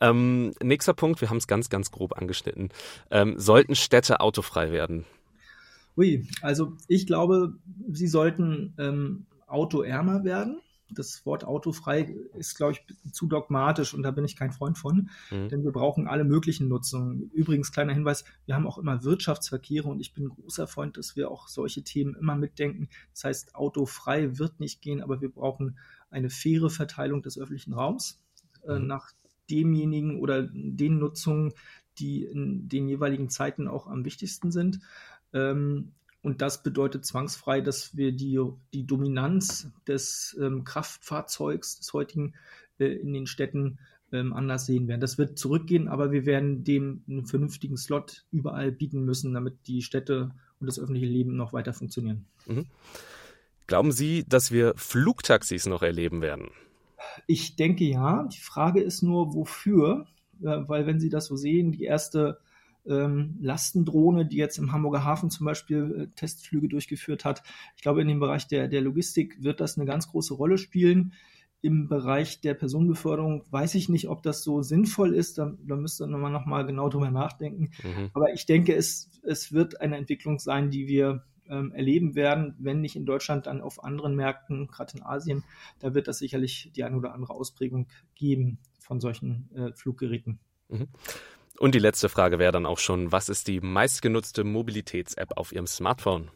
Ähm, 0.01 0.53
nächster 0.63 0.95
Punkt, 0.95 1.21
wir 1.21 1.31
haben 1.31 1.39
es 1.39 1.47
ganz, 1.47 1.69
ganz 1.69 1.91
grob 1.91 2.17
angeschnitten. 2.17 2.71
Ähm, 3.11 3.35
sollten 3.39 3.75
Städte 3.75 4.21
autofrei 4.21 4.73
werden? 4.73 5.05
Ui, 5.97 6.27
also 6.43 6.75
ich 6.87 7.07
glaube, 7.07 7.55
sie 7.91 8.07
sollten 8.07 8.75
ähm, 8.79 9.27
autoärmer 9.47 10.25
werden 10.25 10.61
das 10.91 11.25
Wort 11.27 11.45
autofrei 11.45 12.15
ist, 12.37 12.57
glaube 12.57 12.73
ich, 12.73 13.13
zu 13.13 13.27
dogmatisch 13.27 13.95
und 13.95 14.03
da 14.03 14.11
bin 14.11 14.25
ich 14.25 14.37
kein 14.37 14.53
Freund 14.53 14.79
von, 14.79 15.11
mhm. 15.31 15.49
denn 15.49 15.65
wir 15.65 15.73
brauchen 15.73 16.07
alle 16.07 16.25
möglichen 16.25 16.69
Nutzungen. 16.69 17.31
Übrigens, 17.33 17.73
kleiner 17.73 17.93
Hinweis, 17.93 18.25
wir 18.47 18.55
haben 18.55 18.67
auch 18.67 18.79
immer 18.79 19.05
Wirtschaftsverkehre 19.05 19.89
und 19.89 20.01
ich 20.01 20.15
bin 20.15 20.29
großer 20.29 20.67
Freund, 20.67 20.97
dass 20.97 21.17
wir 21.17 21.31
auch 21.31 21.49
solche 21.49 21.83
Themen 21.83 22.15
immer 22.15 22.37
mitdenken. 22.37 22.89
Das 23.13 23.25
heißt, 23.25 23.55
autofrei 23.55 24.39
wird 24.39 24.61
nicht 24.61 24.81
gehen, 24.81 25.03
aber 25.03 25.21
wir 25.21 25.31
brauchen 25.31 25.79
eine 26.11 26.31
faire 26.31 26.71
Verteilung 26.71 27.23
des 27.23 27.39
öffentlichen 27.39 27.75
Raums 27.75 28.21
äh, 28.67 28.79
mhm. 28.79 28.87
nach 28.87 29.13
demjenigen 29.51 30.21
oder 30.21 30.43
den 30.43 30.99
Nutzungen, 30.99 31.53
die 31.99 32.25
in 32.25 32.69
den 32.69 32.89
jeweiligen 32.89 33.29
Zeiten 33.29 33.69
auch 33.69 33.87
am 33.87 34.05
wichtigsten 34.05 34.53
sind. 34.53 34.81
Ähm, 35.33 35.93
und 36.23 36.43
das 36.43 36.63
bedeutet 36.63 37.05
zwangsfrei, 37.05 37.61
dass 37.61 37.97
wir 37.97 38.13
die, 38.13 38.41
die 38.75 38.87
Dominanz 38.87 39.69
des 39.87 40.37
ähm, 40.41 40.65
Kraftfahrzeugs, 40.65 41.79
des 41.79 41.93
heutigen, 41.93 42.35
äh, 42.79 42.87
in 42.87 43.13
den 43.13 43.27
Städten 43.27 43.79
ähm, 44.13 44.33
anders 44.33 44.67
sehen 44.67 44.89
werden. 44.89 45.01
Das 45.01 45.19
wird 45.19 45.39
zurückgehen, 45.39 45.89
aber 45.89 46.11
wir 46.11 46.27
werden 46.27 46.65
dem 46.65 47.03
einen 47.09 47.27
vernünftigen 47.27 47.77
Slot 47.77 48.25
überall 48.33 48.73
bieten 48.73 49.05
müssen, 49.05 49.33
damit 49.33 49.55
die 49.67 49.83
Städte 49.83 50.31
und 50.61 50.67
das 50.67 50.79
öffentliche 50.79 51.07
Leben 51.07 51.37
noch 51.37 51.53
weiter 51.53 51.73
funktionieren. 51.73 52.25
Mhm. 52.47 52.67
Glauben 53.67 53.93
Sie, 53.93 54.25
dass 54.27 54.51
wir 54.51 54.73
Flugtaxis 54.77 55.67
noch 55.67 55.83
erleben 55.83 56.23
werden? 56.23 56.49
Ich 57.27 57.57
denke 57.57 57.85
ja. 57.85 58.27
Die 58.33 58.41
Frage 58.41 58.81
ist 58.81 59.03
nur, 59.03 59.35
wofür? 59.35 60.07
Äh, 60.41 60.67
weil 60.67 60.87
wenn 60.87 61.01
Sie 61.01 61.11
das 61.11 61.27
so 61.27 61.37
sehen, 61.37 61.73
die 61.73 61.85
erste 61.85 62.41
ähm, 62.89 63.37
Lastendrohne, 63.41 64.27
die 64.27 64.37
jetzt 64.37 64.59
im 64.59 64.73
Hamburger 64.73 65.05
Hafen 65.05 65.31
zum 65.31 65.47
Beispiel 65.47 66.09
äh, 66.11 66.15
Testflüge 66.17 66.69
durchgeführt 66.69 67.25
hat. 67.25 67.43
Ich 67.77 67.83
glaube, 67.83 68.03
in 68.03 68.09
dem 68.09 68.21
Bereich 68.21 68.47
der, 68.47 68.69
der 68.69 68.81
Logistik 68.81 69.43
wird 69.43 69.61
das 69.61 69.77
eine 69.77 69.87
ganz 69.87 70.09
große 70.09 70.35
Rolle 70.35 70.59
spielen. 70.59 71.13
Im 71.61 71.89
Bereich 71.89 72.41
der 72.41 72.55
Personenbeförderung 72.55 73.45
weiß 73.51 73.75
ich 73.75 73.89
nicht, 73.89 74.09
ob 74.09 74.23
das 74.23 74.43
so 74.43 74.63
sinnvoll 74.63 75.15
ist. 75.15 75.39
Da, 75.39 75.55
da 75.67 75.77
müsste 75.77 76.07
man 76.07 76.33
noch 76.33 76.47
mal 76.47 76.65
genau 76.65 76.89
drüber 76.89 77.11
nachdenken. 77.11 77.71
Mhm. 77.83 78.11
Aber 78.13 78.33
ich 78.33 78.47
denke, 78.47 78.75
es, 78.75 79.11
es 79.23 79.53
wird 79.53 79.81
eine 79.81 79.97
Entwicklung 79.97 80.39
sein, 80.39 80.71
die 80.71 80.87
wir 80.87 81.25
ähm, 81.49 81.73
erleben 81.73 82.15
werden, 82.15 82.55
wenn 82.59 82.81
nicht 82.81 82.95
in 82.95 83.07
Deutschland, 83.07 83.47
dann 83.47 83.61
auf 83.61 83.83
anderen 83.83 84.15
Märkten, 84.15 84.69
gerade 84.69 84.97
in 84.97 85.03
Asien. 85.03 85.45
Da 85.81 85.95
wird 85.95 86.07
das 86.07 86.19
sicherlich 86.19 86.71
die 86.77 86.85
eine 86.85 86.97
oder 86.97 87.13
andere 87.13 87.35
Ausprägung 87.35 87.89
geben 88.15 88.59
von 88.79 89.01
solchen 89.01 89.51
äh, 89.55 89.73
Fluggeräten. 89.73 90.39
Mhm. 90.69 90.89
Und 91.59 91.75
die 91.75 91.81
letzte 91.81 92.09
Frage 92.09 92.39
wäre 92.39 92.53
dann 92.53 92.67
auch 92.67 92.79
schon, 92.79 93.11
was 93.11 93.29
ist 93.29 93.49
die 93.49 93.61
meistgenutzte 93.61 94.45
Mobilitäts-App 94.45 95.37
auf 95.37 95.53
Ihrem 95.53 95.67
Smartphone? 95.67 96.31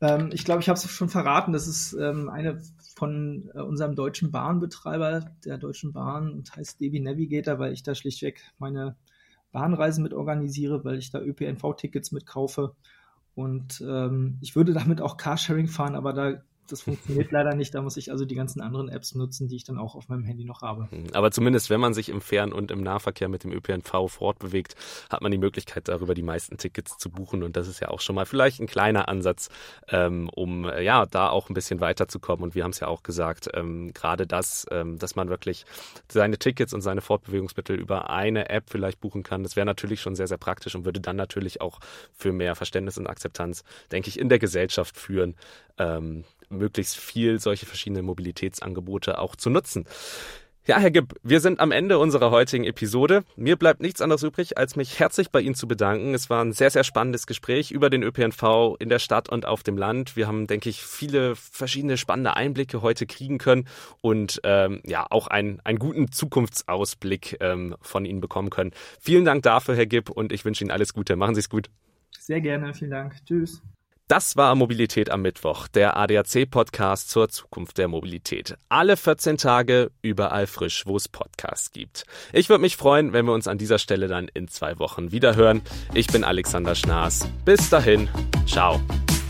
Ähm, 0.00 0.30
ich 0.32 0.44
glaube, 0.44 0.60
ich 0.60 0.68
habe 0.68 0.76
es 0.76 0.90
schon 0.90 1.08
verraten. 1.08 1.52
Das 1.52 1.68
ist 1.68 1.92
ähm, 1.94 2.28
eine 2.28 2.60
von 2.96 3.50
äh, 3.54 3.60
unserem 3.60 3.94
deutschen 3.94 4.32
Bahnbetreiber, 4.32 5.30
der 5.44 5.58
Deutschen 5.58 5.92
Bahn, 5.92 6.32
und 6.32 6.54
heißt 6.54 6.80
DB 6.80 7.00
Navigator, 7.00 7.58
weil 7.58 7.72
ich 7.72 7.82
da 7.82 7.94
schlichtweg 7.94 8.42
meine 8.58 8.96
Bahnreisen 9.52 10.02
mit 10.02 10.12
organisiere, 10.12 10.84
weil 10.84 10.98
ich 10.98 11.10
da 11.10 11.20
ÖPNV-Tickets 11.20 12.10
mitkaufe. 12.10 12.74
Und 13.34 13.80
ähm, 13.86 14.38
ich 14.40 14.56
würde 14.56 14.72
damit 14.72 15.00
auch 15.00 15.16
Carsharing 15.16 15.68
fahren, 15.68 15.94
aber 15.94 16.12
da 16.12 16.42
das 16.68 16.82
funktioniert 16.82 17.30
leider 17.32 17.54
nicht. 17.54 17.74
Da 17.74 17.82
muss 17.82 17.96
ich 17.96 18.10
also 18.10 18.24
die 18.24 18.34
ganzen 18.34 18.60
anderen 18.60 18.88
Apps 18.88 19.14
nutzen, 19.14 19.48
die 19.48 19.56
ich 19.56 19.64
dann 19.64 19.78
auch 19.78 19.94
auf 19.94 20.08
meinem 20.08 20.24
Handy 20.24 20.44
noch 20.44 20.62
habe. 20.62 20.88
Hm, 20.90 21.06
aber 21.12 21.30
zumindest, 21.30 21.70
wenn 21.70 21.80
man 21.80 21.94
sich 21.94 22.08
im 22.08 22.20
Fern- 22.20 22.52
und 22.52 22.70
im 22.70 22.82
Nahverkehr 22.82 23.28
mit 23.28 23.44
dem 23.44 23.52
ÖPNV 23.52 24.08
fortbewegt, 24.08 24.76
hat 25.10 25.22
man 25.22 25.32
die 25.32 25.38
Möglichkeit, 25.38 25.88
darüber 25.88 26.14
die 26.14 26.22
meisten 26.22 26.56
Tickets 26.56 26.98
zu 26.98 27.10
buchen. 27.10 27.42
Und 27.42 27.56
das 27.56 27.68
ist 27.68 27.80
ja 27.80 27.88
auch 27.88 28.00
schon 28.00 28.14
mal 28.14 28.26
vielleicht 28.26 28.60
ein 28.60 28.66
kleiner 28.66 29.08
Ansatz, 29.08 29.48
ähm, 29.88 30.28
um 30.28 30.68
äh, 30.68 30.82
ja 30.82 31.06
da 31.06 31.28
auch 31.28 31.50
ein 31.50 31.54
bisschen 31.54 31.80
weiterzukommen. 31.80 32.44
Und 32.44 32.54
wir 32.54 32.64
haben 32.64 32.70
es 32.70 32.80
ja 32.80 32.88
auch 32.88 33.02
gesagt, 33.02 33.48
ähm, 33.54 33.92
gerade 33.92 34.26
das, 34.26 34.66
ähm, 34.70 34.98
dass 34.98 35.16
man 35.16 35.28
wirklich 35.28 35.64
seine 36.08 36.38
Tickets 36.38 36.72
und 36.72 36.80
seine 36.80 37.00
Fortbewegungsmittel 37.00 37.78
über 37.78 38.10
eine 38.10 38.48
App 38.48 38.64
vielleicht 38.68 39.00
buchen 39.00 39.22
kann, 39.22 39.42
das 39.42 39.56
wäre 39.56 39.66
natürlich 39.66 40.00
schon 40.00 40.14
sehr, 40.14 40.26
sehr 40.26 40.38
praktisch 40.38 40.74
und 40.74 40.84
würde 40.84 41.00
dann 41.00 41.16
natürlich 41.16 41.60
auch 41.60 41.80
für 42.12 42.32
mehr 42.32 42.54
Verständnis 42.54 42.98
und 42.98 43.06
Akzeptanz, 43.06 43.64
denke 43.90 44.08
ich, 44.08 44.18
in 44.18 44.28
der 44.28 44.38
Gesellschaft 44.38 44.96
führen. 44.96 45.34
Möglichst 46.52 46.96
viel 46.96 47.40
solche 47.40 47.66
verschiedenen 47.66 48.04
Mobilitätsangebote 48.04 49.18
auch 49.18 49.36
zu 49.36 49.50
nutzen. 49.50 49.86
Ja, 50.64 50.78
Herr 50.78 50.92
Gibb, 50.92 51.14
wir 51.24 51.40
sind 51.40 51.58
am 51.58 51.72
Ende 51.72 51.98
unserer 51.98 52.30
heutigen 52.30 52.62
Episode. 52.62 53.24
Mir 53.34 53.56
bleibt 53.56 53.80
nichts 53.80 54.00
anderes 54.00 54.22
übrig, 54.22 54.58
als 54.58 54.76
mich 54.76 55.00
herzlich 55.00 55.32
bei 55.32 55.40
Ihnen 55.40 55.56
zu 55.56 55.66
bedanken. 55.66 56.14
Es 56.14 56.30
war 56.30 56.40
ein 56.44 56.52
sehr, 56.52 56.70
sehr 56.70 56.84
spannendes 56.84 57.26
Gespräch 57.26 57.72
über 57.72 57.90
den 57.90 58.04
ÖPNV 58.04 58.76
in 58.78 58.88
der 58.88 59.00
Stadt 59.00 59.28
und 59.28 59.44
auf 59.44 59.64
dem 59.64 59.76
Land. 59.76 60.14
Wir 60.14 60.28
haben, 60.28 60.46
denke 60.46 60.68
ich, 60.68 60.80
viele 60.84 61.34
verschiedene 61.34 61.96
spannende 61.96 62.36
Einblicke 62.36 62.80
heute 62.80 63.06
kriegen 63.06 63.38
können 63.38 63.66
und 64.02 64.40
ähm, 64.44 64.80
ja, 64.86 65.04
auch 65.10 65.26
einen, 65.26 65.58
einen 65.64 65.80
guten 65.80 66.12
Zukunftsausblick 66.12 67.38
ähm, 67.40 67.74
von 67.80 68.04
Ihnen 68.04 68.20
bekommen 68.20 68.50
können. 68.50 68.70
Vielen 69.00 69.24
Dank 69.24 69.42
dafür, 69.42 69.74
Herr 69.74 69.86
Gibb, 69.86 70.10
und 70.10 70.30
ich 70.30 70.44
wünsche 70.44 70.62
Ihnen 70.62 70.70
alles 70.70 70.94
Gute. 70.94 71.16
Machen 71.16 71.34
Sie 71.34 71.40
es 71.40 71.48
gut. 71.48 71.70
Sehr 72.20 72.40
gerne, 72.40 72.72
vielen 72.72 72.92
Dank. 72.92 73.16
Tschüss. 73.26 73.60
Das 74.12 74.36
war 74.36 74.54
Mobilität 74.54 75.08
am 75.08 75.22
Mittwoch, 75.22 75.68
der 75.68 75.96
ADAC-Podcast 75.96 77.08
zur 77.08 77.30
Zukunft 77.30 77.78
der 77.78 77.88
Mobilität. 77.88 78.58
Alle 78.68 78.98
14 78.98 79.38
Tage 79.38 79.90
überall 80.02 80.46
frisch, 80.46 80.84
wo 80.84 80.98
es 80.98 81.08
Podcasts 81.08 81.72
gibt. 81.72 82.04
Ich 82.30 82.50
würde 82.50 82.60
mich 82.60 82.76
freuen, 82.76 83.14
wenn 83.14 83.24
wir 83.24 83.32
uns 83.32 83.48
an 83.48 83.56
dieser 83.56 83.78
Stelle 83.78 84.08
dann 84.08 84.28
in 84.28 84.48
zwei 84.48 84.78
Wochen 84.78 85.12
wieder 85.12 85.34
hören. 85.34 85.62
Ich 85.94 86.08
bin 86.08 86.24
Alexander 86.24 86.74
Schnaas. 86.74 87.26
Bis 87.46 87.70
dahin, 87.70 88.10
ciao. 88.46 88.82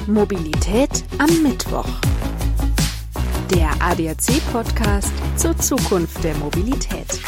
Mobilität 0.09 1.05
am 1.19 1.45
Mittwoch. 1.45 1.89
Der 3.55 3.71
ADAC-Podcast 3.81 5.13
zur 5.37 5.57
Zukunft 5.59 6.25
der 6.25 6.35
Mobilität. 6.39 7.21